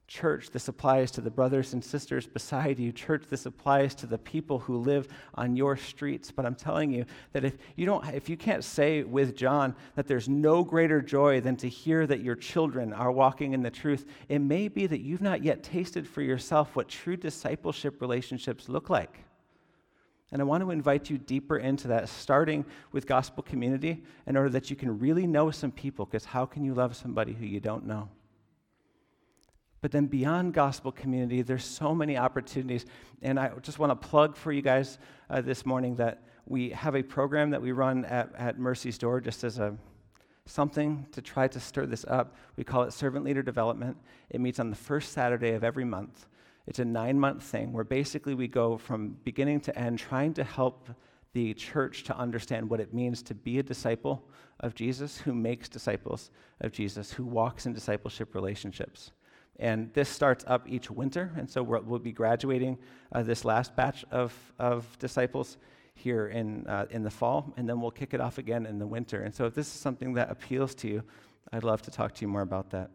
Church, 0.09 0.51
this 0.51 0.69
applies 0.69 1.11
to 1.13 1.21
the 1.21 1.31
brothers 1.31 1.73
and 1.73 1.85
sisters 1.85 2.29
beside 2.29 2.79
you. 2.79 2.93
Church, 2.93 3.25
this 3.29 3.45
applies 3.45 3.93
to 3.97 4.07
the 4.07 4.19
people 4.19 4.61
who 4.61 4.77
live 4.77 5.09
on 5.35 5.57
your 5.57 5.77
streets. 5.77 6.31
But 6.31 6.47
I'm 6.47 6.55
telling 6.55 6.93
you 6.93 7.07
that 7.33 7.45
if 7.45 7.57
you 7.75 7.87
don't 7.87 8.07
if 8.15 8.29
you 8.29 8.37
can't 8.37 8.63
say 8.63 9.03
with 9.03 9.35
John 9.35 9.75
that 9.97 10.07
there's 10.07 10.29
no 10.29 10.63
greater 10.63 11.03
joy 11.03 11.41
than 11.41 11.57
to 11.57 11.69
hear 11.69 12.07
that 12.07 12.21
your 12.21 12.37
children 12.37 12.93
are 12.93 13.11
walking 13.11 13.53
in 13.53 13.63
the 13.63 13.71
truth, 13.71 14.07
it 14.29 14.39
may 14.39 14.69
be 14.69 14.87
that 14.87 15.01
you've 15.01 15.23
not 15.23 15.43
yet 15.43 15.65
tasted 15.65 16.07
for 16.07 16.23
yourself 16.23 16.77
what 16.77 16.89
true 16.89 17.17
discipleship 17.17 18.01
relationships 18.01 18.69
look 18.69 18.89
like. 18.89 19.19
And 20.31 20.41
I 20.41 20.45
want 20.45 20.63
to 20.63 20.71
invite 20.71 21.11
you 21.11 21.19
deeper 21.19 21.59
into 21.59 21.89
that, 21.89 22.09
starting 22.09 22.65
with 22.93 23.07
gospel 23.07 23.43
community, 23.43 24.05
in 24.27 24.37
order 24.37 24.51
that 24.51 24.71
you 24.71 24.77
can 24.77 24.99
really 24.99 25.27
know 25.27 25.51
some 25.51 25.71
people, 25.71 26.05
because 26.05 26.25
how 26.25 26.47
can 26.47 26.65
you 26.65 26.75
love 26.75 26.97
somebody 26.97 27.33
who 27.33 27.47
you 27.47 27.61
don't 27.61 27.87
know? 27.87 28.09
But 29.81 29.93
then 29.93 30.07
beyond 30.07 30.55
gospel 30.55 30.91
community, 30.91 31.43
there's 31.43 31.65
so 31.65 31.95
many 31.95 32.17
opportunities. 32.17 32.87
And 33.23 33.39
I 33.39 33.51
just 33.63 33.79
want 33.79 33.91
to 33.91 34.09
plug 34.09 34.37
for 34.37 34.53
you 34.53 34.63
guys 34.63 34.99
uh, 35.29 35.41
this 35.41 35.67
morning 35.67 35.97
that 35.97 36.23
we 36.47 36.71
have 36.71 36.95
a 36.95 37.03
program 37.03 37.51
that 37.51 37.61
we 37.61 37.73
run 37.73 38.05
at, 38.05 38.35
at 38.37 38.59
Mercy's 38.59 38.99
Door 38.99 39.23
just 39.23 39.45
as 39.45 39.59
a 39.59 39.77
something 40.47 41.07
to 41.13 41.21
try 41.21 41.49
to 41.49 41.61
stir 41.61 41.87
this 41.87 42.05
up. 42.09 42.37
We 42.57 42.65
call 42.65 42.85
it 42.85 42.93
Servant 42.93 43.25
Leader 43.25 43.43
Development. 43.43 43.97
It 44.31 44.41
meets 44.41 44.61
on 44.61 44.71
the 44.71 44.77
first 44.77 45.13
Saturday 45.13 45.51
of 45.51 45.65
every 45.65 45.85
month. 45.85 46.27
It's 46.67 46.79
a 46.79 46.85
nine 46.85 47.19
month 47.19 47.43
thing 47.43 47.73
where 47.73 47.85
basically 47.85 48.35
we 48.35 48.49
go 48.49 48.79
from 48.79 49.17
beginning 49.25 49.61
to 49.63 49.79
end 49.79 49.99
trying 49.99 50.35
to 50.35 50.45
help 50.45 50.89
the 51.33 51.53
church 51.55 52.05
to 52.05 52.17
understand 52.17 52.71
what 52.71 52.81
it 52.81 52.95
means 52.95 53.23
to 53.23 53.35
be 53.35 53.59
a 53.59 53.63
disciple 53.63 54.27
of 54.61 54.75
Jesus, 54.75 55.19
who 55.19 55.35
makes 55.35 55.69
disciples 55.69 56.31
of 56.61 56.73
Jesus, 56.73 57.13
who 57.13 57.25
walks 57.27 57.67
in 57.67 57.75
discipleship 57.75 58.35
relationships. 58.35 59.13
And 59.59 59.93
this 59.95 60.09
starts 60.09 60.45
up 60.47 60.69
each 60.69 60.91
winter. 60.91 61.33
And 61.37 61.49
so 61.49 61.63
we 61.63 61.81
will 61.81 61.99
be 61.99 62.13
graduating 62.13 62.79
uh, 63.13 63.23
this 63.23 63.45
last 63.45 63.75
batch 63.75 64.05
of, 64.11 64.35
of 64.59 64.99
disciples 64.99 65.57
here 65.97 66.29
in, 66.29 66.67
uh, 66.67 66.87
in 66.91 67.03
the 67.03 67.11
fall, 67.11 67.53
and 67.57 67.69
then 67.69 67.81
we'll 67.81 67.91
kick 67.91 68.15
it 68.15 68.21
off 68.21 68.39
again 68.39 68.67
in 68.67 68.79
the 68.79 68.87
winter. 68.87 69.23
And 69.23 69.35
so 69.35 69.47
if 69.47 69.55
this 69.55 69.67
is 69.67 69.73
something 69.73 70.15
that 70.15 70.31
appeals 70.31 70.75
to 70.77 70.89
you, 70.89 71.03
I'd 71.53 71.65
love 71.65 71.83
to 71.83 71.91
talk 71.91 72.15
to 72.17 72.21
you 72.21 72.29
more 72.29 72.43
about 72.43 72.71
that. 72.71 72.91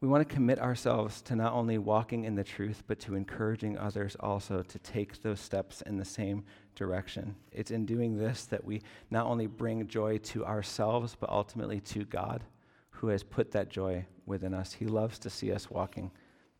We 0.00 0.06
want 0.06 0.28
to 0.28 0.32
commit 0.32 0.60
ourselves 0.60 1.22
to 1.22 1.34
not 1.34 1.54
only 1.54 1.76
walking 1.76 2.24
in 2.24 2.36
the 2.36 2.44
truth, 2.44 2.84
but 2.86 3.00
to 3.00 3.16
encouraging 3.16 3.76
others 3.76 4.16
also 4.20 4.62
to 4.62 4.78
take 4.78 5.22
those 5.22 5.40
steps 5.40 5.82
in 5.82 5.96
the 5.96 6.04
same 6.04 6.44
direction. 6.78 7.36
It's 7.52 7.70
in 7.70 7.84
doing 7.84 8.16
this 8.16 8.46
that 8.46 8.64
we 8.64 8.80
not 9.10 9.26
only 9.26 9.46
bring 9.46 9.86
joy 9.86 10.18
to 10.18 10.46
ourselves, 10.46 11.16
but 11.18 11.28
ultimately 11.28 11.80
to 11.80 12.04
God, 12.04 12.42
who 12.90 13.08
has 13.08 13.22
put 13.22 13.52
that 13.52 13.68
joy 13.68 14.06
within 14.24 14.54
us. 14.54 14.72
He 14.72 14.86
loves 14.86 15.18
to 15.20 15.30
see 15.30 15.52
us 15.52 15.70
walking 15.70 16.10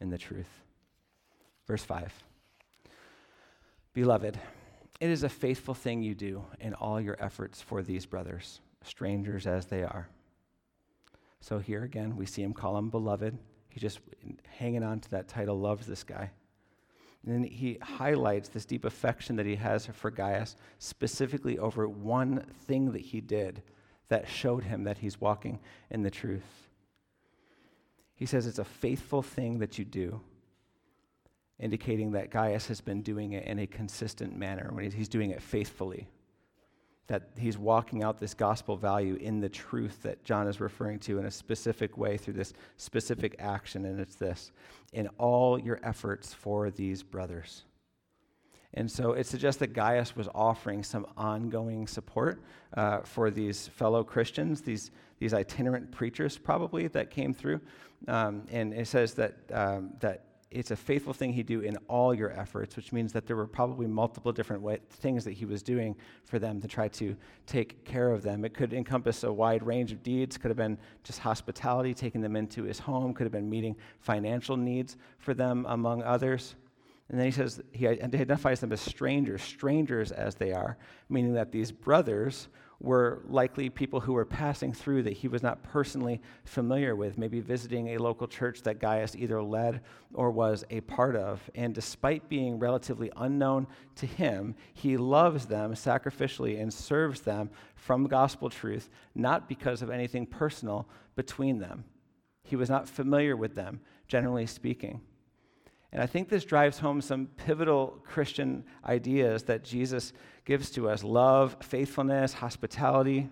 in 0.00 0.10
the 0.10 0.18
truth. 0.18 0.62
Verse 1.66 1.84
5 1.84 2.12
Beloved, 3.94 4.38
it 5.00 5.08
is 5.08 5.22
a 5.22 5.28
faithful 5.28 5.74
thing 5.74 6.02
you 6.02 6.14
do 6.14 6.44
in 6.60 6.74
all 6.74 7.00
your 7.00 7.16
efforts 7.18 7.62
for 7.62 7.82
these 7.82 8.04
brothers, 8.04 8.60
strangers 8.82 9.46
as 9.46 9.66
they 9.66 9.82
are 9.82 10.08
so 11.40 11.58
here 11.58 11.84
again, 11.84 12.16
we 12.16 12.26
see 12.26 12.42
him 12.42 12.52
call 12.52 12.76
him 12.76 12.90
beloved. 12.90 13.38
He's 13.68 13.82
just 13.82 14.00
hanging 14.46 14.82
on 14.82 15.00
to 15.00 15.10
that 15.10 15.28
title, 15.28 15.58
loves 15.58 15.86
this 15.86 16.02
guy. 16.02 16.30
And 17.24 17.34
then 17.34 17.42
he 17.42 17.78
highlights 17.82 18.48
this 18.48 18.64
deep 18.64 18.84
affection 18.84 19.36
that 19.36 19.46
he 19.46 19.56
has 19.56 19.86
for 19.86 20.10
Gaius, 20.10 20.56
specifically 20.78 21.58
over 21.58 21.88
one 21.88 22.44
thing 22.66 22.92
that 22.92 23.02
he 23.02 23.20
did 23.20 23.62
that 24.08 24.28
showed 24.28 24.64
him 24.64 24.84
that 24.84 24.98
he's 24.98 25.20
walking 25.20 25.58
in 25.90 26.02
the 26.02 26.10
truth. 26.10 26.68
He 28.14 28.26
says 28.26 28.46
it's 28.46 28.58
a 28.58 28.64
faithful 28.64 29.22
thing 29.22 29.58
that 29.58 29.78
you 29.78 29.84
do, 29.84 30.20
indicating 31.58 32.12
that 32.12 32.30
Gaius 32.30 32.68
has 32.68 32.80
been 32.80 33.02
doing 33.02 33.32
it 33.32 33.44
in 33.44 33.58
a 33.58 33.66
consistent 33.66 34.36
manner 34.36 34.70
when 34.72 34.90
he's 34.90 35.08
doing 35.08 35.30
it 35.30 35.42
faithfully 35.42 36.08
that 37.08 37.30
he's 37.38 37.58
walking 37.58 38.02
out 38.02 38.20
this 38.20 38.34
gospel 38.34 38.76
value 38.76 39.16
in 39.16 39.40
the 39.40 39.48
truth 39.48 40.02
that 40.02 40.24
John 40.24 40.46
is 40.46 40.60
referring 40.60 40.98
to 41.00 41.18
in 41.18 41.24
a 41.24 41.30
specific 41.30 41.96
way 41.96 42.16
through 42.16 42.34
this 42.34 42.52
specific 42.76 43.34
action, 43.38 43.86
and 43.86 43.98
it's 43.98 44.14
this 44.14 44.52
in 44.92 45.08
all 45.18 45.58
your 45.58 45.80
efforts 45.82 46.32
for 46.32 46.70
these 46.70 47.02
brothers. 47.02 47.64
And 48.74 48.90
so 48.90 49.12
it 49.12 49.26
suggests 49.26 49.58
that 49.60 49.72
Gaius 49.72 50.14
was 50.14 50.28
offering 50.34 50.82
some 50.82 51.06
ongoing 51.16 51.86
support 51.86 52.42
uh, 52.76 53.00
for 53.00 53.30
these 53.30 53.68
fellow 53.68 54.04
Christians, 54.04 54.60
these, 54.60 54.90
these 55.18 55.32
itinerant 55.32 55.90
preachers 55.90 56.36
probably 56.36 56.86
that 56.88 57.10
came 57.10 57.32
through. 57.32 57.60
Um, 58.06 58.44
and 58.50 58.74
it 58.74 58.86
says 58.86 59.14
that, 59.14 59.36
um, 59.52 59.94
that 60.00 60.24
it's 60.50 60.70
a 60.70 60.76
faithful 60.76 61.12
thing 61.12 61.32
he'd 61.32 61.46
do 61.46 61.60
in 61.60 61.76
all 61.88 62.14
your 62.14 62.32
efforts, 62.32 62.74
which 62.74 62.92
means 62.92 63.12
that 63.12 63.26
there 63.26 63.36
were 63.36 63.46
probably 63.46 63.86
multiple 63.86 64.32
different 64.32 64.62
way, 64.62 64.78
things 64.88 65.24
that 65.24 65.32
he 65.32 65.44
was 65.44 65.62
doing 65.62 65.94
for 66.24 66.38
them 66.38 66.60
to 66.60 66.68
try 66.68 66.88
to 66.88 67.14
take 67.46 67.84
care 67.84 68.10
of 68.12 68.22
them. 68.22 68.44
It 68.44 68.54
could 68.54 68.72
encompass 68.72 69.24
a 69.24 69.32
wide 69.32 69.62
range 69.62 69.92
of 69.92 70.02
deeds, 70.02 70.38
could 70.38 70.48
have 70.48 70.56
been 70.56 70.78
just 71.04 71.18
hospitality, 71.18 71.92
taking 71.92 72.22
them 72.22 72.34
into 72.34 72.62
his 72.62 72.78
home, 72.78 73.12
could 73.12 73.24
have 73.24 73.32
been 73.32 73.50
meeting 73.50 73.76
financial 74.00 74.56
needs 74.56 74.96
for 75.18 75.34
them, 75.34 75.66
among 75.68 76.02
others. 76.02 76.54
And 77.10 77.18
then 77.18 77.26
he 77.26 77.32
says 77.32 77.62
he 77.72 77.86
identifies 77.86 78.60
them 78.60 78.72
as 78.72 78.80
strangers, 78.80 79.42
strangers 79.42 80.12
as 80.12 80.34
they 80.34 80.52
are, 80.52 80.78
meaning 81.08 81.34
that 81.34 81.52
these 81.52 81.72
brothers 81.72 82.48
were 82.80 83.22
likely 83.28 83.68
people 83.68 83.98
who 83.98 84.12
were 84.12 84.24
passing 84.24 84.72
through 84.72 85.02
that 85.02 85.14
he 85.14 85.26
was 85.26 85.42
not 85.42 85.62
personally 85.64 86.20
familiar 86.44 86.94
with, 86.94 87.18
maybe 87.18 87.40
visiting 87.40 87.88
a 87.88 87.98
local 87.98 88.28
church 88.28 88.62
that 88.62 88.78
Gaius 88.78 89.16
either 89.16 89.42
led 89.42 89.80
or 90.14 90.30
was 90.30 90.64
a 90.70 90.80
part 90.82 91.16
of. 91.16 91.50
And 91.56 91.74
despite 91.74 92.28
being 92.28 92.58
relatively 92.58 93.10
unknown 93.16 93.66
to 93.96 94.06
him, 94.06 94.54
he 94.74 94.96
loves 94.96 95.46
them 95.46 95.72
sacrificially 95.74 96.60
and 96.60 96.72
serves 96.72 97.22
them 97.22 97.50
from 97.74 98.06
gospel 98.06 98.48
truth, 98.48 98.90
not 99.14 99.48
because 99.48 99.82
of 99.82 99.90
anything 99.90 100.24
personal 100.24 100.88
between 101.16 101.58
them. 101.58 101.84
He 102.44 102.54
was 102.54 102.70
not 102.70 102.88
familiar 102.88 103.36
with 103.36 103.56
them, 103.56 103.80
generally 104.06 104.46
speaking. 104.46 105.00
And 105.92 106.02
I 106.02 106.06
think 106.06 106.28
this 106.28 106.44
drives 106.44 106.78
home 106.78 107.00
some 107.00 107.26
pivotal 107.38 107.98
Christian 108.04 108.64
ideas 108.84 109.42
that 109.44 109.64
Jesus 109.64 110.12
gives 110.48 110.70
to 110.70 110.88
us 110.88 111.04
love, 111.04 111.54
faithfulness, 111.60 112.32
hospitality. 112.32 113.28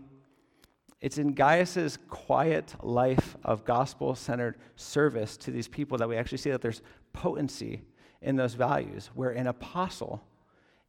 It's 1.00 1.16
in 1.16 1.32
Gaius's 1.32 1.98
quiet 2.10 2.74
life 2.82 3.38
of 3.42 3.64
gospel 3.64 4.14
centered 4.14 4.58
service 4.76 5.38
to 5.38 5.50
these 5.50 5.66
people 5.66 5.96
that 5.96 6.10
we 6.10 6.18
actually 6.18 6.36
see 6.36 6.50
that 6.50 6.60
there's 6.60 6.82
potency 7.14 7.80
in 8.20 8.36
those 8.36 8.52
values, 8.52 9.08
where 9.14 9.30
an 9.30 9.46
apostle 9.46 10.22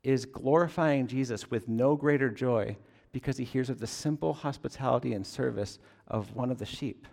is 0.03 0.25
glorifying 0.25 1.07
Jesus 1.07 1.49
with 1.49 1.69
no 1.69 1.95
greater 1.95 2.29
joy 2.29 2.75
because 3.13 3.37
he 3.37 3.45
hears 3.45 3.69
of 3.69 3.79
the 3.79 3.87
simple 3.87 4.33
hospitality 4.33 5.13
and 5.13 5.25
service 5.25 5.79
of 6.09 6.35
one 6.35 6.51
of 6.51 6.57
the 6.57 6.65
sheep. 6.65 7.07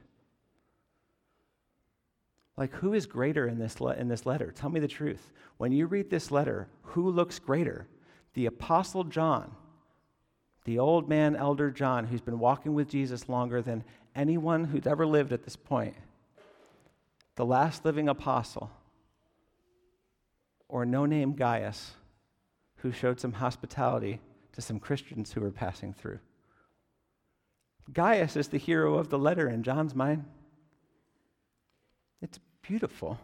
Like, 2.56 2.72
who 2.72 2.94
is 2.94 3.06
greater 3.06 3.46
in 3.46 3.60
this, 3.60 3.80
le- 3.80 3.94
in 3.94 4.08
this 4.08 4.26
letter? 4.26 4.50
Tell 4.50 4.70
me 4.70 4.80
the 4.80 4.88
truth. 4.88 5.30
When 5.58 5.70
you 5.70 5.86
read 5.86 6.10
this 6.10 6.32
letter, 6.32 6.66
who 6.82 7.10
looks 7.10 7.38
greater? 7.38 7.86
The 8.34 8.46
Apostle 8.46 9.04
John, 9.04 9.54
the 10.64 10.78
old 10.78 11.08
man, 11.08 11.36
Elder 11.36 11.70
John, 11.70 12.06
who's 12.06 12.20
been 12.20 12.38
walking 12.38 12.74
with 12.74 12.88
Jesus 12.88 13.28
longer 13.28 13.62
than 13.62 13.84
anyone 14.14 14.64
who's 14.64 14.86
ever 14.86 15.06
lived 15.06 15.32
at 15.32 15.44
this 15.44 15.56
point, 15.56 15.94
the 17.36 17.44
last 17.44 17.84
living 17.84 18.08
apostle, 18.08 18.70
or 20.68 20.84
no 20.84 21.06
name 21.06 21.34
Gaius, 21.34 21.92
who 22.76 22.92
showed 22.92 23.20
some 23.20 23.32
hospitality 23.32 24.20
to 24.52 24.60
some 24.60 24.78
Christians 24.78 25.32
who 25.32 25.40
were 25.40 25.50
passing 25.50 25.92
through. 25.92 26.18
Gaius 27.92 28.36
is 28.36 28.48
the 28.48 28.58
hero 28.58 28.94
of 28.94 29.10
the 29.10 29.18
letter 29.18 29.48
in 29.48 29.62
John's 29.62 29.94
mind. 29.94 30.24
It's 32.22 32.38
beautiful. 32.62 33.18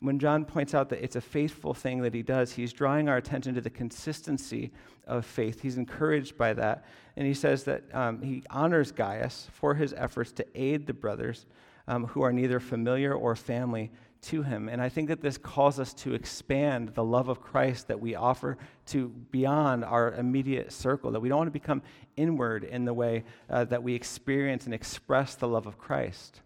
When 0.00 0.18
John 0.18 0.44
points 0.44 0.74
out 0.74 0.90
that 0.90 1.02
it's 1.02 1.16
a 1.16 1.20
faithful 1.20 1.74
thing 1.74 2.02
that 2.02 2.14
he 2.14 2.22
does, 2.22 2.52
he's 2.52 2.72
drawing 2.72 3.08
our 3.08 3.16
attention 3.16 3.54
to 3.54 3.60
the 3.60 3.70
consistency 3.70 4.70
of 5.06 5.26
faith. 5.26 5.60
He's 5.60 5.76
encouraged 5.76 6.36
by 6.36 6.52
that. 6.54 6.84
And 7.16 7.26
he 7.26 7.34
says 7.34 7.64
that 7.64 7.82
um, 7.92 8.22
he 8.22 8.44
honors 8.50 8.92
Gaius 8.92 9.48
for 9.52 9.74
his 9.74 9.92
efforts 9.94 10.30
to 10.32 10.46
aid 10.54 10.86
the 10.86 10.92
brothers 10.92 11.46
um, 11.88 12.06
who 12.06 12.22
are 12.22 12.32
neither 12.32 12.60
familiar 12.60 13.14
or 13.14 13.34
family 13.34 13.90
to 14.20 14.42
him. 14.42 14.68
And 14.68 14.82
I 14.82 14.88
think 14.88 15.08
that 15.08 15.20
this 15.20 15.38
calls 15.38 15.78
us 15.78 15.94
to 15.94 16.14
expand 16.14 16.90
the 16.90 17.04
love 17.04 17.28
of 17.28 17.40
Christ 17.40 17.88
that 17.88 18.00
we 18.00 18.14
offer 18.14 18.58
to 18.86 19.08
beyond 19.30 19.84
our 19.84 20.12
immediate 20.12 20.72
circle, 20.72 21.10
that 21.12 21.20
we 21.20 21.28
don't 21.28 21.38
want 21.38 21.48
to 21.48 21.52
become 21.52 21.82
inward 22.16 22.64
in 22.64 22.84
the 22.84 22.94
way 22.94 23.24
uh, 23.48 23.64
that 23.64 23.82
we 23.82 23.94
experience 23.94 24.64
and 24.64 24.74
express 24.74 25.34
the 25.34 25.48
love 25.48 25.66
of 25.66 25.78
Christ. 25.78 26.40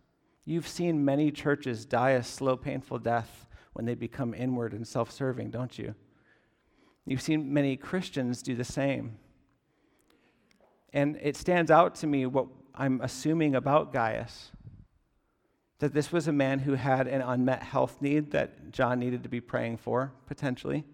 You've 0.45 0.69
seen 0.69 1.05
many 1.05 1.31
churches 1.31 1.85
die 1.85 2.11
a 2.11 2.23
slow, 2.23 2.57
painful 2.57 2.99
death 2.99 3.47
when 3.73 3.87
they 3.87 3.95
become 3.95 4.35
inward 4.35 4.73
and 4.73 4.87
self 4.87 5.11
serving, 5.11 5.51
don't 5.51 5.79
you? 5.79 5.95
You've 7.07 7.23
seen 7.23 7.53
many 7.53 7.77
Christians 7.77 8.43
do 8.43 8.55
the 8.55 8.65
same. 8.65 9.19
And 10.93 11.19
it 11.23 11.37
stands 11.37 11.71
out 11.71 11.95
to 11.97 12.07
me 12.07 12.27
what 12.27 12.47
I'm 12.75 13.01
assuming 13.01 13.55
about 13.55 13.93
Gaius 13.93 14.51
that 15.83 15.93
this 15.93 16.13
was 16.13 16.29
a 16.29 16.33
man 16.33 16.61
who 16.61 16.75
had 16.75 17.09
an 17.09 17.21
unmet 17.21 17.61
health 17.61 18.01
need 18.01 18.31
that 18.31 18.71
John 18.71 19.01
needed 19.01 19.25
to 19.25 19.29
be 19.29 19.41
praying 19.41 19.79
for, 19.79 20.13
potentially. 20.29 20.85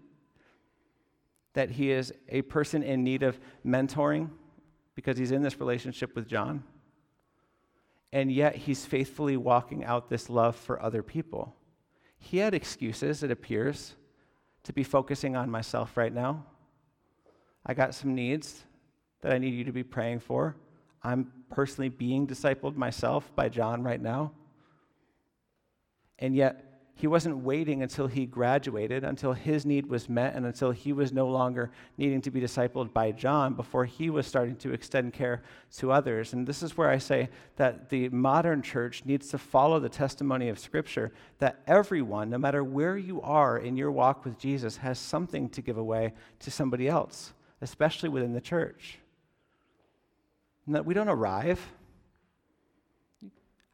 That 1.53 1.69
he 1.69 1.91
is 1.91 2.11
a 2.27 2.41
person 2.41 2.81
in 2.81 3.03
need 3.03 3.21
of 3.21 3.39
mentoring 3.63 4.31
because 4.95 5.15
he's 5.15 5.29
in 5.29 5.43
this 5.43 5.59
relationship 5.59 6.15
with 6.15 6.27
John. 6.27 6.63
And 8.11 8.31
yet 8.31 8.55
he's 8.55 8.85
faithfully 8.85 9.37
walking 9.37 9.83
out 9.83 10.09
this 10.09 10.29
love 10.29 10.55
for 10.55 10.81
other 10.81 11.03
people. 11.03 11.55
He 12.17 12.37
had 12.37 12.53
excuses, 12.53 13.23
it 13.23 13.31
appears, 13.31 13.95
to 14.63 14.73
be 14.73 14.83
focusing 14.83 15.35
on 15.35 15.49
myself 15.49 15.95
right 15.95 16.13
now. 16.13 16.45
I 17.65 17.73
got 17.73 17.93
some 17.93 18.15
needs 18.15 18.63
that 19.21 19.31
I 19.31 19.37
need 19.37 19.53
you 19.53 19.63
to 19.63 19.71
be 19.71 19.83
praying 19.83 20.19
for. 20.19 20.55
I'm 21.03 21.31
personally 21.49 21.89
being 21.89 22.27
discipled 22.27 22.75
myself 22.75 23.33
by 23.35 23.49
John 23.49 23.83
right 23.83 24.01
now. 24.01 24.31
And 26.17 26.35
yet, 26.35 26.68
he 26.99 27.07
wasn't 27.07 27.37
waiting 27.37 27.81
until 27.81 28.07
he 28.07 28.25
graduated, 28.25 29.05
until 29.05 29.31
his 29.31 29.65
need 29.65 29.85
was 29.85 30.09
met, 30.09 30.35
and 30.35 30.45
until 30.45 30.71
he 30.71 30.91
was 30.91 31.13
no 31.13 31.29
longer 31.29 31.71
needing 31.97 32.19
to 32.19 32.29
be 32.29 32.41
discipled 32.41 32.91
by 32.91 33.13
John 33.13 33.53
before 33.53 33.85
he 33.85 34.09
was 34.09 34.27
starting 34.27 34.57
to 34.57 34.73
extend 34.73 35.13
care 35.13 35.41
to 35.77 35.93
others. 35.93 36.33
And 36.33 36.45
this 36.45 36.61
is 36.61 36.75
where 36.75 36.89
I 36.89 36.97
say 36.97 37.29
that 37.55 37.87
the 37.89 38.09
modern 38.09 38.61
church 38.61 39.05
needs 39.05 39.29
to 39.29 39.37
follow 39.37 39.79
the 39.79 39.87
testimony 39.87 40.49
of 40.49 40.59
Scripture 40.59 41.13
that 41.37 41.61
everyone, 41.67 42.29
no 42.29 42.37
matter 42.37 42.65
where 42.65 42.97
you 42.97 43.21
are 43.21 43.57
in 43.57 43.77
your 43.77 43.91
walk 43.91 44.25
with 44.25 44.37
Jesus, 44.37 44.75
has 44.75 44.99
something 44.99 45.47
to 45.51 45.61
give 45.61 45.77
away 45.77 46.11
to 46.39 46.51
somebody 46.51 46.89
else, 46.89 47.31
especially 47.61 48.09
within 48.09 48.33
the 48.33 48.41
church. 48.41 48.99
And 50.65 50.75
that 50.75 50.85
we 50.85 50.93
don't 50.93 51.07
arrive. 51.07 51.65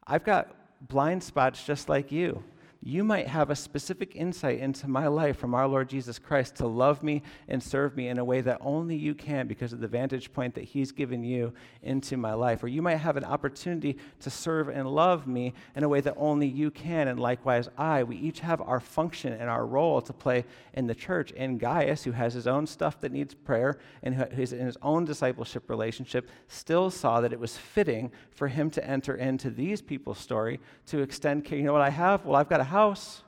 I've 0.06 0.22
got 0.22 0.54
blind 0.80 1.24
spots 1.24 1.66
just 1.66 1.88
like 1.88 2.12
you 2.12 2.44
you 2.86 3.02
might 3.02 3.26
have 3.26 3.50
a 3.50 3.56
specific 3.56 4.14
insight 4.14 4.60
into 4.60 4.86
my 4.86 5.08
life 5.08 5.36
from 5.36 5.56
our 5.56 5.66
Lord 5.66 5.88
Jesus 5.88 6.20
Christ 6.20 6.54
to 6.56 6.68
love 6.68 7.02
me 7.02 7.20
and 7.48 7.60
serve 7.60 7.96
me 7.96 8.06
in 8.06 8.18
a 8.18 8.24
way 8.24 8.40
that 8.42 8.58
only 8.60 8.94
you 8.94 9.12
can 9.12 9.48
because 9.48 9.72
of 9.72 9.80
the 9.80 9.88
vantage 9.88 10.32
point 10.32 10.54
that 10.54 10.62
He's 10.62 10.92
given 10.92 11.24
you 11.24 11.52
into 11.82 12.16
my 12.16 12.32
life. 12.34 12.62
Or 12.62 12.68
you 12.68 12.82
might 12.82 12.98
have 12.98 13.16
an 13.16 13.24
opportunity 13.24 13.98
to 14.20 14.30
serve 14.30 14.68
and 14.68 14.88
love 14.88 15.26
me 15.26 15.52
in 15.74 15.82
a 15.82 15.88
way 15.88 16.00
that 16.00 16.14
only 16.16 16.46
you 16.46 16.70
can, 16.70 17.08
and 17.08 17.18
likewise 17.18 17.68
I. 17.76 18.04
We 18.04 18.18
each 18.18 18.38
have 18.38 18.60
our 18.60 18.78
function 18.78 19.32
and 19.32 19.50
our 19.50 19.66
role 19.66 20.00
to 20.02 20.12
play 20.12 20.44
in 20.72 20.86
the 20.86 20.94
church. 20.94 21.32
And 21.36 21.58
Gaius, 21.58 22.04
who 22.04 22.12
has 22.12 22.34
his 22.34 22.46
own 22.46 22.68
stuff 22.68 23.00
that 23.00 23.10
needs 23.10 23.34
prayer 23.34 23.80
and 24.04 24.14
who 24.14 24.40
is 24.40 24.52
in 24.52 24.64
his 24.64 24.78
own 24.80 25.04
discipleship 25.04 25.68
relationship, 25.68 26.28
still 26.46 26.88
saw 26.92 27.20
that 27.20 27.32
it 27.32 27.40
was 27.40 27.56
fitting 27.56 28.12
for 28.30 28.46
him 28.46 28.70
to 28.70 28.88
enter 28.88 29.16
into 29.16 29.50
these 29.50 29.82
people's 29.82 30.20
story 30.20 30.60
to 30.86 31.00
extend 31.00 31.44
care. 31.44 31.58
You 31.58 31.64
know 31.64 31.72
what 31.72 31.82
I 31.82 31.90
have? 31.90 32.24
Well, 32.24 32.36
I've 32.36 32.48
got 32.48 32.60
a 32.60 32.75
house, 32.76 33.22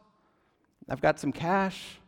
I've 0.91 1.01
got 1.01 1.19
some 1.19 1.33
cash. 1.33 1.99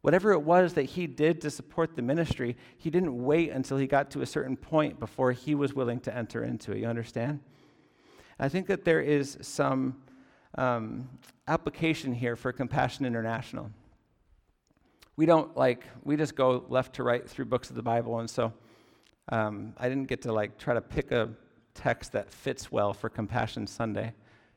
Whatever 0.00 0.32
it 0.32 0.42
was 0.42 0.72
that 0.74 0.86
he 0.96 1.06
did 1.06 1.40
to 1.42 1.50
support 1.50 1.94
the 1.94 2.02
ministry, 2.02 2.56
he 2.76 2.90
didn't 2.90 3.14
wait 3.22 3.50
until 3.50 3.76
he 3.76 3.86
got 3.86 4.10
to 4.10 4.22
a 4.22 4.26
certain 4.26 4.56
point 4.56 4.98
before 4.98 5.30
he 5.30 5.54
was 5.54 5.74
willing 5.74 6.00
to 6.00 6.12
enter 6.22 6.42
into 6.42 6.72
it. 6.72 6.78
You 6.78 6.88
understand? 6.88 7.38
I 8.40 8.48
think 8.48 8.66
that 8.66 8.84
there 8.84 9.00
is 9.00 9.38
some 9.42 10.02
um, 10.58 11.08
application 11.46 12.12
here 12.12 12.34
for 12.34 12.50
Compassion 12.52 13.06
International. 13.06 13.70
We 15.14 15.24
don't 15.24 15.56
like, 15.56 15.84
we 16.02 16.16
just 16.16 16.34
go 16.34 16.64
left 16.68 16.96
to 16.96 17.04
right 17.04 17.24
through 17.30 17.44
books 17.44 17.70
of 17.70 17.76
the 17.76 17.82
Bible, 17.82 18.18
and 18.18 18.28
so 18.28 18.52
um, 19.28 19.72
I 19.78 19.88
didn't 19.88 20.08
get 20.08 20.22
to 20.22 20.32
like 20.32 20.58
try 20.58 20.74
to 20.74 20.80
pick 20.80 21.12
a 21.12 21.28
text 21.74 22.10
that 22.12 22.28
fits 22.28 22.72
well 22.72 22.92
for 22.92 23.08
Compassion 23.08 23.68
Sunday. 23.68 24.14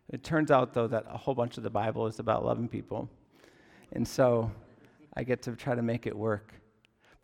It 0.09 0.23
turns 0.23 0.51
out, 0.51 0.73
though, 0.73 0.87
that 0.87 1.05
a 1.09 1.17
whole 1.17 1.35
bunch 1.35 1.57
of 1.57 1.63
the 1.63 1.69
Bible 1.69 2.07
is 2.07 2.19
about 2.19 2.45
loving 2.45 2.67
people. 2.67 3.09
And 3.91 4.07
so 4.07 4.51
I 5.15 5.23
get 5.23 5.41
to 5.43 5.55
try 5.55 5.75
to 5.75 5.81
make 5.81 6.05
it 6.05 6.15
work. 6.15 6.53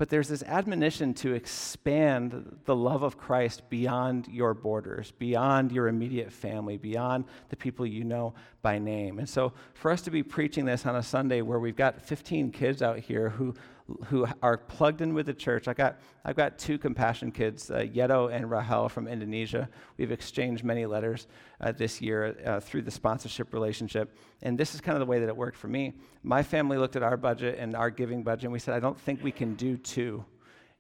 But 0.02 0.10
there's 0.10 0.30
this 0.30 0.42
admonition 0.42 1.14
to 1.16 1.34
expand 1.34 2.58
the 2.66 2.76
love 2.76 3.04
of 3.04 3.20
Christ 3.20 3.70
beyond 3.70 4.28
your 4.30 4.56
borders, 4.56 5.12
beyond 5.12 5.72
your 5.72 5.90
immediate 5.90 6.32
family, 6.32 6.78
beyond 6.78 7.26
the 7.50 7.56
people 7.56 7.86
you 7.86 8.04
know 8.04 8.34
by 8.64 8.80
name. 8.80 9.20
And 9.20 9.30
so 9.30 9.54
for 9.76 9.92
us 9.92 10.02
to 10.02 10.10
be 10.10 10.24
preaching 10.24 10.66
this 10.66 10.88
on 10.88 10.96
a 10.96 11.04
Sunday 11.04 11.44
where 11.44 11.60
we've 11.60 11.76
got 11.76 12.02
15 12.02 12.52
kids 12.52 12.82
out 12.82 12.98
here 12.98 13.30
who 13.30 13.54
who 14.06 14.28
are 14.42 14.58
plugged 14.58 15.02
in 15.02 15.14
with 15.14 15.26
the 15.26 15.34
church. 15.34 15.68
I 15.68 15.74
got, 15.74 16.00
I've 16.24 16.36
got 16.36 16.58
two 16.58 16.78
compassion 16.78 17.32
kids, 17.32 17.70
uh, 17.70 17.80
Yeto 17.80 18.32
and 18.32 18.50
Rahel 18.50 18.90
from 18.90 19.08
Indonesia. 19.08 19.70
We've 19.98 20.12
exchanged 20.12 20.64
many 20.64 20.86
letters 20.86 21.28
uh, 21.60 21.72
this 21.72 22.02
year 22.02 22.38
uh, 22.46 22.60
through 22.60 22.84
the 22.84 22.92
sponsorship 22.92 23.54
relationship. 23.54 24.16
And 24.42 24.58
this 24.58 24.76
is 24.76 24.82
kind 24.82 24.96
of 24.96 25.00
the 25.00 25.06
way 25.06 25.20
that 25.20 25.28
it 25.28 25.36
worked 25.36 25.58
for 25.58 25.68
me. 25.68 25.94
My 26.24 26.44
family 26.44 26.78
looked 26.78 26.96
at 26.96 27.04
our 27.04 27.18
budget 27.18 27.58
and 27.60 27.76
our 27.76 27.90
giving 27.90 28.24
budget, 28.24 28.46
and 28.46 28.54
we 28.54 28.60
said, 28.60 28.74
I 28.74 28.80
don't 28.80 29.00
think 29.00 29.24
we 29.24 29.32
can 29.32 29.56
do 29.56 29.78
two. 29.78 30.24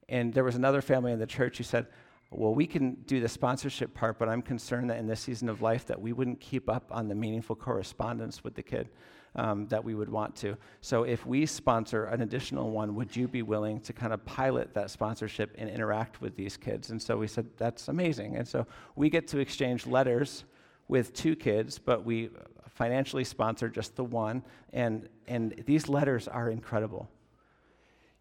And 0.09 0.33
there 0.33 0.43
was 0.43 0.55
another 0.55 0.81
family 0.81 1.11
in 1.11 1.19
the 1.19 1.27
church 1.27 1.57
who 1.57 1.63
said, 1.63 1.87
well, 2.29 2.55
we 2.55 2.65
can 2.65 2.93
do 3.05 3.19
the 3.19 3.27
sponsorship 3.27 3.93
part, 3.93 4.17
but 4.17 4.29
I'm 4.29 4.41
concerned 4.41 4.89
that 4.89 4.97
in 4.99 5.07
this 5.07 5.19
season 5.19 5.49
of 5.49 5.61
life 5.61 5.85
that 5.87 5.99
we 6.01 6.13
wouldn't 6.13 6.39
keep 6.39 6.69
up 6.69 6.89
on 6.89 7.09
the 7.09 7.15
meaningful 7.15 7.57
correspondence 7.57 8.41
with 8.41 8.55
the 8.55 8.63
kid 8.63 8.89
um, 9.35 9.67
that 9.67 9.83
we 9.83 9.95
would 9.95 10.09
want 10.09 10.35
to. 10.37 10.57
So 10.81 11.03
if 11.03 11.25
we 11.25 11.45
sponsor 11.45 12.05
an 12.05 12.21
additional 12.21 12.71
one, 12.71 12.95
would 12.95 13.15
you 13.15 13.27
be 13.27 13.41
willing 13.41 13.79
to 13.81 13.93
kind 13.93 14.13
of 14.13 14.23
pilot 14.25 14.73
that 14.73 14.91
sponsorship 14.91 15.55
and 15.57 15.69
interact 15.69 16.21
with 16.21 16.35
these 16.35 16.57
kids? 16.57 16.89
And 16.89 17.01
so 17.01 17.17
we 17.17 17.27
said, 17.27 17.47
that's 17.57 17.87
amazing. 17.87 18.35
And 18.35 18.47
so 18.47 18.67
we 18.95 19.09
get 19.09 19.27
to 19.29 19.39
exchange 19.39 19.87
letters 19.87 20.43
with 20.87 21.13
two 21.13 21.35
kids, 21.35 21.79
but 21.79 22.03
we 22.03 22.29
financially 22.67 23.23
sponsor 23.23 23.69
just 23.69 23.95
the 23.95 24.03
one. 24.03 24.43
And, 24.73 25.07
and 25.27 25.63
these 25.65 25.87
letters 25.87 26.27
are 26.27 26.49
incredible. 26.49 27.09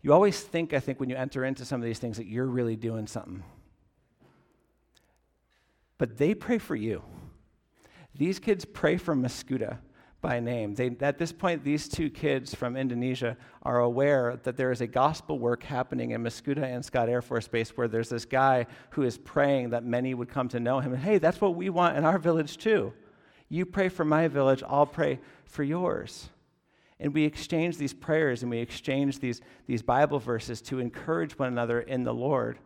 You 0.03 0.13
always 0.13 0.41
think, 0.41 0.73
I 0.73 0.81
think, 0.81 1.01
when 1.01 1.11
you 1.11 1.17
enter 1.17 1.45
into 1.45 1.65
some 1.65 1.81
of 1.81 1.85
these 1.85 1.99
things, 1.99 2.17
that 2.17 2.27
you're 2.27 2.47
really 2.47 2.77
doing 2.77 3.07
something. 3.07 3.43
But 5.99 6.17
they 6.17 6.35
pray 6.35 6.59
for 6.59 6.75
you. 6.75 7.03
These 8.15 8.39
kids 8.39 8.65
pray 8.65 8.97
for 8.97 9.15
Mascoutah 9.15 9.79
by 10.21 10.41
name. 10.41 10.75
They, 10.75 10.95
at 11.01 11.19
this 11.19 11.33
point, 11.33 11.65
these 11.65 11.89
two 11.89 12.11
kids 12.11 12.55
from 12.55 12.77
Indonesia 12.77 13.37
are 13.63 13.81
aware 13.81 14.39
that 14.43 14.57
there 14.57 14.71
is 14.71 14.81
a 14.81 14.87
gospel 14.87 15.39
work 15.39 15.63
happening 15.63 16.11
in 16.11 16.23
Mascoutah 16.23 16.63
and 16.63 16.85
Scott 16.85 17.09
Air 17.09 17.23
Force 17.23 17.49
Base 17.49 17.71
where 17.77 17.89
there's 17.89 18.09
this 18.09 18.25
guy 18.25 18.67
who 18.91 19.03
is 19.03 19.17
praying 19.17 19.71
that 19.71 19.85
many 19.85 20.15
would 20.15 20.29
come 20.29 20.49
to 20.49 20.61
know 20.61 20.81
him. 20.81 20.93
And 20.93 21.03
hey, 21.03 21.19
that's 21.19 21.41
what 21.41 21.55
we 21.55 21.71
want 21.71 21.97
in 21.97 22.05
our 22.05 22.19
village 22.19 22.59
too. 22.59 22.93
You 23.49 23.67
pray 23.67 23.89
for 23.89 24.05
my 24.05 24.29
village, 24.29 24.63
I'll 24.67 24.87
pray 24.87 25.21
for 25.45 25.63
yours. 25.63 26.29
And 27.01 27.15
we 27.15 27.25
exchange 27.25 27.79
these 27.79 27.95
prayers 27.95 28.43
and 28.43 28.51
we 28.51 28.59
exchange 28.59 29.21
these, 29.21 29.41
these 29.67 29.83
Bible 29.83 30.19
verses 30.19 30.61
to 30.63 30.79
encourage 30.79 31.39
one 31.39 31.49
another 31.49 31.81
in 31.81 32.05
the 32.05 32.13
Lord. 32.13 32.59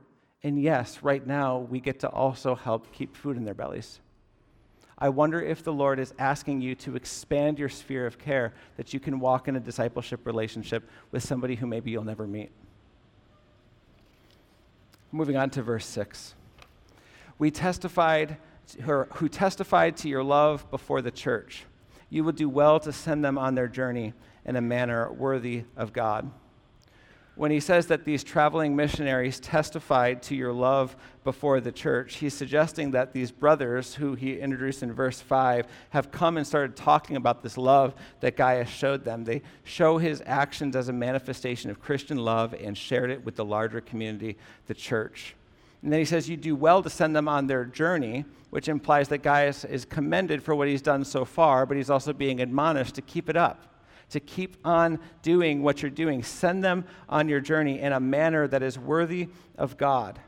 And 0.43 0.61
yes, 0.61 1.03
right 1.03 1.27
now, 1.27 1.59
we 1.59 1.81
get 1.81 2.01
to 2.01 2.09
also 2.11 2.55
help 2.55 2.93
keep 2.93 3.17
food 3.17 3.37
in 3.37 3.45
their 3.45 3.55
bellies. 3.55 4.01
I 4.99 5.09
wonder 5.09 5.41
if 5.41 5.63
the 5.63 5.73
Lord 5.73 5.99
is 5.99 6.15
asking 6.19 6.61
you 6.61 6.75
to 6.77 6.97
expand 6.97 7.59
your 7.59 7.69
sphere 7.69 8.07
of 8.07 8.19
care 8.19 8.53
that 8.77 8.95
you 8.95 9.01
can 9.01 9.19
walk 9.19 9.49
in 9.49 9.57
a 9.57 9.61
discipleship 9.61 10.27
relationship 10.27 10.89
with 11.11 11.23
somebody 11.23 11.57
who 11.57 11.67
maybe 11.67 11.91
you'll 11.91 12.05
never 12.05 12.27
meet. 12.27 12.51
Moving 15.11 15.37
on 15.37 15.51
to 15.51 15.63
verse 15.63 15.87
6. 15.87 16.35
We 17.39 17.51
testified, 17.51 18.37
her, 18.83 19.09
who 19.15 19.29
testified 19.29 19.97
to 19.99 20.09
your 20.09 20.23
love 20.23 20.71
before 20.71 21.03
the 21.03 21.11
church. 21.11 21.65
You 22.09 22.23
will 22.23 22.33
do 22.33 22.49
well 22.49 22.79
to 22.81 22.93
send 22.93 23.25
them 23.25 23.37
on 23.37 23.55
their 23.55 23.69
journey 23.69 24.15
in 24.45 24.57
a 24.57 24.61
manner 24.61 25.13
worthy 25.13 25.65
of 25.77 25.93
God 25.93 26.31
when 27.37 27.51
he 27.51 27.59
says 27.59 27.87
that 27.89 28.05
these 28.05 28.23
traveling 28.23 28.77
missionaries 28.77 29.41
testified 29.41 30.23
to 30.23 30.37
your 30.37 30.53
love 30.53 30.97
before 31.25 31.61
the 31.61 31.73
church, 31.73 32.17
he's 32.17 32.35
suggesting 32.35 32.93
that 32.93 33.13
these 33.13 33.33
brothers, 33.33 33.95
who 33.95 34.15
he 34.15 34.39
introduced 34.39 34.85
in 34.85 34.93
verse 34.93 35.21
5, 35.21 35.67
have 35.91 36.13
come 36.13 36.37
and 36.37 36.47
started 36.47 36.77
talking 36.77 37.17
about 37.17 37.43
this 37.43 37.59
love 37.59 37.95
that 38.21 38.37
Gaius 38.37 38.69
showed 38.69 39.05
them. 39.05 39.25
They 39.25 39.43
show 39.65 39.99
his 39.99 40.23
actions 40.27 40.77
as 40.77 40.89
a 40.89 40.93
manifestation 40.93 41.71
of 41.71 41.81
Christian 41.81 42.19
love 42.19 42.55
and 42.55 42.79
shared 42.79 43.11
it 43.11 43.25
with 43.25 43.35
the 43.35 43.45
larger 43.45 43.81
community, 43.81 44.37
the 44.67 44.75
church. 44.75 45.35
And 45.83 45.93
then 45.93 45.99
he 45.99 46.07
says, 46.07 46.29
You 46.29 46.37
do 46.37 46.55
well 46.55 46.83
to 46.83 46.91
send 46.91 47.17
them 47.17 47.29
on 47.29 47.49
their 47.49 47.65
journey, 47.65 48.25
which 48.51 48.69
implies 48.69 49.09
that 49.09 49.19
Gaius 49.23 49.65
is 49.65 49.85
commended 49.85 50.41
for 50.41 50.55
what 50.55 50.69
he's 50.69 50.83
done 50.83 51.05
so 51.05 51.25
far, 51.25 51.67
but 51.67 51.77
he's 51.77 51.91
also 51.91 52.13
being 52.13 52.41
admonished 52.41 52.95
to 52.95 53.03
keep 53.03 53.29
it 53.29 53.37
up 53.37 53.74
to 54.15 54.21
keep 54.21 54.57
on 54.65 54.99
doing 55.23 55.63
what 55.63 55.83
you're 55.83 55.91
doing. 55.91 56.23
Send 56.23 56.65
them 56.65 56.85
on 57.09 57.29
your 57.29 57.41
journey 57.41 57.81
in 57.81 57.93
a 57.93 58.01
manner 58.01 58.47
that 58.49 58.63
is 58.63 58.79
worthy 58.79 59.29
of 59.59 59.77
God. 59.77 60.21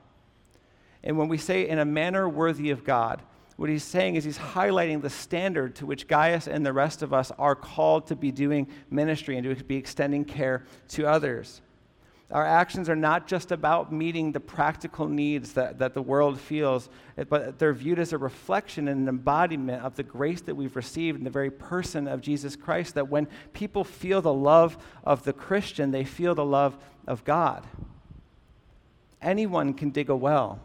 And 1.04 1.16
when 1.16 1.28
we 1.28 1.38
say 1.38 1.68
in 1.68 1.78
a 1.78 1.84
manner 1.84 2.28
worthy 2.28 2.70
of 2.70 2.82
God, 2.82 3.22
what 3.54 3.70
he's 3.70 3.84
saying 3.84 4.16
is 4.16 4.24
he's 4.24 4.38
highlighting 4.38 5.02
the 5.02 5.08
standard 5.08 5.76
to 5.76 5.86
which 5.86 6.08
Gaius 6.08 6.48
and 6.48 6.66
the 6.66 6.72
rest 6.72 7.02
of 7.02 7.14
us 7.14 7.30
are 7.38 7.54
called 7.54 8.08
to 8.08 8.16
be 8.16 8.32
doing 8.32 8.66
ministry 8.90 9.38
and 9.38 9.56
to 9.56 9.64
be 9.64 9.76
extending 9.76 10.24
care 10.24 10.64
to 10.88 11.06
others. 11.06 11.62
Our 12.30 12.44
actions 12.44 12.88
are 12.88 12.96
not 12.96 13.28
just 13.28 13.52
about 13.52 13.92
meeting 13.92 14.32
the 14.32 14.40
practical 14.40 15.06
needs 15.06 15.52
that, 15.52 15.78
that 15.78 15.94
the 15.94 16.02
world 16.02 16.40
feels, 16.40 16.88
but 17.28 17.58
they're 17.60 17.72
viewed 17.72 18.00
as 18.00 18.12
a 18.12 18.18
reflection 18.18 18.88
and 18.88 19.02
an 19.02 19.08
embodiment 19.08 19.84
of 19.84 19.94
the 19.94 20.02
grace 20.02 20.40
that 20.42 20.56
we've 20.56 20.74
received 20.74 21.18
in 21.18 21.24
the 21.24 21.30
very 21.30 21.52
person 21.52 22.08
of 22.08 22.20
Jesus 22.20 22.56
Christ. 22.56 22.94
That 22.94 23.08
when 23.08 23.28
people 23.52 23.84
feel 23.84 24.20
the 24.20 24.32
love 24.32 24.76
of 25.04 25.22
the 25.22 25.32
Christian, 25.32 25.92
they 25.92 26.02
feel 26.02 26.34
the 26.34 26.44
love 26.44 26.76
of 27.06 27.22
God. 27.24 27.64
Anyone 29.22 29.72
can 29.72 29.90
dig 29.90 30.10
a 30.10 30.16
well, 30.16 30.58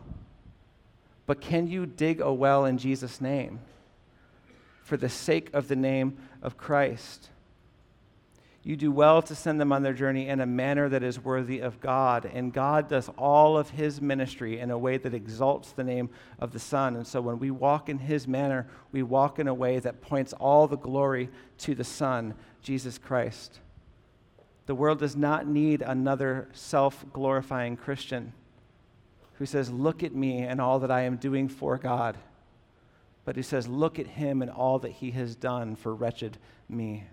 but 1.28 1.42
can 1.42 1.68
you 1.68 1.86
dig 1.86 2.22
a 2.22 2.34
well 2.34 2.66
in 2.66 2.80
Jesus' 2.80 3.22
name 3.22 3.60
for 4.84 4.98
the 4.98 5.10
sake 5.10 5.52
of 5.54 5.68
the 5.68 5.76
name 5.76 6.18
of 6.42 6.58
Christ? 6.58 7.30
You 8.64 8.76
do 8.76 8.92
well 8.92 9.24
to 9.24 9.34
send 9.34 9.60
them 9.60 9.72
on 9.72 9.82
their 9.82 9.94
journey 9.94 10.28
in 10.28 10.40
a 10.40 10.46
manner 10.46 10.88
that 10.88 11.02
is 11.02 11.20
worthy 11.20 11.60
of 11.60 11.80
God. 11.82 12.30
And 12.32 12.54
God 12.54 12.88
does 12.88 13.10
all 13.18 13.58
of 13.58 13.72
his 13.72 14.00
ministry 14.00 14.60
in 14.60 14.70
a 14.70 14.78
way 14.78 14.98
that 14.98 15.16
exalts 15.16 15.72
the 15.72 15.84
name 15.84 16.12
of 16.38 16.54
the 16.54 16.60
Son. 16.60 16.96
And 16.96 17.08
so 17.08 17.22
when 17.22 17.40
we 17.40 17.50
walk 17.50 17.90
in 17.90 17.98
his 17.98 18.28
manner, 18.28 18.68
we 18.92 19.02
walk 19.02 19.40
in 19.40 19.48
a 19.48 19.54
way 19.54 19.80
that 19.80 20.02
points 20.02 20.34
all 20.34 20.68
the 20.68 20.78
glory 20.78 21.30
to 21.60 21.74
the 21.74 21.84
Son, 21.84 22.36
Jesus 22.62 23.00
Christ. 23.00 23.60
The 24.68 24.76
world 24.76 25.00
does 25.00 25.16
not 25.16 25.48
need 25.48 25.82
another 25.82 26.48
self 26.54 27.04
glorifying 27.12 27.76
Christian 27.76 28.32
who 29.40 29.48
says, 29.48 29.72
Look 29.72 30.04
at 30.04 30.14
me 30.14 30.44
and 30.44 30.62
all 30.62 30.78
that 30.80 30.92
I 30.92 31.02
am 31.02 31.18
doing 31.18 31.48
for 31.48 31.80
God. 31.80 32.16
But 33.26 33.36
he 33.36 33.42
says, 33.42 33.68
Look 33.68 33.98
at 33.98 34.06
him 34.06 34.44
and 34.44 34.52
all 34.52 34.78
that 34.80 34.92
he 34.92 35.10
has 35.12 35.36
done 35.36 35.76
for 35.76 35.96
wretched 35.96 36.38
me. 36.70 37.06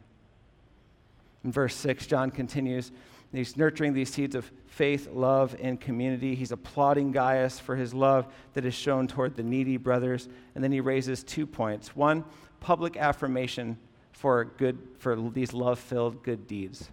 In 1.44 1.52
verse 1.52 1.74
6, 1.76 2.06
John 2.06 2.30
continues. 2.30 2.92
He's 3.32 3.56
nurturing 3.56 3.92
these 3.92 4.10
seeds 4.10 4.34
of 4.34 4.50
faith, 4.66 5.08
love, 5.12 5.54
and 5.60 5.80
community. 5.80 6.34
He's 6.34 6.52
applauding 6.52 7.12
Gaius 7.12 7.58
for 7.58 7.76
his 7.76 7.92
love 7.92 8.26
that 8.54 8.64
is 8.64 8.74
shown 8.74 9.06
toward 9.06 9.36
the 9.36 9.42
needy 9.42 9.76
brothers. 9.76 10.28
And 10.54 10.64
then 10.64 10.72
he 10.72 10.80
raises 10.80 11.22
two 11.22 11.46
points. 11.46 11.94
One, 11.94 12.24
public 12.60 12.96
affirmation 12.96 13.78
for, 14.12 14.44
good, 14.44 14.78
for 14.98 15.30
these 15.30 15.52
love 15.52 15.78
filled 15.78 16.22
good 16.22 16.46
deeds. 16.46 16.88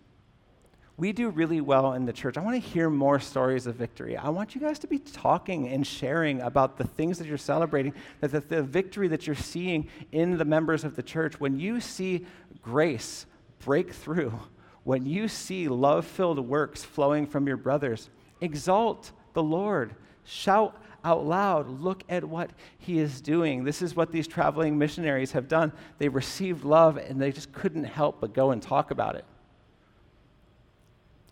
We 0.98 1.12
do 1.12 1.30
really 1.30 1.60
well 1.60 1.93
in 1.93 2.06
the 2.06 2.14
church. 2.14 2.38
I 2.38 2.41
want 2.41 2.62
to 2.62 2.70
hear 2.70 2.89
more 2.89 3.20
stories 3.20 3.68
of 3.68 3.76
victory. 3.76 4.16
I 4.16 4.30
want 4.30 4.56
you 4.56 4.62
guys 4.62 4.80
to 4.80 4.88
be 4.88 5.00
talking 5.00 5.68
and 5.68 5.86
sharing 5.86 6.41
about 6.41 6.78
the 6.78 6.86
things 6.86 7.18
that 7.18 7.28
you're 7.28 7.38
celebrating, 7.38 7.93
that 8.22 8.32
the, 8.32 8.39
the 8.39 8.64
victory 8.64 9.10
that 9.10 9.28
you're 9.28 9.36
seeing 9.36 9.89
in 10.14 10.38
the 10.38 10.46
members 10.46 10.86
of 10.86 10.96
the 10.96 11.04
church. 11.04 11.38
When 11.38 11.60
you 11.60 11.82
see 11.82 12.26
grace, 12.62 13.26
break 13.66 13.91
through. 13.91 14.39
When 14.84 15.05
you 15.05 15.28
see 15.28 15.68
love 15.68 16.05
filled 16.05 16.39
works 16.39 16.84
flowing 16.84 17.26
from 17.26 17.47
your 17.47 17.57
brothers, 17.57 18.09
exalt 18.39 19.11
the 19.34 19.43
Lord. 19.43 19.95
Shout 20.24 20.78
out 21.03 21.26
loud, 21.26 21.68
look 21.82 22.03
at 22.07 22.24
what 22.24 22.51
he 22.78 22.99
is 22.99 23.20
doing. 23.22 23.63
This 23.63 23.82
is 23.82 23.95
what 23.95 24.11
these 24.11 24.28
traveling 24.28 24.78
missionaries 24.78 25.32
have 25.34 25.47
done. 25.47 25.74
They 25.97 26.07
received 26.07 26.63
love 26.63 26.97
and 26.97 27.22
they 27.22 27.32
just 27.32 27.51
couldn't 27.51 27.84
help 27.84 28.22
but 28.22 28.34
go 28.34 28.51
and 28.51 28.61
talk 28.61 28.91
about 28.91 29.16
it. 29.16 29.26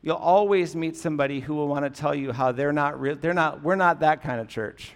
You'll 0.02 0.16
always 0.16 0.76
meet 0.76 0.98
somebody 0.98 1.40
who 1.40 1.56
will 1.56 1.68
want 1.68 1.86
to 1.86 2.02
tell 2.02 2.14
you 2.14 2.34
how 2.34 2.52
they're 2.52 2.74
not 2.74 3.00
real, 3.00 3.16
they're 3.16 3.34
not, 3.34 3.64
we're 3.64 3.76
not 3.76 4.02
that 4.02 4.22
kind 4.22 4.42
of 4.42 4.48
church. 4.48 4.96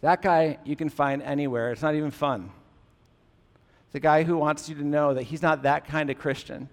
That 0.00 0.22
guy 0.22 0.58
you 0.64 0.76
can 0.76 0.88
find 0.88 1.22
anywhere. 1.22 1.72
It's 1.72 1.82
not 1.82 1.94
even 1.94 2.10
fun. 2.10 2.50
The 3.92 4.00
guy 4.00 4.22
who 4.24 4.36
wants 4.36 4.68
you 4.68 4.74
to 4.76 4.84
know 4.84 5.14
that 5.14 5.24
he's 5.24 5.42
not 5.42 5.62
that 5.62 5.86
kind 5.86 6.10
of 6.10 6.18
Christian, 6.18 6.68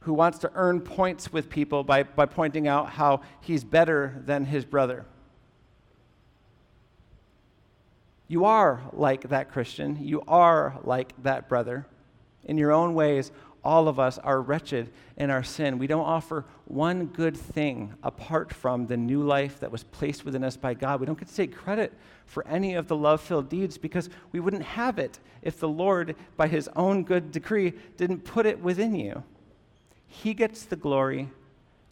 who 0.00 0.14
wants 0.14 0.38
to 0.38 0.50
earn 0.54 0.80
points 0.80 1.32
with 1.32 1.50
people 1.50 1.84
by, 1.84 2.02
by 2.02 2.26
pointing 2.26 2.66
out 2.68 2.90
how 2.90 3.20
he's 3.40 3.64
better 3.64 4.22
than 4.24 4.46
his 4.46 4.64
brother. 4.64 5.04
You 8.26 8.46
are 8.46 8.82
like 8.92 9.28
that 9.28 9.52
Christian. 9.52 9.98
You 10.00 10.22
are 10.26 10.78
like 10.82 11.12
that 11.22 11.48
brother. 11.48 11.86
In 12.44 12.58
your 12.58 12.72
own 12.72 12.94
ways, 12.94 13.30
all 13.64 13.88
of 13.88 13.98
us 13.98 14.18
are 14.18 14.40
wretched 14.40 14.90
in 15.16 15.30
our 15.30 15.42
sin. 15.42 15.78
We 15.78 15.86
don't 15.86 16.04
offer 16.04 16.44
one 16.66 17.06
good 17.06 17.36
thing 17.36 17.94
apart 18.02 18.52
from 18.52 18.86
the 18.86 18.96
new 18.96 19.22
life 19.22 19.60
that 19.60 19.72
was 19.72 19.84
placed 19.84 20.24
within 20.24 20.44
us 20.44 20.56
by 20.56 20.74
God. 20.74 21.00
We 21.00 21.06
don't 21.06 21.18
get 21.18 21.28
to 21.28 21.34
take 21.34 21.54
credit 21.54 21.92
for 22.26 22.46
any 22.46 22.74
of 22.74 22.88
the 22.88 22.96
love 22.96 23.20
filled 23.20 23.48
deeds 23.48 23.78
because 23.78 24.10
we 24.32 24.40
wouldn't 24.40 24.62
have 24.62 24.98
it 24.98 25.18
if 25.42 25.58
the 25.58 25.68
Lord, 25.68 26.16
by 26.36 26.48
his 26.48 26.68
own 26.76 27.04
good 27.04 27.32
decree, 27.32 27.72
didn't 27.96 28.24
put 28.24 28.46
it 28.46 28.60
within 28.60 28.94
you. 28.94 29.22
He 30.06 30.34
gets 30.34 30.64
the 30.64 30.76
glory, 30.76 31.30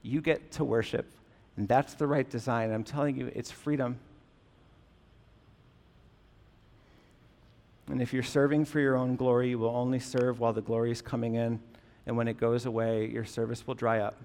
you 0.03 0.20
get 0.20 0.53
to 0.53 0.64
worship, 0.64 1.11
and 1.57 1.68
that's 1.68 1.95
the 1.95 2.07
right 2.07 2.29
design. 2.29 2.73
I'm 2.73 2.85
telling 2.85 3.16
you, 3.16 3.31
it's 3.35 3.51
freedom. 3.51 3.99
And 7.89 8.01
if 8.01 8.12
you're 8.12 8.22
serving 8.22 8.64
for 8.64 8.80
your 8.80 8.97
own 8.97 9.16
glory, 9.16 9.51
you 9.51 9.59
will 9.59 9.76
only 9.76 9.99
serve 9.99 10.41
while 10.41 10.53
the 10.53 10.62
glory 10.62 10.91
is 10.91 11.03
coming 11.03 11.35
in. 11.35 11.61
And 12.07 12.16
when 12.16 12.28
it 12.28 12.39
goes 12.39 12.66
away, 12.66 13.09
your 13.09 13.24
service 13.24 13.66
will 13.66 13.74
dry 13.74 14.01
up. 14.01 14.16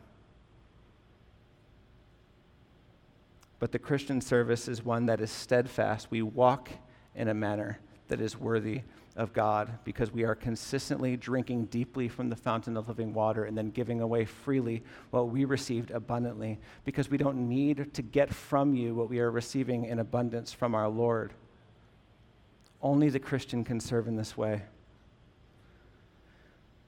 But 3.59 3.71
the 3.71 3.79
Christian 3.79 4.21
service 4.21 4.67
is 4.67 4.85
one 4.85 5.07
that 5.07 5.19
is 5.19 5.31
steadfast. 5.31 6.11
We 6.11 6.21
walk 6.21 6.69
in 7.15 7.27
a 7.27 7.33
manner 7.33 7.79
that 8.07 8.21
is 8.21 8.37
worthy 8.37 8.81
of 9.15 9.33
God 9.33 9.79
because 9.83 10.11
we 10.13 10.23
are 10.23 10.35
consistently 10.35 11.17
drinking 11.17 11.65
deeply 11.65 12.07
from 12.07 12.29
the 12.29 12.35
fountain 12.35 12.77
of 12.77 12.87
living 12.87 13.13
water 13.13 13.45
and 13.45 13.57
then 13.57 13.71
giving 13.71 14.01
away 14.01 14.25
freely 14.25 14.83
what 15.09 15.29
we 15.29 15.43
received 15.43 15.89
abundantly 15.89 16.59
because 16.85 17.09
we 17.09 17.17
don't 17.17 17.49
need 17.49 17.93
to 17.95 18.03
get 18.03 18.33
from 18.33 18.75
you 18.75 18.93
what 18.93 19.09
we 19.09 19.19
are 19.19 19.31
receiving 19.31 19.85
in 19.85 19.97
abundance 19.99 20.53
from 20.53 20.75
our 20.75 20.87
Lord. 20.87 21.33
Only 22.81 23.09
the 23.09 23.19
Christian 23.19 23.63
can 23.63 23.79
serve 23.79 24.07
in 24.07 24.15
this 24.15 24.37
way. 24.37 24.61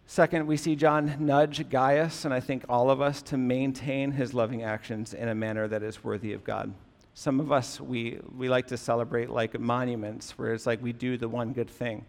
Second, 0.06 0.48
we 0.48 0.58
see 0.58 0.76
John 0.76 1.16
nudge 1.20 1.70
Gaius, 1.70 2.26
and 2.26 2.34
I 2.34 2.40
think 2.40 2.66
all 2.68 2.90
of 2.90 3.00
us, 3.00 3.22
to 3.24 3.38
maintain 3.38 4.12
his 4.12 4.34
loving 4.34 4.64
actions 4.64 5.14
in 5.14 5.30
a 5.30 5.36
manner 5.36 5.68
that 5.68 5.84
is 5.84 6.04
worthy 6.04 6.34
of 6.34 6.44
God. 6.44 6.74
Some 7.14 7.40
of 7.40 7.52
us, 7.52 7.80
we, 7.80 8.20
we 8.36 8.50
like 8.50 8.68
to 8.68 8.78
celebrate 8.78 9.30
like 9.30 9.60
monuments, 9.60 10.38
where 10.38 10.54
it's 10.54 10.66
like 10.66 10.82
we 10.82 10.94
do 10.94 11.18
the 11.18 11.28
one 11.28 11.54
good 11.54 11.70
thing. 11.70 12.06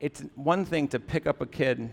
It's 0.00 0.22
one 0.36 0.64
thing 0.64 0.88
to 0.88 0.98
pick 0.98 1.26
up 1.26 1.40
a 1.40 1.46
kid 1.46 1.90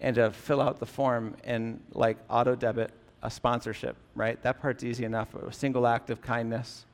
and 0.00 0.16
to 0.16 0.32
fill 0.32 0.60
out 0.60 0.80
the 0.80 0.86
form 0.86 1.36
and 1.44 1.80
like 1.92 2.16
auto 2.28 2.56
debit 2.56 2.90
a 3.22 3.30
sponsorship, 3.30 3.96
right? 4.14 4.42
That 4.42 4.60
part's 4.60 4.82
easy 4.84 5.04
enough. 5.04 5.34
A 5.34 5.52
single 5.52 5.86
act 5.86 6.10
of 6.10 6.22
kindness. 6.22 6.84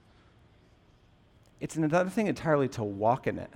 It's 1.60 1.76
another 1.76 2.10
thing 2.10 2.26
entirely 2.26 2.68
to 2.70 2.84
walk 2.84 3.26
in 3.26 3.38
it, 3.38 3.50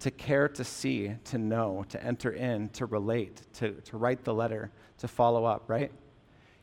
to 0.00 0.10
care, 0.10 0.48
to 0.48 0.64
see, 0.64 1.14
to 1.24 1.38
know, 1.38 1.84
to 1.90 2.02
enter 2.02 2.30
in, 2.30 2.68
to 2.70 2.86
relate, 2.86 3.42
to, 3.54 3.72
to 3.72 3.96
write 3.96 4.24
the 4.24 4.34
letter, 4.34 4.70
to 4.98 5.08
follow 5.08 5.44
up, 5.44 5.64
right? 5.68 5.92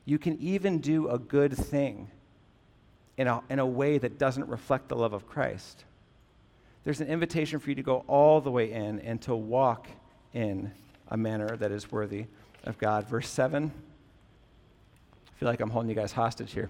You 0.05 0.17
can 0.17 0.37
even 0.39 0.79
do 0.79 1.09
a 1.09 1.19
good 1.19 1.55
thing 1.55 2.09
in 3.17 3.27
a, 3.27 3.41
in 3.49 3.59
a 3.59 3.65
way 3.65 3.97
that 3.97 4.17
doesn't 4.17 4.47
reflect 4.47 4.89
the 4.89 4.95
love 4.95 5.13
of 5.13 5.27
Christ. 5.27 5.83
There's 6.83 7.01
an 7.01 7.07
invitation 7.07 7.59
for 7.59 7.69
you 7.69 7.75
to 7.75 7.83
go 7.83 8.05
all 8.07 8.39
the 8.39 8.51
way 8.51 8.71
in 8.71 9.01
and 9.01 9.21
to 9.23 9.35
walk 9.35 9.87
in 10.33 10.71
a 11.09 11.17
manner 11.17 11.57
that 11.57 11.71
is 11.71 11.91
worthy 11.91 12.27
of 12.63 12.77
God. 12.77 13.07
Verse 13.07 13.27
7. 13.27 13.71
I 15.27 15.39
feel 15.39 15.49
like 15.49 15.59
I'm 15.59 15.69
holding 15.69 15.89
you 15.89 15.95
guys 15.95 16.11
hostage 16.11 16.53
here. 16.53 16.69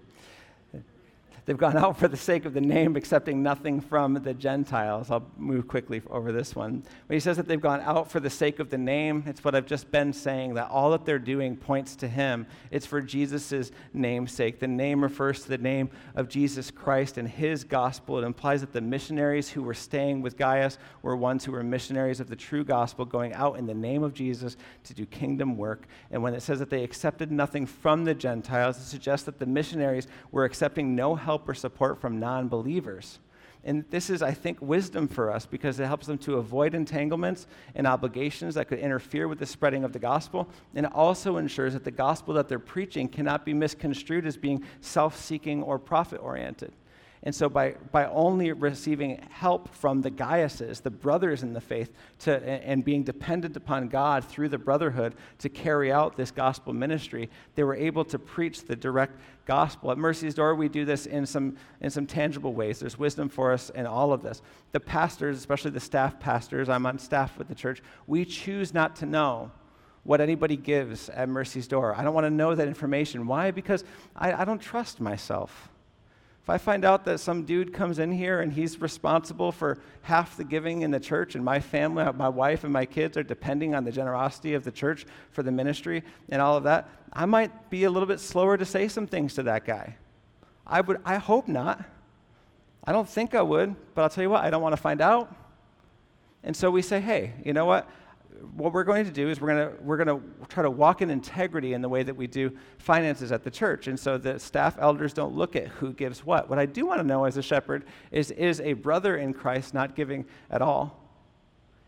They've 1.47 1.57
gone 1.57 1.77
out 1.77 1.97
for 1.97 2.09
the 2.09 2.17
sake 2.17 2.43
of 2.43 2.53
the 2.53 2.59
name, 2.59 2.97
accepting 2.97 3.41
nothing 3.41 3.79
from 3.79 4.15
the 4.15 4.33
Gentiles. 4.33 5.09
I'll 5.09 5.25
move 5.37 5.65
quickly 5.65 6.01
over 6.09 6.33
this 6.33 6.53
one. 6.57 6.83
When 7.05 7.15
he 7.15 7.21
says 7.21 7.37
that 7.37 7.47
they've 7.47 7.61
gone 7.61 7.79
out 7.79 8.11
for 8.11 8.19
the 8.19 8.29
sake 8.29 8.59
of 8.59 8.69
the 8.69 8.77
name, 8.77 9.23
it's 9.25 9.41
what 9.45 9.55
I've 9.55 9.65
just 9.65 9.89
been 9.89 10.11
saying, 10.11 10.55
that 10.55 10.69
all 10.69 10.91
that 10.91 11.05
they're 11.05 11.17
doing 11.17 11.55
points 11.55 11.95
to 11.97 12.07
him. 12.09 12.47
It's 12.69 12.85
for 12.85 13.01
Jesus' 13.01 13.71
namesake. 13.93 14.59
The 14.59 14.67
name 14.67 15.01
refers 15.01 15.43
to 15.43 15.47
the 15.47 15.57
name 15.57 15.89
of 16.15 16.27
Jesus 16.27 16.69
Christ 16.69 17.17
and 17.17 17.29
his 17.29 17.63
gospel. 17.63 18.17
It 18.17 18.25
implies 18.25 18.59
that 18.59 18.73
the 18.73 18.81
missionaries 18.81 19.49
who 19.49 19.63
were 19.63 19.73
staying 19.73 20.21
with 20.21 20.35
Gaius 20.35 20.77
were 21.01 21.15
ones 21.15 21.45
who 21.45 21.53
were 21.53 21.63
missionaries 21.63 22.19
of 22.19 22.27
the 22.27 22.35
true 22.35 22.65
gospel, 22.65 23.05
going 23.05 23.31
out 23.31 23.57
in 23.57 23.67
the 23.67 23.73
name 23.73 24.03
of 24.03 24.13
Jesus 24.13 24.57
to 24.83 24.93
do 24.93 25.05
kingdom 25.05 25.55
work. 25.55 25.87
And 26.11 26.21
when 26.21 26.33
it 26.33 26.41
says 26.41 26.59
that 26.59 26.69
they 26.69 26.83
accepted 26.83 27.31
nothing 27.31 27.65
from 27.65 28.03
the 28.03 28.13
Gentiles, 28.13 28.75
it 28.75 28.83
suggests 28.83 29.25
that 29.27 29.39
the 29.39 29.45
missionaries 29.45 30.07
were 30.33 30.43
accepting 30.43 30.93
no 30.93 31.15
help 31.15 31.36
help 31.37 31.47
or 31.47 31.53
support 31.53 31.99
from 32.01 32.19
non 32.19 32.47
believers. 32.47 33.19
And 33.63 33.83
this 33.89 34.09
is, 34.09 34.21
I 34.21 34.31
think, 34.31 34.59
wisdom 34.61 35.07
for 35.07 35.29
us 35.29 35.45
because 35.45 35.79
it 35.79 35.85
helps 35.85 36.07
them 36.07 36.17
to 36.19 36.37
avoid 36.37 36.73
entanglements 36.73 37.47
and 37.75 37.85
obligations 37.85 38.55
that 38.55 38.69
could 38.69 38.79
interfere 38.79 39.27
with 39.27 39.39
the 39.39 39.45
spreading 39.45 39.83
of 39.83 39.91
the 39.93 39.99
gospel. 39.99 40.47
And 40.73 40.85
it 40.85 40.91
also 40.95 41.37
ensures 41.37 41.73
that 41.73 41.83
the 41.83 41.91
gospel 41.91 42.33
that 42.35 42.47
they're 42.47 42.59
preaching 42.59 43.07
cannot 43.07 43.45
be 43.45 43.53
misconstrued 43.53 44.25
as 44.25 44.37
being 44.37 44.63
self 44.81 45.19
seeking 45.19 45.61
or 45.61 45.77
profit 45.77 46.21
oriented. 46.23 46.71
And 47.23 47.33
so, 47.33 47.49
by, 47.49 47.75
by 47.91 48.05
only 48.05 48.51
receiving 48.51 49.19
help 49.31 49.73
from 49.73 50.01
the 50.01 50.11
Gaiuses, 50.11 50.81
the 50.81 50.91
brothers 50.91 51.41
in 51.41 51.53
the 51.53 51.61
faith, 51.61 51.91
to, 52.19 52.41
and 52.47 52.85
being 52.85 53.03
dependent 53.03 53.57
upon 53.57 53.87
God 53.87 54.23
through 54.23 54.49
the 54.49 54.57
brotherhood 54.57 55.15
to 55.39 55.49
carry 55.49 55.91
out 55.91 56.15
this 56.15 56.29
gospel 56.29 56.73
ministry, 56.73 57.29
they 57.55 57.63
were 57.63 57.75
able 57.75 58.05
to 58.05 58.19
preach 58.19 58.65
the 58.65 58.75
direct 58.75 59.19
gospel. 59.45 59.91
At 59.91 59.97
Mercy's 59.97 60.35
Door, 60.35 60.55
we 60.55 60.69
do 60.69 60.85
this 60.85 61.07
in 61.07 61.25
some, 61.25 61.57
in 61.81 61.89
some 61.89 62.05
tangible 62.05 62.53
ways. 62.53 62.79
There's 62.79 62.99
wisdom 62.99 63.29
for 63.29 63.51
us 63.51 63.71
in 63.71 63.87
all 63.87 64.13
of 64.13 64.21
this. 64.21 64.41
The 64.71 64.79
pastors, 64.79 65.37
especially 65.37 65.71
the 65.71 65.79
staff 65.79 66.19
pastors, 66.19 66.69
I'm 66.69 66.85
on 66.85 66.99
staff 66.99 67.37
with 67.37 67.47
the 67.47 67.55
church, 67.55 67.81
we 68.05 68.25
choose 68.25 68.73
not 68.73 68.95
to 68.97 69.07
know 69.07 69.51
what 70.03 70.21
anybody 70.21 70.55
gives 70.55 71.09
at 71.09 71.27
Mercy's 71.27 71.67
Door. 71.67 71.95
I 71.95 72.03
don't 72.03 72.13
want 72.13 72.25
to 72.25 72.31
know 72.31 72.53
that 72.53 72.67
information. 72.67 73.27
Why? 73.27 73.51
Because 73.51 73.83
I, 74.15 74.33
I 74.33 74.45
don't 74.45 74.61
trust 74.61 75.01
myself. 75.01 75.69
If 76.47 76.51
I 76.51 76.57
find 76.59 76.85
out 76.85 77.03
that 77.03 77.19
some 77.19 77.43
dude 77.43 77.73
comes 77.73 77.99
in 77.99 78.09
here 78.09 78.39
and 78.39 78.53
he's 78.53 78.79
responsible 78.79 79.51
for 79.51 79.79
half 80.03 80.37
the 80.37 80.45
giving 80.45 80.81
in 80.81 80.91
the 80.91 80.99
church, 81.01 81.35
and 81.35 81.43
my 81.43 81.59
family, 81.59 82.05
my 82.13 82.29
wife, 82.29 82.63
and 82.63 82.71
my 82.71 82.85
kids 82.85 83.17
are 83.17 83.23
depending 83.23 83.75
on 83.75 83.83
the 83.83 83.91
generosity 83.91 84.53
of 84.53 84.63
the 84.63 84.71
church 84.71 85.05
for 85.31 85.43
the 85.43 85.51
ministry 85.51 86.03
and 86.29 86.41
all 86.41 86.55
of 86.55 86.63
that, 86.63 86.89
I 87.11 87.25
might 87.25 87.69
be 87.69 87.83
a 87.83 87.91
little 87.91 88.07
bit 88.07 88.21
slower 88.21 88.55
to 88.55 88.63
say 88.63 88.87
some 88.87 89.07
things 89.07 89.33
to 89.33 89.43
that 89.43 89.65
guy. 89.65 89.97
I 90.65 90.79
would, 90.79 91.01
I 91.03 91.17
hope 91.17 91.49
not. 91.49 91.83
I 92.81 92.93
don't 92.93 93.09
think 93.09 93.35
I 93.35 93.41
would, 93.41 93.75
but 93.93 94.03
I'll 94.03 94.09
tell 94.09 94.23
you 94.23 94.29
what, 94.29 94.45
I 94.45 94.49
don't 94.49 94.61
want 94.61 94.71
to 94.71 94.81
find 94.81 95.01
out. 95.01 95.35
And 96.45 96.55
so 96.55 96.71
we 96.71 96.81
say, 96.81 97.01
hey, 97.01 97.33
you 97.43 97.51
know 97.51 97.65
what? 97.65 97.89
What 98.55 98.73
we're 98.73 98.83
going 98.83 99.05
to 99.05 99.11
do 99.11 99.29
is 99.29 99.39
we're 99.39 99.53
going 99.53 99.69
to, 99.69 99.83
we're 99.83 99.97
going 99.97 100.07
to 100.19 100.47
try 100.47 100.63
to 100.63 100.71
walk 100.71 101.01
in 101.01 101.09
integrity 101.09 101.73
in 101.73 101.81
the 101.81 101.89
way 101.89 102.03
that 102.03 102.15
we 102.15 102.27
do 102.27 102.51
finances 102.77 103.31
at 103.31 103.43
the 103.43 103.51
church. 103.51 103.87
And 103.87 103.99
so 103.99 104.17
the 104.17 104.39
staff 104.39 104.75
elders 104.79 105.13
don't 105.13 105.35
look 105.35 105.55
at 105.55 105.67
who 105.67 105.93
gives 105.93 106.25
what. 106.25 106.49
What 106.49 106.59
I 106.59 106.65
do 106.65 106.85
want 106.85 106.99
to 106.99 107.07
know 107.07 107.25
as 107.25 107.37
a 107.37 107.41
shepherd 107.41 107.85
is 108.11 108.31
is 108.31 108.61
a 108.61 108.73
brother 108.73 109.17
in 109.17 109.33
Christ 109.33 109.73
not 109.73 109.95
giving 109.95 110.25
at 110.49 110.61
all? 110.61 111.03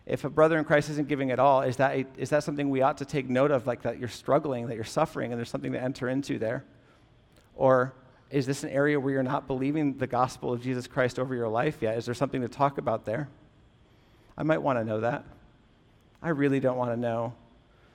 If 0.06 0.24
a 0.24 0.30
brother 0.30 0.58
in 0.58 0.66
Christ 0.66 0.90
isn't 0.90 1.08
giving 1.08 1.30
at 1.30 1.40
all, 1.40 1.62
is 1.62 1.78
that, 1.78 1.96
a, 1.96 2.06
is 2.18 2.32
that 2.32 2.44
something 2.44 2.72
we 2.72 2.82
ought 2.82 2.98
to 2.98 3.06
take 3.06 3.30
note 3.30 3.52
of, 3.52 3.68
like 3.68 3.84
that 3.84 4.00
you're 4.00 4.08
struggling, 4.08 4.66
that 4.68 4.76
you're 4.76 4.84
suffering, 4.84 5.32
and 5.32 5.40
there's 5.40 5.52
something 5.52 5.72
to 5.74 5.82
enter 5.82 6.10
into 6.10 6.40
there? 6.40 6.66
Or 7.54 7.94
is 8.32 8.48
this 8.48 8.64
an 8.64 8.70
area 8.70 9.00
where 9.00 9.14
you're 9.14 9.22
not 9.22 9.46
believing 9.46 9.98
the 9.98 10.08
gospel 10.08 10.52
of 10.52 10.64
Jesus 10.64 10.88
Christ 10.88 11.20
over 11.20 11.36
your 11.36 11.48
life 11.48 11.78
yet? 11.82 11.96
Is 11.96 12.06
there 12.06 12.16
something 12.16 12.42
to 12.42 12.48
talk 12.48 12.80
about 12.80 13.06
there? 13.06 13.30
I 14.36 14.42
might 14.42 14.64
want 14.64 14.80
to 14.80 14.84
know 14.84 15.02
that. 15.02 15.26
I 16.22 16.30
really 16.30 16.60
don't 16.60 16.78
want 16.78 16.92
to 16.92 16.98
know 16.98 17.34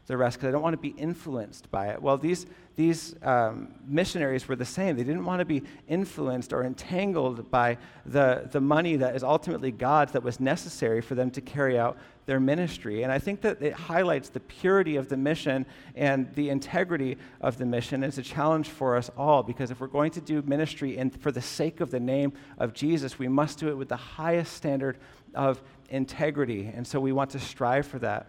the 0.06 0.16
rest 0.16 0.36
because 0.36 0.48
I 0.48 0.52
don't 0.52 0.62
want 0.62 0.74
to 0.74 0.80
be 0.80 0.94
influenced 1.00 1.70
by 1.70 1.88
it. 1.88 2.02
Well, 2.02 2.18
these, 2.18 2.46
these 2.76 3.14
um, 3.22 3.74
missionaries 3.86 4.46
were 4.46 4.56
the 4.56 4.64
same. 4.64 4.96
They 4.96 5.04
didn't 5.04 5.24
want 5.24 5.38
to 5.38 5.46
be 5.46 5.62
influenced 5.88 6.52
or 6.52 6.62
entangled 6.62 7.50
by 7.50 7.78
the, 8.04 8.48
the 8.50 8.60
money 8.60 8.96
that 8.96 9.16
is 9.16 9.22
ultimately 9.22 9.70
God's 9.70 10.12
that 10.12 10.22
was 10.22 10.40
necessary 10.40 11.00
for 11.00 11.14
them 11.14 11.30
to 11.32 11.40
carry 11.40 11.78
out 11.78 11.96
their 12.26 12.40
ministry. 12.40 13.02
And 13.02 13.12
I 13.12 13.18
think 13.18 13.42
that 13.42 13.62
it 13.62 13.74
highlights 13.74 14.28
the 14.30 14.40
purity 14.40 14.96
of 14.96 15.08
the 15.08 15.16
mission 15.16 15.66
and 15.94 16.34
the 16.34 16.50
integrity 16.50 17.16
of 17.40 17.58
the 17.58 17.66
mission. 17.66 18.02
It's 18.02 18.18
a 18.18 18.22
challenge 18.22 18.68
for 18.68 18.96
us 18.96 19.10
all 19.16 19.42
because 19.42 19.70
if 19.70 19.80
we're 19.80 19.86
going 19.86 20.10
to 20.12 20.20
do 20.20 20.42
ministry 20.42 20.98
and 20.98 21.18
for 21.20 21.32
the 21.32 21.42
sake 21.42 21.80
of 21.80 21.90
the 21.90 22.00
name 22.00 22.32
of 22.58 22.74
Jesus, 22.74 23.18
we 23.18 23.28
must 23.28 23.58
do 23.58 23.68
it 23.68 23.76
with 23.76 23.88
the 23.88 23.96
highest 23.96 24.54
standard 24.54 24.98
of 25.34 25.62
integrity. 25.90 26.72
And 26.74 26.86
so 26.86 27.00
we 27.00 27.12
want 27.12 27.30
to 27.30 27.38
strive 27.38 27.86
for 27.86 27.98
that. 28.00 28.26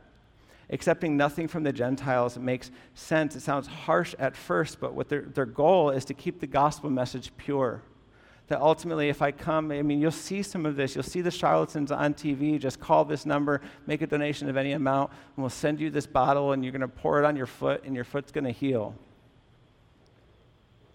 Accepting 0.70 1.16
nothing 1.16 1.48
from 1.48 1.64
the 1.64 1.72
Gentiles 1.72 2.38
makes 2.38 2.72
sense. 2.96 3.36
It 3.36 3.42
sounds 3.42 3.68
harsh 3.68 4.16
at 4.18 4.36
first, 4.36 4.80
but 4.80 4.94
what 4.94 5.10
their, 5.10 5.22
their 5.22 5.46
goal 5.46 5.92
is 5.92 6.06
to 6.06 6.14
keep 6.14 6.40
the 6.40 6.48
gospel 6.48 6.90
message 6.90 7.32
pure. 7.38 7.82
That 8.48 8.62
ultimately, 8.62 9.10
if 9.10 9.22
I 9.22 9.32
come, 9.32 9.72
I 9.72 9.82
mean, 9.82 10.00
you'll 10.00 10.12
see 10.12 10.44
some 10.44 10.66
of 10.66 10.76
this. 10.76 10.96
You'll 10.96 11.04
see 11.04 11.22
the 11.22 11.32
charlatans 11.32 11.92
on 11.92 12.14
TV. 12.14 12.60
Just 12.60 12.80
call 12.80 13.06
this 13.06 13.26
number, 13.26 13.62
make 13.88 14.02
a 14.02 14.08
donation 14.08 14.50
of 14.50 14.58
any 14.58 14.74
amount, 14.74 15.12
and 15.36 15.44
we'll 15.44 15.50
send 15.50 15.80
you 15.80 15.90
this 15.90 16.06
bottle, 16.06 16.52
and 16.52 16.64
you're 16.64 16.72
going 16.72 16.82
to 16.82 16.88
pour 16.88 17.20
it 17.20 17.26
on 17.26 17.36
your 17.36 17.48
foot, 17.48 17.84
and 17.86 17.96
your 17.96 18.04
foot's 18.04 18.32
going 18.32 18.44
to 18.44 18.52
heal. 18.52 18.94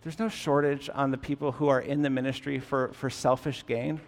There's 0.02 0.18
no 0.18 0.28
shortage 0.28 0.88
on 0.94 1.11
the 1.11 1.18
people 1.18 1.52
who 1.52 1.68
are 1.68 1.80
in 1.80 2.02
the 2.02 2.11
ministry 2.11 2.58
for, 2.58 2.92
for 2.92 3.11
selfish 3.11 3.66
gain. 3.66 4.00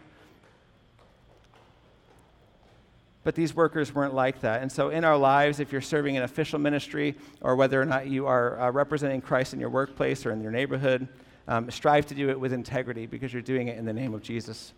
But 3.24 3.34
these 3.34 3.54
workers 3.54 3.94
weren't 3.94 4.14
like 4.14 4.40
that. 4.40 4.62
And 4.62 4.72
so, 4.72 4.88
in 4.88 5.04
our 5.04 5.16
lives, 5.16 5.60
if 5.60 5.70
you're 5.70 5.80
serving 5.80 6.16
an 6.16 6.24
official 6.24 6.58
ministry 6.58 7.14
or 7.40 7.54
whether 7.54 7.80
or 7.80 7.84
not 7.84 8.08
you 8.08 8.26
are 8.26 8.60
uh, 8.60 8.70
representing 8.70 9.20
Christ 9.20 9.54
in 9.54 9.60
your 9.60 9.70
workplace 9.70 10.26
or 10.26 10.32
in 10.32 10.42
your 10.42 10.50
neighborhood, 10.50 11.06
um, 11.46 11.70
strive 11.70 12.06
to 12.06 12.14
do 12.14 12.30
it 12.30 12.38
with 12.38 12.52
integrity 12.52 13.06
because 13.06 13.32
you're 13.32 13.42
doing 13.42 13.68
it 13.68 13.78
in 13.78 13.84
the 13.84 13.92
name 13.92 14.14
of 14.14 14.22
Jesus. 14.22 14.72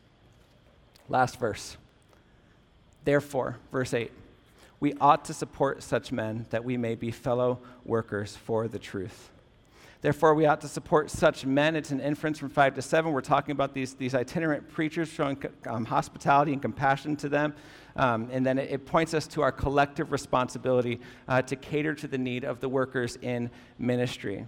Last 1.09 1.39
verse. 1.39 1.77
Therefore, 3.05 3.59
verse 3.71 3.95
8. 3.95 4.11
We 4.81 4.95
ought 5.01 5.25
to 5.27 5.35
support 5.35 5.83
such 5.83 6.13
men 6.13 6.47
that 6.51 6.65
we 6.65 6.77
may 6.77 6.95
be 6.95 7.11
fellow 7.11 7.61
workers 7.85 8.37
for 8.37 8.69
the 8.69 8.79
truth. 8.79 9.31
Therefore, 10.05 10.35
we 10.35 10.45
ought 10.45 10.61
to 10.61 10.69
support 10.69 11.11
such 11.11 11.47
men. 11.47 11.75
It's 11.75 11.91
an 11.91 11.99
inference 11.99 12.39
from 12.39 12.51
5 12.51 12.75
to 12.75 12.83
7. 12.83 13.11
We're 13.11 13.23
talking 13.23 13.53
about 13.53 13.73
these, 13.73 13.95
these 13.95 14.15
itinerant 14.15 14.69
preachers 14.69 15.09
showing 15.09 15.43
um, 15.67 15.87
hospitality 15.87 16.53
and 16.53 16.61
compassion 16.61 17.17
to 17.17 17.31
them. 17.31 17.55
Um, 17.97 18.29
and 18.31 18.45
then 18.45 18.59
it, 18.59 18.71
it, 18.71 18.85
points 18.85 19.15
us 19.15 19.27
to 19.29 19.41
our 19.41 19.51
collective 19.51 20.13
responsibility 20.13 21.01
uh, 21.27 21.41
to 21.41 21.57
cater 21.57 21.95
to 21.95 22.07
the 22.07 22.19
need 22.19 22.45
of 22.45 22.61
the 22.61 22.69
workers 22.69 23.17
in 23.23 23.51
ministry. 23.79 24.47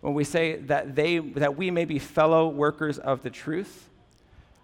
When 0.00 0.14
we 0.14 0.24
say 0.24 0.56
that, 0.60 0.96
they, 0.96 1.18
that 1.18 1.58
we 1.58 1.70
may 1.70 1.84
be 1.84 1.98
fellow 1.98 2.48
workers 2.48 2.98
of 2.98 3.22
the 3.22 3.28
truth, 3.28 3.90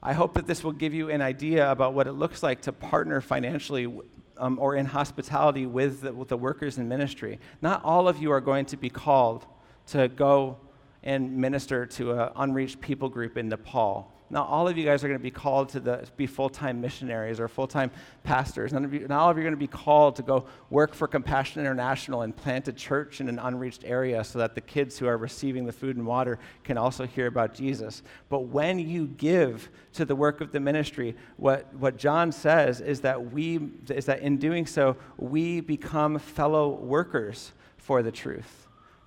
I 0.03 0.15
hope 0.15 0.33
that 0.33 0.47
this 0.47 0.65
will 0.65 0.73
give 0.73 0.95
you 0.95 1.11
an 1.11 1.21
idea 1.21 1.71
about 1.71 1.93
what 1.93 2.07
it 2.07 2.13
looks 2.13 2.43
like 2.43 2.63
to 2.63 2.73
partner 2.73 3.21
financially 3.21 4.01
um, 4.39 4.59
or 4.59 4.77
in 4.77 4.87
hospitality 4.87 5.67
with 5.67 6.01
the, 6.01 6.15
with 6.15 6.29
the 6.29 6.39
workers 6.39 6.79
in 6.79 6.89
ministry. 6.89 7.39
Not 7.61 7.85
all 7.85 8.09
of 8.09 8.17
you 8.17 8.31
are 8.31 8.41
going 8.41 8.65
to 8.65 8.79
be 8.79 8.89
called 8.89 9.45
to 9.89 10.09
go 10.09 10.59
and 11.03 11.37
minister 11.37 11.87
to 11.87 12.13
an 12.13 12.31
unreached 12.37 12.81
people 12.81 13.09
group 13.09 13.37
in 13.37 13.49
Nepal. 13.49 14.11
Now, 14.31 14.45
all 14.45 14.67
of 14.67 14.79
you 14.79 14.85
guys 14.85 15.05
are 15.05 15.09
going 15.09 15.21
to 15.21 15.23
be 15.23 15.31
called 15.31 15.69
to 15.71 15.81
the, 15.81 16.09
be 16.17 16.27
full 16.27 16.49
time 16.49 16.81
missionaries 16.81 17.39
or 17.39 17.47
full 17.47 17.67
time 17.67 17.91
pastors. 18.23 18.73
None 18.73 18.85
of 18.85 18.95
you, 18.95 19.07
all 19.11 19.31
of 19.31 19.37
you 19.37 19.43
are 19.43 19.45
going 19.45 19.55
to 19.55 19.57
be 19.57 19.67
called 19.67 20.17
to 20.17 20.23
go 20.23 20.47
work 20.71 20.95
for 20.95 21.07
Compassion 21.07 21.61
International 21.61 22.23
and 22.23 22.35
plant 22.35 22.67
a 22.67 22.73
church 22.73 23.21
in 23.21 23.29
an 23.29 23.39
unreached 23.39 23.85
area 23.85 24.25
so 24.25 24.39
that 24.39 24.55
the 24.55 24.63
kids 24.63 24.99
who 24.99 25.07
are 25.07 25.19
receiving 25.19 25.67
the 25.67 25.73
food 25.73 25.97
and 25.97 26.07
water 26.07 26.39
can 26.65 26.79
also 26.79 27.07
hear 27.07 27.27
about 27.27 27.55
Jesus. 27.55 28.03
But 28.31 28.47
when 28.47 28.79
you 28.79 29.07
give 29.07 29.69
to 29.93 30.07
the 30.07 30.17
work 30.17 30.41
of 30.41 30.53
the 30.53 30.61
ministry, 30.61 31.15
what, 31.37 31.73
what 31.75 31.99
John 31.99 32.33
says 32.33 32.81
is 32.81 33.03
that, 33.03 33.31
we, 33.31 33.61
is 33.91 34.07
that 34.07 34.21
in 34.21 34.39
doing 34.39 34.65
so, 34.65 34.97
we 35.19 35.61
become 35.61 36.19
fellow 36.19 36.71
workers 36.71 37.53
for 37.77 38.03
the 38.03 38.11
truth 38.11 38.64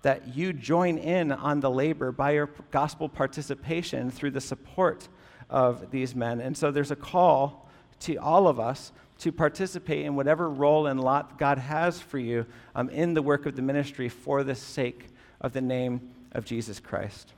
that 0.08 0.38
you 0.38 0.54
join 0.54 0.98
in 0.98 1.34
on 1.34 1.60
the 1.60 1.70
labor 1.70 2.14
by 2.14 2.32
your 2.32 2.50
gospel 2.72 3.10
participation 3.10 4.10
through 4.10 4.32
the 4.32 4.40
support 4.40 5.10
of 5.50 5.92
these 5.92 6.16
men. 6.16 6.40
And 6.40 6.56
so 6.56 6.72
there's 6.72 6.92
a 6.92 6.96
call 6.96 7.70
to 8.00 8.16
all 8.16 8.48
of 8.48 8.58
us 8.58 8.94
to 9.18 9.34
participate 9.34 10.06
in 10.06 10.16
whatever 10.16 10.50
role 10.50 10.88
and 10.88 10.98
lot 11.02 11.38
God 11.38 11.58
has 11.58 12.00
for 12.00 12.20
you 12.20 12.46
um, 12.74 12.88
in 12.88 13.16
the 13.16 13.22
work 13.22 13.46
of 13.46 13.58
the 13.58 13.62
ministry 13.62 14.08
for 14.08 14.46
the 14.46 14.56
sake 14.56 15.08
of 15.42 15.52
the 15.52 15.60
name 15.60 16.00
of 16.32 16.46
Jesus 16.46 16.80
Christ. 16.80 17.34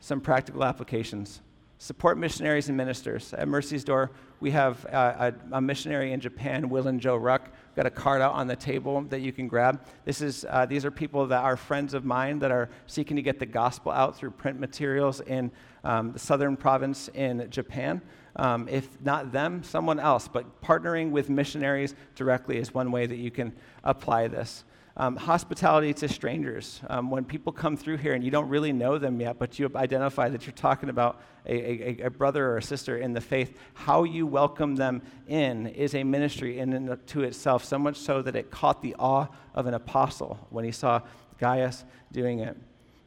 Some 0.00 0.20
practical 0.20 0.64
applications. 0.64 1.40
Support 1.78 2.16
missionaries 2.16 2.68
and 2.68 2.76
ministers. 2.76 3.34
At 3.34 3.48
Mercy's 3.48 3.84
Door, 3.84 4.10
we 4.40 4.50
have 4.50 4.86
uh, 4.86 5.30
a, 5.52 5.56
a, 5.56 5.60
missionary 5.60 6.12
in 6.12 6.20
Japan, 6.20 6.70
Will 6.70 6.88
and 6.88 6.98
Joe 6.98 7.16
Ruck. 7.16 7.44
We've 7.44 7.76
got 7.76 7.84
a 7.84 7.90
card 7.90 8.22
out 8.22 8.32
on 8.32 8.46
the 8.46 8.56
table 8.56 9.02
that 9.10 9.20
you 9.20 9.30
can 9.30 9.46
grab. 9.46 9.84
This 10.06 10.22
is, 10.22 10.46
uh, 10.48 10.64
these 10.64 10.86
are 10.86 10.90
people 10.90 11.26
that 11.26 11.44
are 11.44 11.54
friends 11.54 11.92
of 11.92 12.06
mine 12.06 12.38
that 12.38 12.50
are 12.50 12.70
seeking 12.86 13.14
to 13.16 13.22
get 13.22 13.38
the 13.38 13.46
gospel 13.46 13.92
out 13.92 14.16
through 14.16 14.30
print 14.30 14.58
materials 14.58 15.20
in 15.20 15.50
um, 15.84 16.12
the 16.12 16.18
southern 16.18 16.56
province 16.56 17.08
in 17.12 17.46
Japan. 17.50 18.00
Um, 18.36 18.68
if 18.68 18.98
not 19.02 19.30
them, 19.30 19.62
someone 19.62 20.00
else. 20.00 20.28
But 20.28 20.62
partnering 20.62 21.10
with 21.10 21.28
missionaries 21.28 21.94
directly 22.14 22.56
is 22.56 22.72
one 22.72 22.90
way 22.90 23.04
that 23.04 23.16
you 23.16 23.30
can 23.30 23.52
apply 23.84 24.28
this. 24.28 24.64
Um, 24.98 25.16
hospitality 25.16 25.92
to 25.92 26.08
strangers. 26.08 26.80
Um, 26.88 27.10
when 27.10 27.26
people 27.26 27.52
come 27.52 27.76
through 27.76 27.98
here 27.98 28.14
and 28.14 28.24
you 28.24 28.30
don't 28.30 28.48
really 28.48 28.72
know 28.72 28.96
them 28.96 29.20
yet, 29.20 29.38
but 29.38 29.58
you 29.58 29.70
identify 29.74 30.30
that 30.30 30.46
you're 30.46 30.54
talking 30.54 30.88
about 30.88 31.20
a, 31.44 32.00
a, 32.00 32.06
a 32.06 32.10
brother 32.10 32.46
or 32.46 32.56
a 32.56 32.62
sister 32.62 32.96
in 32.96 33.12
the 33.12 33.20
faith, 33.20 33.58
how 33.74 34.04
you 34.04 34.26
welcome 34.26 34.76
them 34.76 35.02
in 35.28 35.66
is 35.66 35.94
a 35.94 36.02
ministry 36.02 36.58
in 36.58 36.72
and 36.72 37.06
to 37.08 37.24
itself, 37.24 37.62
so 37.62 37.78
much 37.78 37.96
so 37.96 38.22
that 38.22 38.34
it 38.36 38.50
caught 38.50 38.80
the 38.80 38.94
awe 38.98 39.26
of 39.54 39.66
an 39.66 39.74
apostle 39.74 40.46
when 40.48 40.64
he 40.64 40.72
saw 40.72 41.02
Gaius 41.38 41.84
doing 42.10 42.40
it 42.40 42.56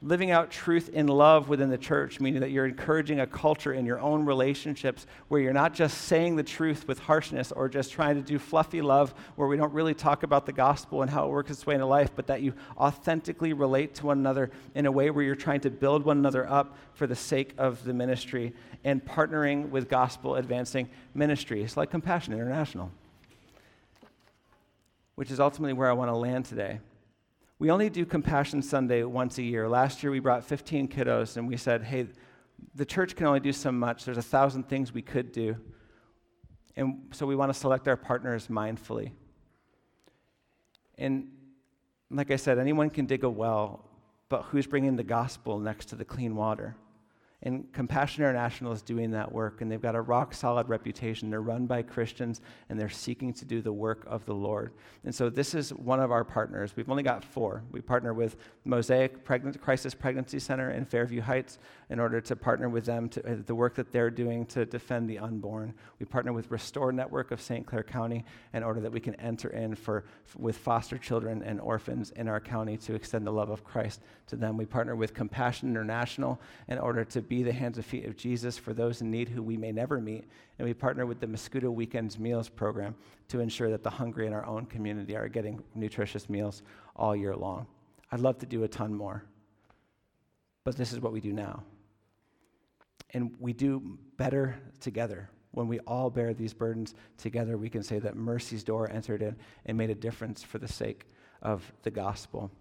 living 0.01 0.31
out 0.31 0.49
truth 0.49 0.89
in 0.89 1.07
love 1.07 1.49
within 1.49 1.69
the 1.69 1.77
church, 1.77 2.21
meaning 2.21 2.39
that 2.39 2.51
you're 2.51 2.65
encouraging 2.65 3.19
a 3.19 3.27
culture 3.27 3.73
in 3.73 3.85
your 3.85 3.99
own 3.99 4.25
relationships 4.25 5.05
where 5.27 5.41
you're 5.41 5.51
not 5.51 5.73
just 5.73 6.03
saying 6.03 6.37
the 6.37 6.43
truth 6.43 6.87
with 6.87 6.99
harshness 6.99 7.51
or 7.51 7.67
just 7.67 7.91
trying 7.91 8.15
to 8.15 8.21
do 8.21 8.39
fluffy 8.39 8.81
love 8.81 9.13
where 9.35 9.47
we 9.47 9.57
don't 9.57 9.73
really 9.73 9.93
talk 9.93 10.23
about 10.23 10.45
the 10.45 10.53
gospel 10.53 11.01
and 11.01 11.11
how 11.11 11.25
it 11.25 11.29
works 11.29 11.51
its 11.51 11.65
way 11.65 11.73
into 11.73 11.85
life, 11.85 12.11
but 12.15 12.27
that 12.27 12.41
you 12.41 12.53
authentically 12.77 13.51
relate 13.51 13.93
to 13.93 14.05
one 14.05 14.17
another 14.17 14.49
in 14.73 14.85
a 14.85 14.91
way 14.91 15.09
where 15.09 15.23
you're 15.23 15.35
trying 15.35 15.59
to 15.59 15.69
build 15.69 16.05
one 16.05 16.17
another 16.17 16.49
up 16.49 16.77
for 16.93 17.05
the 17.05 17.15
sake 17.15 17.53
of 17.57 17.83
the 17.83 17.93
ministry 17.93 18.53
and 18.85 19.03
partnering 19.03 19.69
with 19.69 19.89
gospel 19.89 20.35
advancing 20.35 20.89
ministries 21.13 21.75
like 21.75 21.91
Compassion 21.91 22.33
International, 22.33 22.89
which 25.15 25.29
is 25.29 25.41
ultimately 25.41 25.73
where 25.73 25.89
I 25.89 25.93
want 25.93 26.09
to 26.09 26.15
land 26.15 26.45
today. 26.45 26.79
We 27.59 27.71
only 27.71 27.89
do 27.89 28.05
Compassion 28.05 28.61
Sunday 28.61 29.03
once 29.03 29.37
a 29.37 29.43
year. 29.43 29.67
Last 29.67 30.01
year 30.01 30.11
we 30.11 30.21
brought 30.21 30.45
15 30.45 30.87
kiddos 30.87 31.35
and 31.35 31.45
we 31.45 31.57
said, 31.57 31.83
hey, 31.83 32.07
the 32.73 32.85
church 32.85 33.17
can 33.17 33.27
only 33.27 33.41
do 33.41 33.51
so 33.51 33.69
much. 33.69 34.05
There's 34.05 34.17
a 34.17 34.21
thousand 34.21 34.69
things 34.69 34.93
we 34.93 35.01
could 35.01 35.33
do. 35.33 35.57
And 36.77 37.09
so 37.11 37.25
we 37.25 37.35
want 37.35 37.53
to 37.53 37.59
select 37.59 37.89
our 37.89 37.97
partners 37.97 38.47
mindfully. 38.47 39.11
And 40.97 41.27
like 42.09 42.31
I 42.31 42.37
said, 42.37 42.59
anyone 42.59 42.89
can 42.89 43.05
dig 43.05 43.25
a 43.25 43.29
well, 43.29 43.83
but 44.29 44.43
who's 44.43 44.65
bringing 44.65 44.95
the 44.95 45.03
gospel 45.03 45.59
next 45.59 45.87
to 45.87 45.95
the 45.95 46.05
clean 46.05 46.37
water? 46.37 46.77
And 47.41 47.71
Compassion 47.71 48.23
International 48.23 48.73
is 48.73 48.81
doing 48.81 49.11
that 49.11 49.31
work, 49.31 49.61
and 49.61 49.71
they've 49.71 49.81
got 49.81 49.95
a 49.95 50.01
rock 50.01 50.33
solid 50.33 50.67
reputation. 50.67 51.29
They're 51.29 51.41
run 51.41 51.67
by 51.67 51.83
Christians, 51.83 52.41
and 52.67 52.77
they're 52.77 52.89
seeking 52.89 53.31
to 53.33 53.45
do 53.45 53.61
the 53.61 53.71
work 53.71 54.03
of 54.07 54.25
the 54.25 54.33
Lord. 54.33 54.73
And 55.05 55.15
so, 55.15 55.29
this 55.29 55.55
is 55.55 55.73
one 55.73 56.01
of 56.01 56.11
our 56.11 56.25
partners. 56.25 56.73
We've 56.75 56.89
only 56.89 57.03
got 57.03 57.23
four. 57.23 57.63
We 57.71 57.79
partner 57.79 58.13
with 58.13 58.35
Mosaic 58.65 59.23
Pregnant, 59.23 59.61
Crisis 59.61 59.93
Pregnancy 59.93 60.39
Center 60.39 60.71
in 60.71 60.83
Fairview 60.83 61.21
Heights 61.21 61.59
in 61.89 61.99
order 61.99 62.21
to 62.21 62.35
partner 62.35 62.69
with 62.69 62.85
them 62.85 63.09
to 63.09 63.31
uh, 63.31 63.35
the 63.45 63.55
work 63.55 63.75
that 63.75 63.91
they're 63.91 64.11
doing 64.11 64.45
to 64.45 64.65
defend 64.65 65.09
the 65.09 65.17
unborn. 65.17 65.73
We 65.99 66.05
partner 66.05 66.33
with 66.33 66.51
Restore 66.51 66.91
Network 66.91 67.31
of 67.31 67.41
St. 67.41 67.65
Clair 67.65 67.83
County 67.83 68.25
in 68.53 68.61
order 68.63 68.79
that 68.81 68.91
we 68.91 68.99
can 68.99 69.15
enter 69.15 69.49
in 69.49 69.75
for, 69.75 70.05
with 70.37 70.57
foster 70.57 70.97
children 70.97 71.41
and 71.41 71.59
orphans 71.59 72.11
in 72.11 72.27
our 72.27 72.39
county 72.39 72.77
to 72.77 72.93
extend 72.93 73.25
the 73.25 73.31
love 73.31 73.49
of 73.49 73.63
Christ 73.63 74.01
to 74.27 74.35
them. 74.35 74.55
We 74.55 74.65
partner 74.65 74.95
with 74.95 75.13
Compassion 75.13 75.69
International 75.69 76.39
in 76.67 76.77
order 76.77 77.03
to 77.05 77.21
be 77.21 77.41
the 77.41 77.53
hands 77.53 77.77
and 77.77 77.85
feet 77.85 78.05
of 78.05 78.15
Jesus 78.15 78.57
for 78.57 78.73
those 78.73 79.01
in 79.01 79.09
need 79.09 79.29
who 79.29 79.41
we 79.41 79.57
may 79.57 79.71
never 79.71 79.99
meet. 79.99 80.25
And 80.59 80.67
we 80.67 80.73
partner 80.73 81.05
with 81.05 81.19
the 81.19 81.27
Mascoutah 81.27 81.73
Weekends 81.73 82.19
Meals 82.19 82.49
Program 82.49 82.93
to 83.29 83.39
ensure 83.39 83.71
that 83.71 83.83
the 83.83 83.89
hungry 83.89 84.27
in 84.27 84.33
our 84.33 84.45
own 84.45 84.65
community 84.65 85.15
are 85.15 85.27
getting 85.27 85.63
nutritious 85.73 86.29
meals 86.29 86.61
all 86.95 87.15
year 87.15 87.35
long. 87.35 87.65
I'd 88.11 88.19
love 88.19 88.37
to 88.39 88.45
do 88.45 88.63
a 88.63 88.67
ton 88.67 88.93
more, 88.93 89.23
but 90.63 90.75
this 90.75 90.91
is 90.91 90.99
what 90.99 91.13
we 91.13 91.21
do 91.21 91.31
now. 91.31 91.63
And 93.13 93.35
we 93.39 93.53
do 93.53 93.97
better 94.17 94.55
together. 94.79 95.29
When 95.51 95.67
we 95.67 95.79
all 95.79 96.09
bear 96.09 96.33
these 96.33 96.53
burdens 96.53 96.93
together, 97.17 97.57
we 97.57 97.69
can 97.69 97.81
say 97.81 97.99
that 97.99 98.15
mercy's 98.15 98.63
door 98.63 98.89
entered 98.91 99.21
in 99.21 99.35
and 99.65 99.77
made 99.77 99.89
a 99.89 99.95
difference 99.95 100.43
for 100.43 100.59
the 100.59 100.67
sake 100.67 101.07
of 101.41 101.71
the 101.81 101.91
gospel. 101.91 102.51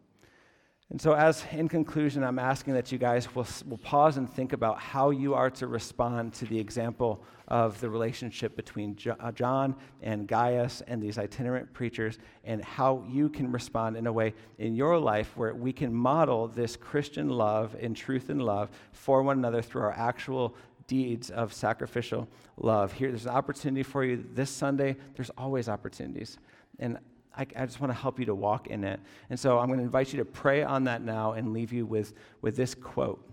And 0.91 0.99
so, 0.99 1.13
as 1.13 1.45
in 1.53 1.69
conclusion, 1.69 2.25
I'm 2.25 2.39
asking 2.39 2.73
that 2.73 2.91
you 2.91 2.97
guys 2.97 3.35
will, 3.35 3.47
will 3.67 3.77
pause 3.77 4.17
and 4.17 4.29
think 4.29 4.55
about 4.55 4.79
how 4.79 5.11
you 5.11 5.35
are 5.35 5.51
to 5.51 5.67
respond 5.67 6.33
to 6.35 6.47
the 6.47 6.59
example 6.59 7.23
of 7.47 7.79
the 7.81 7.91
relationship 7.91 8.57
between 8.57 8.97
uh, 9.21 9.31
John 9.33 9.77
and 10.03 10.27
Gaius 10.27 10.83
and 10.87 11.03
these 11.03 11.19
itinerant 11.19 11.75
preachers, 11.75 12.19
and 12.45 12.65
how 12.65 13.05
you 13.07 13.29
can 13.29 13.53
respond 13.53 13.99
in 13.99 14.07
a 14.07 14.13
way 14.13 14.33
in 14.59 14.75
your 14.75 14.99
life 14.99 15.37
where 15.37 15.55
we 15.55 15.75
can 15.75 15.93
model 15.93 16.49
this 16.49 16.75
Christian 16.75 17.29
love 17.29 17.77
in 17.79 17.93
truth 17.93 18.31
and 18.31 18.43
love 18.43 18.71
for 18.93 19.23
one 19.23 19.37
another 19.37 19.61
through 19.61 19.83
our 19.83 19.93
actual 19.93 20.55
deeds 20.87 21.29
of 21.29 21.53
sacrificial 21.53 22.27
love. 22.57 22.95
Here, 22.95 23.11
there's 23.11 23.27
an 23.27 23.33
opportunity 23.33 23.83
for 23.83 24.05
you 24.05 24.25
this 24.33 24.49
Sunday. 24.49 24.97
There's 25.17 25.31
always 25.37 25.69
opportunities. 25.69 26.39
And 26.79 26.99
I, 27.39 27.47
I 27.57 27.67
just 27.67 27.81
want 27.81 27.93
to 27.93 27.99
help 27.99 28.19
you 28.19 28.27
to 28.27 28.35
walk 28.35 28.67
in 28.67 28.83
it. 28.83 28.99
And 29.31 29.39
so 29.39 29.59
I'm 29.59 29.69
going 29.69 29.79
to 29.79 29.85
invite 29.85 30.13
you 30.13 30.19
to 30.19 30.25
pray 30.25 30.65
on 30.65 30.85
that 30.85 31.03
now 31.03 31.33
and 31.33 31.53
leave 31.53 31.73
you 31.73 31.87
with, 31.87 32.13
with 32.43 32.57
this 32.57 32.75
quote 32.75 33.25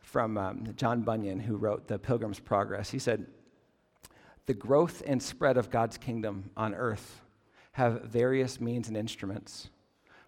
from 0.00 0.38
um, 0.38 0.72
John 0.76 1.02
Bunyan, 1.02 1.38
who 1.38 1.56
wrote 1.56 1.86
The 1.86 1.98
Pilgrim's 1.98 2.40
Progress. 2.40 2.90
He 2.90 2.98
said, 2.98 3.26
The 4.46 4.54
growth 4.54 5.02
and 5.06 5.22
spread 5.22 5.56
of 5.56 5.70
God's 5.70 5.98
kingdom 5.98 6.50
on 6.56 6.74
earth 6.74 7.20
have 7.72 8.02
various 8.04 8.60
means 8.60 8.88
and 8.88 8.96
instruments, 8.96 9.68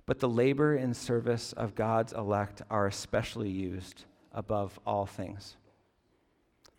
but 0.07 0.21
the 0.21 0.29
labor 0.29 0.75
and 0.75 0.97
service 0.97 1.53
of 1.55 1.75
God's 1.75 2.13
elect 2.13 2.63
are 2.71 2.87
especially 2.87 3.51
used 3.51 4.05
above 4.33 4.79
all 4.87 5.07
things. 5.07 5.57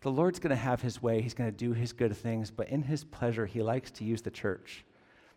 The 0.00 0.10
Lord's 0.10 0.38
going 0.38 0.50
to 0.50 0.56
have 0.56 0.82
his 0.82 1.02
way. 1.02 1.20
He's 1.20 1.34
going 1.34 1.50
to 1.50 1.56
do 1.56 1.72
his 1.72 1.92
good 1.92 2.16
things, 2.16 2.50
but 2.50 2.68
in 2.68 2.82
his 2.82 3.02
pleasure, 3.02 3.46
he 3.46 3.62
likes 3.62 3.90
to 3.92 4.04
use 4.04 4.22
the 4.22 4.30
church. 4.30 4.84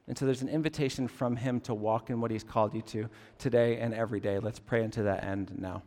And 0.10 0.18
so 0.18 0.26
there's 0.26 0.42
an 0.42 0.50
invitation 0.50 1.08
from 1.08 1.36
him 1.36 1.60
to 1.62 1.74
walk 1.76 2.10
in 2.10 2.20
what 2.20 2.32
he's 2.32 2.44
called 2.44 2.74
you 2.74 2.82
to 2.82 3.08
today 3.38 3.78
and 3.78 3.94
every 3.94 4.20
day. 4.20 4.40
Let's 4.40 4.58
pray 4.58 4.84
into 4.84 5.04
that 5.04 5.24
end 5.24 5.54
now. 5.58 5.84